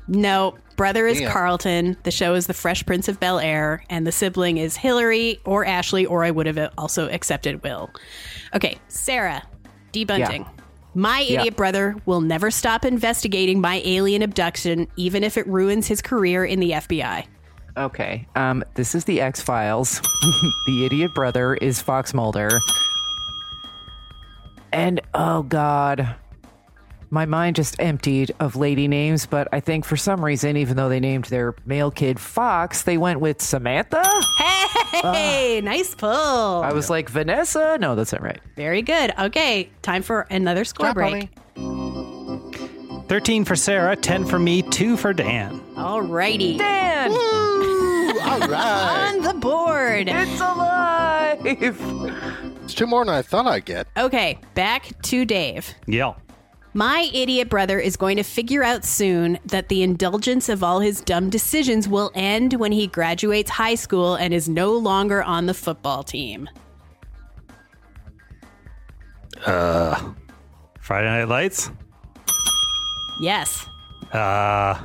No, 0.08 0.58
brother 0.76 1.06
is 1.06 1.20
Damn. 1.20 1.30
Carlton. 1.30 1.96
The 2.02 2.10
show 2.10 2.34
is 2.34 2.48
The 2.48 2.54
Fresh 2.54 2.84
Prince 2.86 3.06
of 3.06 3.20
Bel 3.20 3.38
Air, 3.38 3.84
and 3.88 4.04
the 4.04 4.12
sibling 4.12 4.58
is 4.58 4.74
Hillary 4.74 5.40
or 5.44 5.64
Ashley, 5.64 6.06
or 6.06 6.24
I 6.24 6.32
would 6.32 6.46
have 6.46 6.72
also 6.76 7.08
accepted 7.08 7.62
Will. 7.62 7.88
Okay, 8.52 8.78
Sarah, 8.88 9.44
D. 9.92 10.04
Bunting. 10.04 10.42
Yeah. 10.42 10.57
My 10.94 11.20
Yeah. 11.20 11.40
idiot 11.40 11.56
brother 11.56 11.96
will 12.06 12.20
never 12.20 12.50
stop 12.50 12.84
investigating 12.84 13.60
my 13.60 13.82
alien 13.84 14.22
abduction, 14.22 14.88
even 14.96 15.22
if 15.22 15.36
it 15.36 15.46
ruins 15.46 15.86
his 15.86 16.00
career 16.02 16.44
in 16.44 16.60
the 16.60 16.72
FBI. 16.72 17.26
Okay. 17.76 18.26
Um, 18.34 18.64
this 18.74 18.94
is 18.94 19.04
the 19.04 19.20
X 19.20 19.40
Files. 19.40 20.00
the 20.66 20.84
idiot 20.84 21.14
brother 21.14 21.54
is 21.54 21.80
Fox 21.80 22.12
Mulder. 22.12 22.58
And 24.72 25.00
oh 25.14 25.42
god. 25.42 26.16
My 27.10 27.24
mind 27.24 27.56
just 27.56 27.76
emptied 27.80 28.34
of 28.38 28.54
lady 28.54 28.86
names, 28.86 29.24
but 29.24 29.48
I 29.50 29.60
think 29.60 29.86
for 29.86 29.96
some 29.96 30.22
reason, 30.22 30.58
even 30.58 30.76
though 30.76 30.90
they 30.90 31.00
named 31.00 31.24
their 31.24 31.54
male 31.64 31.90
kid 31.90 32.20
Fox, 32.20 32.82
they 32.82 32.98
went 32.98 33.20
with 33.20 33.40
Samantha? 33.40 34.02
Hey, 34.90 35.58
ah. 35.58 35.64
nice 35.64 35.94
pull. 35.94 36.10
I 36.10 36.72
was 36.72 36.90
like, 36.90 37.08
Vanessa? 37.08 37.78
No, 37.80 37.94
that's 37.94 38.12
not 38.12 38.22
right. 38.22 38.40
Very 38.56 38.82
good. 38.82 39.12
Okay, 39.18 39.70
time 39.82 40.02
for 40.02 40.22
another 40.30 40.64
score 40.64 40.88
Job, 40.88 40.94
break. 40.96 41.28
13 43.08 43.44
for 43.44 43.56
Sarah, 43.56 43.96
10 43.96 44.26
for 44.26 44.38
me, 44.38 44.62
2 44.62 44.96
for 44.96 45.12
Dan. 45.12 45.60
Alrighty. 45.76 46.58
Dan! 46.58 47.10
All 47.12 48.40
right. 48.40 49.14
On 49.14 49.22
the 49.22 49.34
board. 49.34 50.08
It's 50.08 50.40
alive! 50.40 51.38
It's 51.44 52.74
two 52.74 52.86
more 52.86 53.04
than 53.04 53.14
I 53.14 53.22
thought 53.22 53.46
I'd 53.46 53.64
get. 53.64 53.86
Okay, 53.96 54.38
back 54.54 54.90
to 55.04 55.24
Dave. 55.24 55.72
Yeah. 55.86 56.14
My 56.74 57.10
idiot 57.12 57.48
brother 57.48 57.78
is 57.80 57.96
going 57.96 58.18
to 58.18 58.22
figure 58.22 58.62
out 58.62 58.84
soon 58.84 59.38
that 59.46 59.68
the 59.68 59.82
indulgence 59.82 60.48
of 60.48 60.62
all 60.62 60.80
his 60.80 61.00
dumb 61.00 61.30
decisions 61.30 61.88
will 61.88 62.10
end 62.14 62.54
when 62.54 62.72
he 62.72 62.86
graduates 62.86 63.50
high 63.50 63.74
school 63.74 64.14
and 64.14 64.34
is 64.34 64.48
no 64.48 64.72
longer 64.72 65.22
on 65.22 65.46
the 65.46 65.54
football 65.54 66.02
team. 66.02 66.48
Uh, 69.46 70.12
Friday 70.80 71.06
Night 71.06 71.28
Lights? 71.28 71.70
Yes. 73.20 73.66
Uh, 74.12 74.78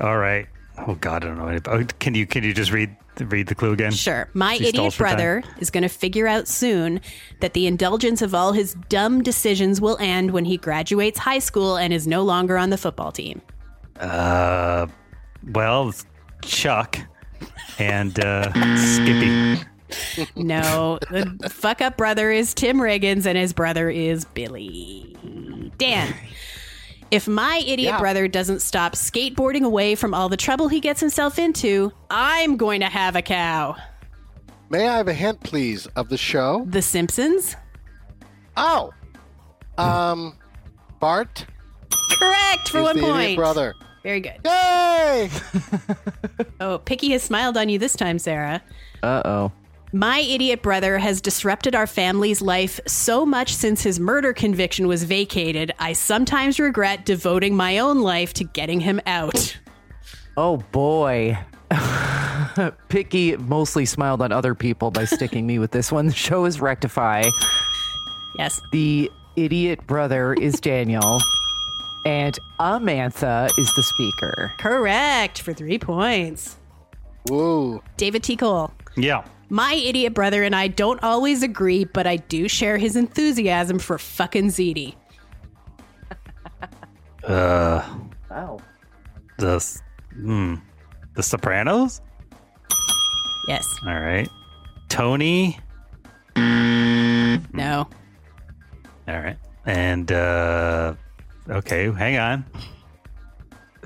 all 0.00 0.18
right. 0.18 0.46
Oh 0.86 0.94
God, 0.94 1.24
I 1.24 1.28
don't 1.28 1.38
know. 1.38 1.58
Oh, 1.66 1.84
can 1.98 2.14
you 2.14 2.26
can 2.26 2.44
you 2.44 2.52
just 2.52 2.70
read 2.70 2.94
read 3.24 3.46
the 3.46 3.54
clue 3.54 3.72
again? 3.72 3.92
Sure. 3.92 4.28
My 4.34 4.56
She 4.56 4.68
idiot 4.68 4.92
for 4.92 5.04
time. 5.04 5.14
brother 5.14 5.42
is 5.58 5.70
going 5.70 5.82
to 5.82 5.88
figure 5.88 6.26
out 6.26 6.46
soon 6.48 7.00
that 7.40 7.54
the 7.54 7.66
indulgence 7.66 8.20
of 8.22 8.34
all 8.34 8.52
his 8.52 8.74
dumb 8.88 9.22
decisions 9.22 9.80
will 9.80 9.96
end 10.00 10.32
when 10.32 10.44
he 10.44 10.56
graduates 10.58 11.18
high 11.18 11.38
school 11.38 11.76
and 11.76 11.92
is 11.92 12.06
no 12.06 12.22
longer 12.22 12.58
on 12.58 12.70
the 12.70 12.76
football 12.78 13.12
team. 13.12 13.40
Uh, 13.98 14.86
well, 15.52 15.94
Chuck 16.42 16.98
and 17.78 18.18
uh, 18.20 18.50
Skippy. 18.76 19.62
No, 20.34 20.98
the 21.10 21.48
fuck 21.50 21.80
up 21.80 21.96
brother 21.96 22.30
is 22.30 22.52
Tim 22.54 22.78
Riggins 22.78 23.24
and 23.24 23.38
his 23.38 23.52
brother 23.52 23.88
is 23.88 24.24
Billy. 24.24 25.16
Dan. 25.78 26.12
If 27.10 27.28
my 27.28 27.58
idiot 27.66 27.92
Yeah. 27.94 27.98
brother 27.98 28.26
doesn't 28.28 28.60
stop 28.60 28.94
skateboarding 28.94 29.62
away 29.64 29.94
from 29.94 30.12
all 30.12 30.28
the 30.28 30.36
trouble 30.36 30.68
he 30.68 30.80
gets 30.80 31.00
himself 31.00 31.38
into, 31.38 31.92
I'm 32.10 32.56
going 32.56 32.80
to 32.80 32.86
have 32.86 33.14
a 33.16 33.22
cow. 33.22 33.76
May 34.70 34.88
I 34.88 34.96
have 34.96 35.06
a 35.08 35.12
hint, 35.14 35.40
please, 35.40 35.86
of 35.94 36.08
the 36.08 36.16
show? 36.16 36.64
The 36.68 36.82
Simpsons? 36.82 37.54
Oh, 38.56 38.90
um, 39.78 40.36
Bart. 40.98 41.46
Correct 42.18 42.68
for 42.70 42.78
is 42.78 42.84
one 42.84 42.96
the 42.96 43.02
idiot 43.02 43.14
point. 43.14 43.36
brother. 43.36 43.74
Very 44.02 44.20
good. 44.20 44.40
Yay! 44.44 45.30
Oh, 46.60 46.78
Picky 46.78 47.10
has 47.12 47.22
smiled 47.22 47.56
on 47.58 47.68
you 47.68 47.78
this 47.78 47.94
time, 47.94 48.18
Sarah. 48.18 48.62
Uh 49.02 49.20
oh. 49.24 49.52
My 49.96 50.18
idiot 50.18 50.60
brother 50.60 50.98
has 50.98 51.22
disrupted 51.22 51.74
our 51.74 51.86
family's 51.86 52.42
life 52.42 52.78
so 52.86 53.24
much 53.24 53.54
since 53.54 53.82
his 53.82 53.98
murder 53.98 54.34
conviction 54.34 54.88
was 54.88 55.04
vacated, 55.04 55.72
I 55.78 55.94
sometimes 55.94 56.60
regret 56.60 57.06
devoting 57.06 57.56
my 57.56 57.78
own 57.78 58.02
life 58.02 58.34
to 58.34 58.44
getting 58.44 58.80
him 58.80 59.00
out. 59.06 59.56
Oh 60.36 60.58
boy. 60.58 61.38
Picky 62.90 63.38
mostly 63.38 63.86
smiled 63.86 64.20
on 64.20 64.32
other 64.32 64.54
people 64.54 64.90
by 64.90 65.06
sticking 65.06 65.46
me 65.46 65.58
with 65.58 65.70
this 65.70 65.90
one. 65.90 66.08
The 66.08 66.12
show 66.12 66.44
is 66.44 66.60
Rectify. 66.60 67.30
Yes. 68.36 68.60
The 68.72 69.10
idiot 69.34 69.86
brother 69.86 70.34
is 70.34 70.60
Daniel. 70.60 71.22
And 72.04 72.38
Amantha 72.60 73.48
is 73.58 73.74
the 73.74 73.82
speaker. 73.82 74.52
Correct 74.58 75.40
for 75.40 75.54
three 75.54 75.78
points. 75.78 76.58
Whoa. 77.28 77.82
David 77.96 78.22
T. 78.22 78.36
Cole. 78.36 78.72
Yeah. 78.94 79.24
My 79.48 79.74
idiot 79.74 80.12
brother 80.14 80.42
and 80.42 80.54
I 80.56 80.68
don't 80.68 81.02
always 81.02 81.42
agree, 81.42 81.84
but 81.84 82.06
I 82.06 82.16
do 82.16 82.48
share 82.48 82.78
his 82.78 82.96
enthusiasm 82.96 83.78
for 83.78 83.98
fucking 83.98 84.48
ZD. 84.48 84.94
Uh, 87.24 87.82
Wow. 88.30 88.58
the 89.38 89.58
hmm, 90.14 90.54
the 91.14 91.22
Sopranos. 91.24 92.00
Yes. 93.48 93.66
All 93.84 93.98
right. 93.98 94.28
Tony. 94.88 95.58
No. 96.36 97.88
All 99.08 99.18
right. 99.18 99.36
And 99.64 100.12
uh, 100.12 100.94
okay, 101.48 101.90
hang 101.90 102.16
on. 102.18 102.44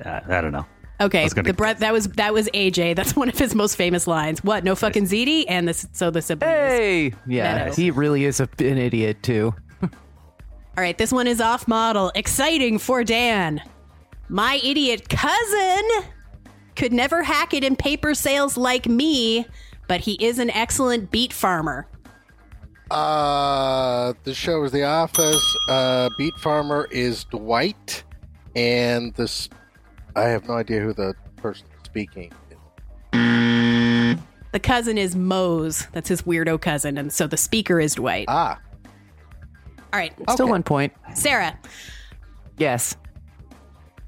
Uh, 0.05 0.19
I 0.27 0.41
don't 0.41 0.51
know. 0.51 0.65
I 1.01 1.05
Okay, 1.05 1.23
was 1.23 1.33
gonna 1.33 1.47
the 1.49 1.53
bre- 1.53 1.73
that 1.79 1.91
was 1.93 2.07
that 2.09 2.33
was 2.33 2.47
AJ. 2.53 2.95
That's 2.95 3.15
one 3.15 3.27
of 3.29 3.37
his 3.37 3.55
most 3.55 3.75
famous 3.75 4.05
lines. 4.07 4.43
What? 4.43 4.63
No 4.63 4.75
fucking 4.75 5.05
ZD, 5.05 5.45
and 5.47 5.67
this. 5.67 5.87
So 5.93 6.11
the 6.11 6.21
siblings. 6.21 6.51
Hey, 6.53 7.13
yeah, 7.27 7.55
Meadows. 7.55 7.75
he 7.75 7.91
really 7.91 8.25
is 8.25 8.39
a, 8.39 8.47
an 8.59 8.77
idiot 8.77 9.21
too. 9.23 9.53
All 9.83 9.89
right, 10.77 10.97
this 10.97 11.11
one 11.11 11.27
is 11.27 11.41
off 11.41 11.67
model. 11.67 12.11
Exciting 12.15 12.77
for 12.77 13.03
Dan. 13.03 13.61
My 14.29 14.61
idiot 14.63 15.09
cousin 15.09 15.81
could 16.75 16.93
never 16.93 17.23
hack 17.23 17.53
it 17.53 17.63
in 17.63 17.75
paper 17.75 18.13
sales 18.13 18.55
like 18.55 18.87
me, 18.87 19.45
but 19.87 19.99
he 20.01 20.13
is 20.23 20.39
an 20.39 20.49
excellent 20.51 21.11
beet 21.11 21.33
farmer. 21.33 21.87
Uh, 22.89 24.13
the 24.23 24.33
show 24.33 24.63
is 24.63 24.71
The 24.71 24.83
Office. 24.83 25.57
Uh, 25.69 26.09
Beet 26.17 26.33
Farmer 26.35 26.87
is 26.91 27.23
Dwight, 27.25 28.03
and 28.55 29.13
this 29.15 29.47
I 30.15 30.23
have 30.23 30.47
no 30.47 30.55
idea 30.55 30.81
who 30.81 30.93
the 30.93 31.13
person 31.37 31.67
speaking. 31.83 32.31
is. 33.13 34.17
The 34.51 34.59
cousin 34.59 34.97
is 34.97 35.15
Mose. 35.15 35.87
That's 35.93 36.09
his 36.09 36.23
weirdo 36.23 36.59
cousin, 36.59 36.97
and 36.97 37.11
so 37.11 37.25
the 37.27 37.37
speaker 37.37 37.79
is 37.79 37.95
Dwight. 37.95 38.25
Ah. 38.27 38.59
All 39.93 39.99
right, 39.99 40.13
Still 40.29 40.47
one 40.49 40.63
point. 40.63 40.93
Sarah. 41.13 41.57
Yes. 42.57 42.95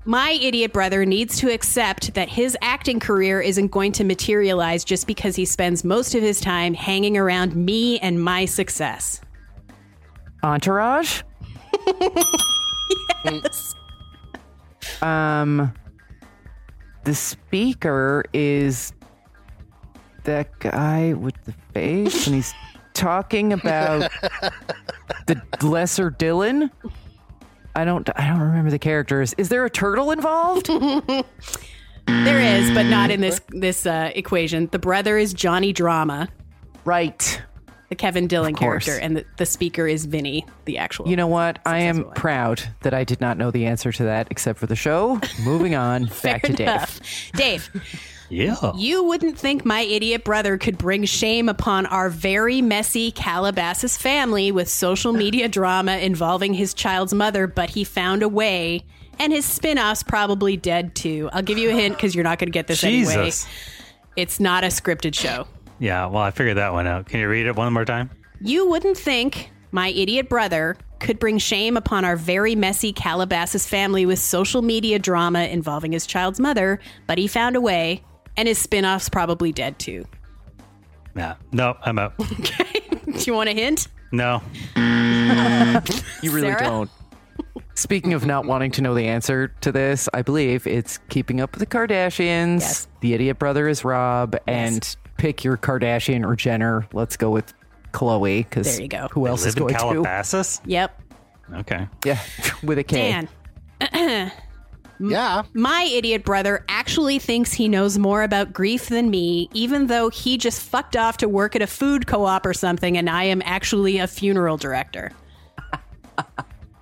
My 0.06 0.32
idiot 0.32 0.74
brother 0.74 1.06
needs 1.06 1.38
to 1.40 1.52
accept 1.54 2.14
that 2.14 2.28
his 2.28 2.58
acting 2.62 3.00
career 3.00 3.40
isn't 3.40 3.68
going 3.68 3.94
to 3.94 4.04
materialize 4.04 4.84
just 4.84 5.08
because 5.08 5.36
he 5.36 5.46
spends 5.46 5.86
most 5.86 6.14
of 6.14 6.22
his 6.22 6.42
time 6.42 6.74
hanging 6.74 7.18
around 7.18 7.56
me 7.56 8.00
and 8.00 8.22
my 8.22 8.44
success. 8.44 9.22
Entourage. 10.44 11.22
yes. 13.26 13.76
Um, 15.02 15.74
the 17.04 17.16
speaker 17.16 18.26
is 18.34 18.94
that 20.24 20.60
guy 20.60 21.14
with 21.14 21.36
the 21.46 21.54
face, 21.74 22.28
and 22.28 22.36
he's 22.36 22.54
talking 22.94 23.54
about 23.54 24.12
the 25.28 25.42
lesser 25.62 26.10
Dillon. 26.10 26.72
I 27.76 27.86
don't. 27.86 28.10
I 28.16 28.28
don't 28.28 28.40
remember 28.40 28.72
the 28.72 28.80
characters. 28.80 29.34
Is 29.38 29.50
there 29.50 29.66
a 29.66 29.70
turtle 29.70 30.12
involved? 30.12 30.70
There 32.06 32.40
is, 32.40 32.70
but 32.72 32.84
not 32.84 33.12
in 33.12 33.22
this 33.22 33.40
this 33.50 33.86
uh, 33.86 34.12
equation. 34.14 34.68
The 34.72 34.80
brother 34.80 35.18
is 35.18 35.34
Johnny 35.34 35.72
Drama, 35.72 36.28
right? 36.84 37.42
The 37.94 37.98
Kevin 37.98 38.26
Dillon 38.26 38.56
character, 38.56 38.98
and 38.98 39.18
the, 39.18 39.26
the 39.38 39.46
speaker 39.46 39.88
is 39.88 40.06
Vinny, 40.06 40.48
the 40.66 40.80
actual. 40.80 41.08
You 41.08 41.16
know 41.16 41.28
what? 41.28 41.60
I 41.64 41.82
am 41.82 42.06
proud 42.16 42.64
that 42.82 42.92
I 42.92 43.04
did 43.04 43.22
not 43.22 43.38
know 43.38 43.52
the 43.52 43.68
answer 43.68 43.92
to 43.92 44.04
that, 44.06 44.30
except 44.32 44.58
for 44.58 44.66
the 44.66 44.76
show. 44.76 45.22
Moving 45.44 45.76
on, 45.76 46.06
back 46.24 46.42
to 46.42 46.54
Dave. 46.54 46.68
enough. 46.68 47.00
Dave, 47.36 47.70
Yeah. 48.32 48.72
you 48.76 49.04
wouldn't 49.04 49.38
think 49.38 49.64
my 49.64 49.82
idiot 49.82 50.24
brother 50.24 50.58
could 50.58 50.76
bring 50.80 51.06
shame 51.06 51.50
upon 51.50 51.86
our 51.86 52.10
very 52.10 52.64
messy 52.64 53.12
Calabasas 53.12 53.96
family 53.96 54.52
with 54.52 54.68
social 54.70 55.14
media 55.14 55.48
drama 55.48 55.98
involving 55.98 56.56
his 56.56 56.74
child's 56.74 57.14
mother, 57.14 57.46
but 57.46 57.70
he 57.70 57.84
found 57.84 58.24
a 58.24 58.28
way. 58.28 58.86
And 59.20 59.32
his 59.32 59.46
spin 59.46 59.78
off's 59.78 60.02
probably 60.02 60.58
dead 60.58 60.96
too. 60.96 61.30
I'll 61.32 61.44
give 61.44 61.60
you 61.60 61.70
a 61.70 61.74
hint 61.74 61.96
because 61.96 62.16
you're 62.16 62.24
not 62.24 62.40
going 62.40 62.48
to 62.48 62.52
get 62.52 62.66
this 62.66 62.84
anyway. 62.84 63.30
It's 64.16 64.40
not 64.40 64.64
a 64.64 64.68
scripted 64.68 65.14
show. 65.14 65.46
Yeah. 65.80 66.06
Well, 66.08 66.22
I 66.24 66.32
figured 66.32 66.58
that 66.58 66.74
one 66.74 66.88
out. 66.88 67.08
Can 67.08 67.20
you 67.20 67.28
read 67.30 67.46
it 67.46 67.56
one 67.56 67.72
more 67.74 67.86
time? 67.86 68.10
You 68.42 68.70
wouldn't 68.70 68.98
think 68.98 69.52
my 69.72 69.90
idiot 69.90 70.30
brother 70.30 70.78
could 71.00 71.20
bring 71.20 71.38
shame 71.38 71.76
upon 71.76 72.06
our 72.06 72.16
very 72.16 72.56
messy 72.56 72.94
Calabasas 72.94 73.68
family 73.68 74.06
with 74.06 74.20
social 74.20 74.62
media 74.62 75.00
drama 75.00 75.44
involving 75.46 75.92
his 75.92 76.06
child's 76.08 76.40
mother, 76.40 76.80
but 77.08 77.18
he 77.18 77.28
found 77.28 77.56
a 77.56 77.62
way, 77.62 78.04
and 78.38 78.48
his 78.48 78.58
spin 78.58 78.86
off's 78.86 79.10
probably 79.10 79.52
dead 79.52 79.78
too. 79.80 80.06
Yeah. 81.16 81.36
No, 81.52 81.76
I'm 81.82 82.00
out. 82.00 82.14
Okay. 82.40 82.82
Do 83.06 83.20
you 83.26 83.34
want 83.34 83.50
a 83.50 83.54
hint? 83.54 83.88
No. 84.12 84.42
You 84.76 86.32
really 86.32 86.48
Sarah? 86.48 86.60
don't. 86.60 86.90
Speaking 87.76 88.14
of 88.14 88.26
not 88.26 88.46
wanting 88.46 88.72
to 88.72 88.82
know 88.82 88.94
the 88.94 89.08
answer 89.08 89.50
to 89.62 89.72
this, 89.72 90.08
I 90.14 90.22
believe 90.22 90.66
it's 90.68 91.00
Keeping 91.10 91.42
Up 91.42 91.52
with 91.52 91.60
the 91.60 91.66
Kardashians. 91.66 92.62
Yes. 92.62 92.88
The 93.02 93.14
idiot 93.14 93.40
brother 93.40 93.68
is 93.68 93.84
Rob, 93.84 94.36
and 94.48 94.96
pick 95.18 95.44
your 95.44 95.58
Kardashian 95.58 96.26
or 96.26 96.36
Jenner. 96.36 96.88
Let's 96.94 97.18
go 97.18 97.30
with 97.32 97.54
Khloé 97.92 98.40
because 98.40 98.68
There 98.76 98.82
you 98.84 98.88
go. 98.88 99.08
who 99.12 99.24
They 99.24 99.30
else 99.30 99.46
is 99.46 99.56
live 99.60 99.70
in 99.72 99.76
going 99.78 99.94
Calabasas? 100.04 100.62
Yep. 100.66 101.02
Okay. 101.56 101.88
Yeah, 102.06 102.20
with 102.64 102.78
a 102.80 102.84
K. 102.84 103.28
Dan. 103.82 104.32
Yeah. 105.00 105.44
My 105.54 105.90
idiot 105.92 106.24
brother 106.24 106.64
actually 106.70 107.20
thinks 107.20 107.52
he 107.52 107.68
knows 107.68 107.98
more 107.98 108.24
about 108.24 108.54
grief 108.54 108.88
than 108.88 109.10
me, 109.10 109.50
even 109.52 109.88
though 109.88 110.08
he 110.10 110.38
just 110.38 110.62
fucked 110.62 110.96
off 110.96 111.18
to 111.18 111.28
work 111.28 111.58
at 111.58 111.62
a 111.62 111.68
food 111.68 112.08
co 112.08 112.24
op 112.26 112.46
or 112.46 112.54
something, 112.54 112.96
and 112.98 113.10
I 113.10 113.24
am 113.26 113.42
actually 113.44 113.98
a 113.98 114.08
funeral 114.08 114.56
director. 114.56 115.12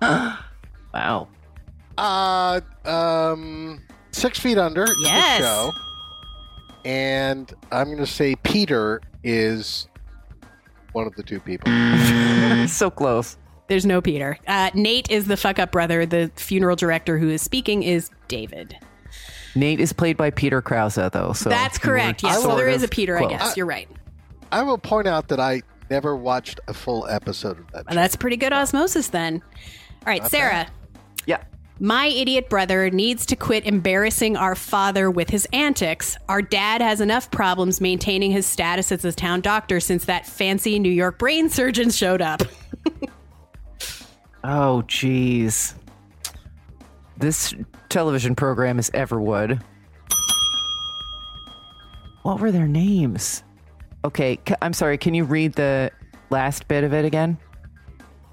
Wow. 0.94 1.28
Uh, 1.96 2.60
um, 2.84 3.80
Six 4.12 4.38
Feet 4.38 4.58
Under. 4.58 4.84
is 4.84 4.90
the 4.90 4.96
Yes. 5.04 5.70
Show. 6.84 6.88
And 6.90 7.52
I'm 7.70 7.86
going 7.86 7.98
to 7.98 8.06
say 8.06 8.36
Peter 8.36 9.00
is 9.22 9.88
one 10.92 11.06
of 11.06 11.14
the 11.16 11.22
two 11.22 11.40
people. 11.40 11.70
so 12.68 12.90
close. 12.90 13.36
There's 13.68 13.86
no 13.86 14.00
Peter. 14.02 14.38
Uh, 14.46 14.70
Nate 14.74 15.10
is 15.10 15.26
the 15.26 15.36
fuck 15.36 15.58
up 15.58 15.72
brother. 15.72 16.04
The 16.04 16.30
funeral 16.36 16.76
director 16.76 17.18
who 17.18 17.30
is 17.30 17.42
speaking 17.42 17.82
is 17.82 18.10
David. 18.28 18.76
Nate 19.54 19.80
is 19.80 19.92
played 19.92 20.16
by 20.16 20.30
Peter 20.30 20.62
Krause, 20.62 20.94
though. 20.96 21.32
So 21.34 21.48
That's 21.48 21.78
correct. 21.78 22.22
Yes, 22.22 22.36
so 22.36 22.42
sort 22.42 22.56
there 22.56 22.68
is 22.68 22.82
of 22.82 22.88
a 22.88 22.90
Peter, 22.90 23.18
I 23.18 23.28
guess. 23.28 23.56
You're 23.56 23.66
right. 23.66 23.88
I 24.50 24.62
will 24.62 24.78
point 24.78 25.08
out 25.08 25.28
that 25.28 25.40
I 25.40 25.62
never 25.90 26.16
watched 26.16 26.60
a 26.68 26.74
full 26.74 27.06
episode 27.06 27.58
of 27.58 27.70
that. 27.72 27.86
Well, 27.86 27.94
that's 27.94 28.16
pretty 28.16 28.36
good 28.36 28.52
osmosis 28.52 29.08
then. 29.08 29.42
All 29.42 30.06
right, 30.06 30.22
Not 30.22 30.30
Sarah. 30.30 30.66
Yeah. 31.26 31.42
My 31.84 32.06
idiot 32.06 32.48
brother 32.48 32.90
needs 32.90 33.26
to 33.26 33.34
quit 33.34 33.66
embarrassing 33.66 34.36
our 34.36 34.54
father 34.54 35.10
with 35.10 35.28
his 35.28 35.48
antics. 35.52 36.16
Our 36.28 36.40
dad 36.40 36.80
has 36.80 37.00
enough 37.00 37.28
problems 37.32 37.80
maintaining 37.80 38.30
his 38.30 38.46
status 38.46 38.92
as 38.92 39.04
a 39.04 39.10
town 39.10 39.40
doctor 39.40 39.80
since 39.80 40.04
that 40.04 40.24
fancy 40.24 40.78
New 40.78 40.92
York 40.92 41.18
brain 41.18 41.50
surgeon 41.50 41.90
showed 41.90 42.22
up. 42.22 42.42
Oh, 44.44 44.82
jeez. 44.88 45.74
This 47.16 47.54
television 47.88 48.34
program 48.34 48.80
is 48.80 48.90
Everwood. 48.90 49.62
What 52.22 52.40
were 52.40 52.50
their 52.50 52.66
names? 52.66 53.44
Okay, 54.04 54.40
I'm 54.60 54.72
sorry. 54.72 54.98
Can 54.98 55.14
you 55.14 55.22
read 55.22 55.52
the 55.52 55.92
last 56.30 56.66
bit 56.66 56.82
of 56.82 56.92
it 56.92 57.04
again? 57.04 57.38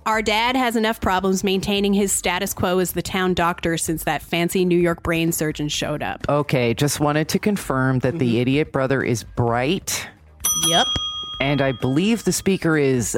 Our 0.05 0.21
dad 0.21 0.55
has 0.55 0.75
enough 0.75 0.99
problems 1.01 1.43
maintaining 1.43 1.93
his 1.93 2.11
status 2.11 2.53
quo 2.53 2.79
as 2.79 2.93
the 2.93 3.01
town 3.01 3.33
doctor 3.35 3.77
since 3.77 4.03
that 4.05 4.21
fancy 4.23 4.65
New 4.65 4.77
York 4.79 5.03
brain 5.03 5.31
surgeon 5.31 5.67
showed 5.69 6.01
up. 6.01 6.25
Okay, 6.27 6.73
just 6.73 6.99
wanted 6.99 7.27
to 7.29 7.37
confirm 7.39 7.99
that 7.99 8.17
the 8.17 8.39
idiot 8.39 8.71
brother 8.71 9.03
is 9.03 9.23
Bright, 9.23 10.07
Yep. 10.67 10.87
and 11.41 11.61
I 11.61 11.73
believe 11.73 12.23
the 12.23 12.31
speaker 12.31 12.75
is. 12.77 13.17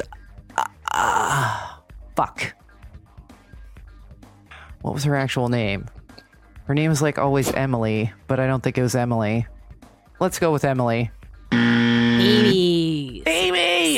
Uh, 0.56 0.64
uh, 0.92 1.66
fuck. 2.14 2.54
What 4.82 4.92
was 4.92 5.04
her 5.04 5.16
actual 5.16 5.48
name? 5.48 5.86
Her 6.64 6.74
name 6.74 6.90
is 6.90 7.00
like 7.00 7.18
always 7.18 7.50
Emily, 7.52 8.12
but 8.26 8.38
I 8.38 8.46
don't 8.46 8.62
think 8.62 8.76
it 8.76 8.82
was 8.82 8.94
Emily. 8.94 9.46
Let's 10.20 10.38
go 10.38 10.52
with 10.52 10.64
Emily. 10.64 11.10
Amy. 11.52 13.22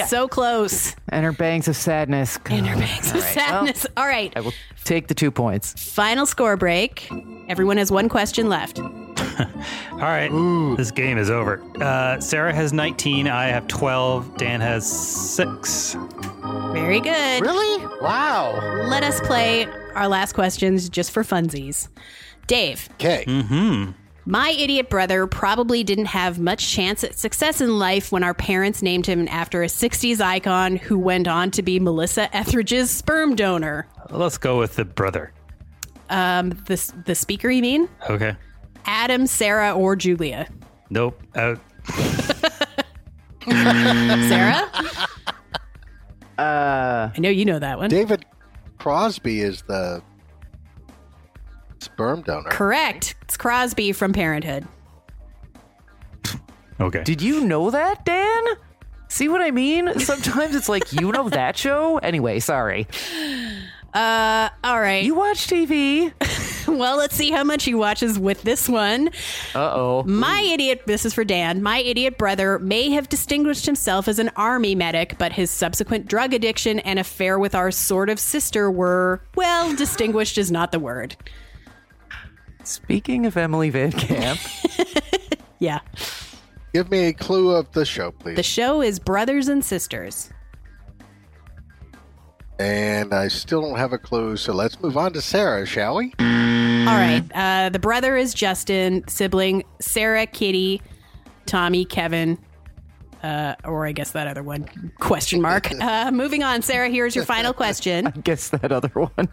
Amy! 0.04 0.08
So 0.08 0.28
close. 0.28 0.94
And 1.08 1.24
her 1.24 1.32
bangs 1.32 1.68
of 1.68 1.76
sadness. 1.76 2.38
And 2.46 2.66
her 2.66 2.76
bangs 2.76 3.10
of 3.10 3.16
All 3.16 3.22
right, 3.22 3.36
well, 3.36 3.48
sadness. 3.48 3.86
All 3.96 4.06
right. 4.06 4.32
I 4.36 4.40
will 4.40 4.54
take 4.84 5.08
the 5.08 5.14
two 5.14 5.30
points. 5.30 5.72
Final 5.94 6.26
score 6.26 6.56
break. 6.56 7.08
Everyone 7.48 7.76
has 7.76 7.90
one 7.90 8.08
question 8.08 8.48
left. 8.48 8.78
All 9.92 9.98
right. 9.98 10.30
This 10.76 10.90
game 10.90 11.18
is 11.18 11.30
over. 11.30 11.62
Uh, 11.80 12.20
Sarah 12.20 12.54
has 12.54 12.72
19. 12.72 13.26
I 13.28 13.46
have 13.46 13.66
12. 13.68 14.36
Dan 14.36 14.60
has 14.60 14.86
6. 15.34 15.96
Very 16.72 17.00
good. 17.00 17.42
Really? 17.42 17.86
Wow. 18.00 18.86
Let 18.88 19.02
us 19.02 19.20
play 19.22 19.66
our 19.94 20.08
last 20.08 20.34
questions 20.34 20.88
just 20.88 21.10
for 21.10 21.22
funsies. 21.22 21.88
Dave. 22.46 22.88
Okay. 22.94 23.24
Mm-hmm. 23.26 23.92
My 24.26 24.50
idiot 24.50 24.88
brother 24.88 25.26
probably 25.26 25.84
didn't 25.84 26.06
have 26.06 26.38
much 26.38 26.70
chance 26.70 27.04
at 27.04 27.18
success 27.18 27.60
in 27.60 27.78
life 27.78 28.10
when 28.10 28.22
our 28.22 28.32
parents 28.32 28.80
named 28.80 29.04
him 29.06 29.28
after 29.28 29.62
a 29.62 29.66
60s 29.66 30.20
icon 30.20 30.76
who 30.76 30.98
went 30.98 31.28
on 31.28 31.50
to 31.52 31.62
be 31.62 31.78
Melissa 31.78 32.34
Etheridge's 32.34 32.90
sperm 32.90 33.36
donor. 33.36 33.86
Let's 34.08 34.38
go 34.38 34.58
with 34.58 34.76
the 34.76 34.86
brother. 34.86 35.32
Um, 36.08 36.50
the, 36.66 36.92
the 37.04 37.14
speaker, 37.14 37.50
you 37.50 37.60
mean? 37.60 37.88
Okay. 38.08 38.34
Adam, 38.86 39.26
Sarah, 39.26 39.74
or 39.74 39.94
Julia? 39.94 40.48
Nope. 40.88 41.22
Out. 41.34 41.60
Sarah? 43.44 44.70
Uh, 46.38 47.10
I 47.14 47.18
know 47.18 47.28
you 47.28 47.44
know 47.44 47.58
that 47.58 47.78
one. 47.78 47.90
David 47.90 48.24
Crosby 48.78 49.40
is 49.40 49.62
the 49.62 50.02
sperm 51.94 52.22
donor. 52.22 52.50
Correct. 52.50 53.14
It's 53.22 53.36
Crosby 53.36 53.92
from 53.92 54.12
Parenthood. 54.12 54.66
Okay. 56.80 57.04
Did 57.04 57.22
you 57.22 57.46
know 57.46 57.70
that, 57.70 58.04
Dan? 58.04 58.42
See 59.06 59.28
what 59.28 59.40
I 59.40 59.52
mean? 59.52 59.96
Sometimes 60.00 60.56
it's 60.56 60.68
like 60.68 60.92
you 60.92 61.12
know 61.12 61.28
that 61.28 61.56
show. 61.56 61.98
Anyway, 61.98 62.40
sorry. 62.40 62.88
Uh, 63.94 64.48
all 64.64 64.80
right. 64.80 65.04
You 65.04 65.14
watch 65.14 65.46
TV. 65.46 66.12
well, 66.66 66.96
let's 66.96 67.14
see 67.14 67.30
how 67.30 67.44
much 67.44 67.62
he 67.62 67.76
watches 67.76 68.18
with 68.18 68.42
this 68.42 68.68
one. 68.68 69.10
Uh 69.54 69.72
oh. 69.72 70.02
My 70.02 70.40
idiot, 70.40 70.82
this 70.86 71.04
is 71.04 71.14
for 71.14 71.22
Dan. 71.22 71.62
My 71.62 71.78
idiot 71.78 72.18
brother 72.18 72.58
may 72.58 72.90
have 72.90 73.08
distinguished 73.08 73.66
himself 73.66 74.08
as 74.08 74.18
an 74.18 74.30
army 74.34 74.74
medic, 74.74 75.14
but 75.16 75.32
his 75.32 75.52
subsequent 75.52 76.06
drug 76.06 76.34
addiction 76.34 76.80
and 76.80 76.98
affair 76.98 77.38
with 77.38 77.54
our 77.54 77.70
sort 77.70 78.10
of 78.10 78.18
sister 78.18 78.68
were, 78.68 79.22
well, 79.36 79.72
distinguished 79.76 80.38
is 80.38 80.50
not 80.50 80.72
the 80.72 80.80
word. 80.80 81.14
Speaking 82.64 83.26
of 83.26 83.36
Emily 83.36 83.70
VanCamp, 83.70 85.38
Yeah. 85.58 85.80
Give 86.72 86.90
me 86.90 87.06
a 87.06 87.12
clue 87.12 87.50
of 87.54 87.70
the 87.72 87.84
show, 87.84 88.10
please. 88.10 88.36
The 88.36 88.42
show 88.42 88.82
is 88.82 88.98
Brothers 88.98 89.48
and 89.48 89.64
Sisters. 89.64 90.30
and 92.58 93.12
I 93.14 93.28
still 93.28 93.62
don't 93.62 93.76
have 93.78 93.92
a 93.92 93.98
clue, 93.98 94.36
so 94.36 94.52
let's 94.52 94.80
move 94.80 94.96
on 94.96 95.12
to 95.14 95.20
Sarah, 95.20 95.66
shall 95.66 95.96
we? 95.96 96.12
All 96.18 96.26
right. 97.00 97.22
Uh, 97.34 97.68
the 97.68 97.78
brother 97.78 98.16
is 98.16 98.34
Justin, 98.34 99.04
sibling 99.08 99.64
Sarah, 99.80 100.26
Kitty, 100.26 100.82
Tommy, 101.46 101.84
Kevin, 101.84 102.38
uh, 103.22 103.54
or 103.64 103.86
I 103.86 103.92
guess 103.92 104.10
that 104.12 104.26
other 104.26 104.42
one. 104.42 104.68
Question 105.00 105.40
mark. 105.40 105.70
Uh, 105.80 106.10
moving 106.12 106.42
on, 106.42 106.60
Sarah. 106.62 106.88
Here's 106.90 107.14
your 107.16 107.24
final 107.24 107.52
question. 107.52 108.06
I 108.08 108.10
guess 108.10 108.50
that 108.50 108.70
other 108.72 108.88
one. 108.88 109.28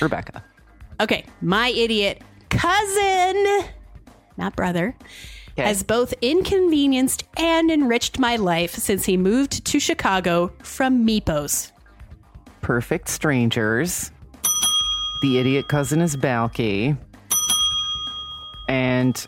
Rebecca. 0.00 0.44
Okay, 1.00 1.24
my 1.42 1.68
idiot 1.68 2.22
cousin, 2.48 3.64
not 4.36 4.56
brother, 4.56 4.96
has 5.56 5.82
both 5.82 6.14
inconvenienced 6.22 7.24
and 7.36 7.70
enriched 7.70 8.18
my 8.18 8.36
life 8.36 8.74
since 8.74 9.04
he 9.04 9.16
moved 9.16 9.64
to 9.66 9.78
Chicago 9.78 10.52
from 10.62 11.06
Mypos. 11.06 11.72
Perfect 12.60 13.08
Strangers. 13.08 14.10
The 15.22 15.38
idiot 15.38 15.68
cousin 15.68 16.00
is 16.00 16.16
Balky. 16.16 16.96
And 18.68 19.26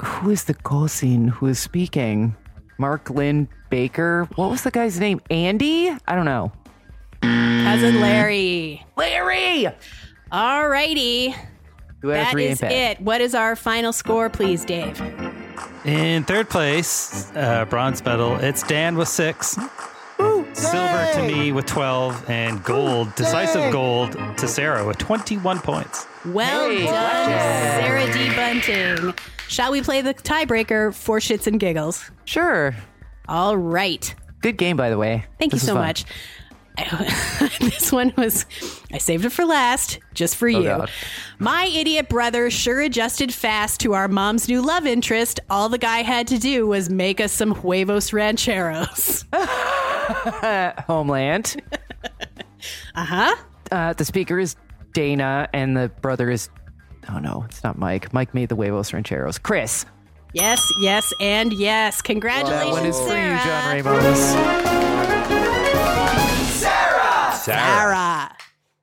who 0.00 0.30
is 0.30 0.44
the 0.44 0.54
cousin 0.54 1.28
who 1.28 1.46
is 1.46 1.58
speaking? 1.58 2.36
Mark 2.78 3.10
Lynn 3.10 3.48
Baker. 3.70 4.28
What 4.36 4.50
was 4.50 4.62
the 4.62 4.70
guy's 4.70 4.98
name? 4.98 5.20
Andy? 5.30 5.90
I 6.06 6.14
don't 6.14 6.24
know. 6.24 6.52
Cousin 7.22 8.00
Larry. 8.00 8.84
Larry! 8.96 9.68
All 10.32 10.66
righty. 10.68 11.34
Who 12.00 12.08
had 12.08 12.20
a 12.20 12.24
That 12.24 12.30
three 12.32 12.46
is 12.46 12.62
in 12.62 12.68
bed? 12.68 12.96
it. 12.98 13.00
What 13.02 13.20
is 13.20 13.34
our 13.34 13.54
final 13.54 13.92
score, 13.92 14.28
please, 14.30 14.64
Dave? 14.64 15.00
In 15.84 16.24
third 16.24 16.48
place, 16.48 17.30
uh, 17.36 17.64
bronze 17.66 18.04
medal, 18.04 18.36
it's 18.36 18.62
Dan 18.62 18.96
with 18.96 19.08
six. 19.08 19.56
Silver 20.54 21.10
to 21.14 21.22
me 21.26 21.50
with 21.52 21.66
12, 21.66 22.28
and 22.30 22.62
gold, 22.62 23.14
decisive 23.14 23.72
gold 23.72 24.12
to 24.36 24.46
Sarah 24.46 24.86
with 24.86 24.98
21 24.98 25.58
points. 25.60 26.06
Well 26.26 26.68
Hey, 26.70 26.84
done, 26.84 26.92
blackjack. 26.92 27.80
Sarah 27.84 28.12
D. 28.12 28.36
Bunting. 28.36 29.14
Shall 29.48 29.72
we 29.72 29.82
play 29.82 30.00
the 30.02 30.14
tiebreaker 30.14 30.94
for 30.94 31.18
shits 31.18 31.46
and 31.46 31.58
giggles? 31.58 32.10
Sure. 32.24 32.74
All 33.28 33.56
right. 33.56 34.14
Good 34.40 34.56
game, 34.56 34.76
by 34.76 34.90
the 34.90 34.98
way. 34.98 35.24
Thank 35.38 35.52
This 35.52 35.62
you 35.62 35.66
so 35.68 35.74
fun. 35.74 35.84
much. 35.86 36.04
this 37.60 37.92
one 37.92 38.12
was, 38.16 38.46
I 38.92 38.98
saved 38.98 39.24
it 39.24 39.30
for 39.30 39.44
last, 39.44 39.98
just 40.14 40.36
for 40.36 40.48
you. 40.48 40.68
Oh, 40.68 40.78
God. 40.78 40.90
My 41.38 41.66
idiot 41.66 42.08
brother 42.08 42.50
sure 42.50 42.80
adjusted 42.80 43.32
fast 43.32 43.80
to 43.80 43.92
our 43.94 44.08
mom's 44.08 44.48
new 44.48 44.62
love 44.62 44.86
interest. 44.86 45.40
All 45.50 45.68
the 45.68 45.78
guy 45.78 46.02
had 46.02 46.26
to 46.28 46.38
do 46.38 46.66
was 46.66 46.88
make 46.88 47.20
us 47.20 47.32
some 47.32 47.54
huevos 47.54 48.12
rancheros. 48.12 49.24
Homeland. 50.86 51.62
uh-huh. 52.94 53.36
Uh, 53.70 53.92
the 53.92 54.04
speaker 54.04 54.38
is 54.38 54.56
Dana, 54.92 55.48
and 55.52 55.76
the 55.76 55.88
brother 56.00 56.30
is. 56.30 56.48
Oh 57.08 57.18
no, 57.18 57.44
it's 57.48 57.64
not 57.64 57.78
Mike. 57.78 58.12
Mike 58.12 58.32
made 58.34 58.48
the 58.48 58.56
huevos 58.56 58.92
rancheros. 58.92 59.38
Chris. 59.38 59.84
Yes, 60.34 60.66
yes, 60.80 61.12
and 61.20 61.52
yes. 61.52 62.00
Congratulations, 62.00 62.64
That 62.64 62.72
one 62.72 62.86
is 62.86 62.98
for 62.98 63.08
you, 63.08 63.36
John 63.44 63.82
Ramos. 63.84 64.32
Sarah. 67.42 68.36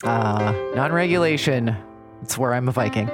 Sarah. 0.03 0.11
Uh, 0.13 0.53
non-regulation. 0.75 1.75
It's 2.21 2.37
where 2.37 2.53
I'm 2.53 2.67
a 2.67 2.71
Viking. 2.71 3.09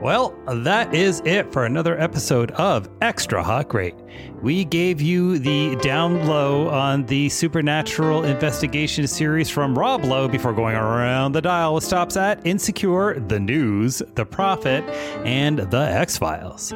Well, 0.00 0.34
that 0.46 0.94
is 0.94 1.20
it 1.24 1.52
for 1.52 1.64
another 1.64 2.00
episode 2.00 2.52
of 2.52 2.88
Extra 3.02 3.42
Hot 3.42 3.68
Great. 3.68 3.96
We 4.40 4.64
gave 4.64 5.00
you 5.00 5.38
the 5.38 5.74
down 5.82 6.26
low 6.26 6.68
on 6.68 7.04
the 7.06 7.28
supernatural 7.28 8.24
investigation 8.24 9.08
series 9.08 9.50
from 9.50 9.76
Rob 9.76 10.04
Lowe 10.04 10.28
before 10.28 10.52
going 10.52 10.76
around 10.76 11.32
the 11.32 11.42
dial 11.42 11.74
with 11.74 11.82
stops 11.84 12.16
at 12.16 12.46
Insecure, 12.46 13.18
The 13.18 13.40
News, 13.40 14.00
The 14.14 14.24
Prophet, 14.24 14.84
and 15.24 15.58
The 15.58 15.82
X 15.82 16.16
Files. 16.16 16.72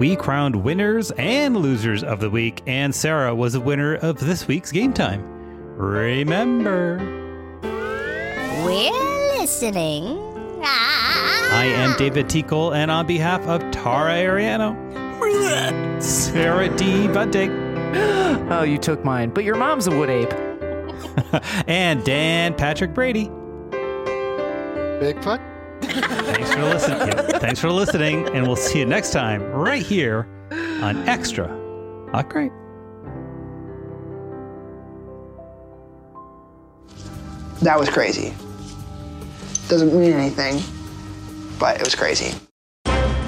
We 0.00 0.16
crowned 0.16 0.56
winners 0.56 1.12
and 1.12 1.56
losers 1.56 2.02
of 2.02 2.18
the 2.18 2.28
week, 2.30 2.62
and 2.66 2.92
Sarah 2.92 3.34
was 3.34 3.52
the 3.52 3.60
winner 3.60 3.94
of 3.94 4.18
this 4.18 4.48
week's 4.48 4.72
Game 4.72 4.92
Time. 4.92 5.22
Remember, 5.76 7.23
We're 8.64 9.38
listening. 9.38 10.18
Ah. 10.62 11.58
I 11.58 11.64
am 11.66 11.96
David 11.98 12.28
T. 12.30 12.42
Cole, 12.42 12.72
and 12.72 12.90
on 12.90 13.06
behalf 13.06 13.42
of 13.42 13.60
Tara 13.70 14.14
Ariano, 14.14 16.02
Sarah 16.02 16.74
D. 16.76 17.06
Bunting, 17.08 17.50
Oh, 18.50 18.62
you 18.62 18.78
took 18.78 19.04
mine, 19.04 19.30
but 19.30 19.44
your 19.44 19.56
mom's 19.56 19.86
a 19.86 19.90
wood 19.90 20.10
ape. 20.10 20.32
and 21.66 22.02
Dan 22.04 22.54
Patrick 22.54 22.92
Brady. 22.94 23.28
Bigfoot? 25.00 25.40
Thanks 25.82 26.52
for 26.54 26.62
listening. 26.62 27.08
Yep, 27.08 27.40
Thanks 27.40 27.60
for 27.60 27.70
listening, 27.70 28.28
and 28.28 28.46
we'll 28.46 28.56
see 28.56 28.78
you 28.80 28.86
next 28.86 29.12
time 29.12 29.42
right 29.52 29.82
here 29.82 30.26
on 30.82 31.06
Extra. 31.08 31.48
Not 32.12 32.28
great. 32.30 32.52
That 37.62 37.78
was 37.78 37.88
crazy. 37.88 38.34
Doesn't 39.68 39.98
mean 39.98 40.12
anything, 40.12 40.62
but 41.58 41.76
it 41.80 41.84
was 41.84 41.94
crazy. 41.94 42.34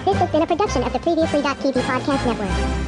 This 0.05 0.17
has 0.19 0.31
been 0.31 0.43
a 0.43 0.47
production 0.47 0.83
of 0.83 0.93
the 0.93 0.99
Previously.tv 0.99 1.73
podcast 1.83 2.27
network. 2.27 2.86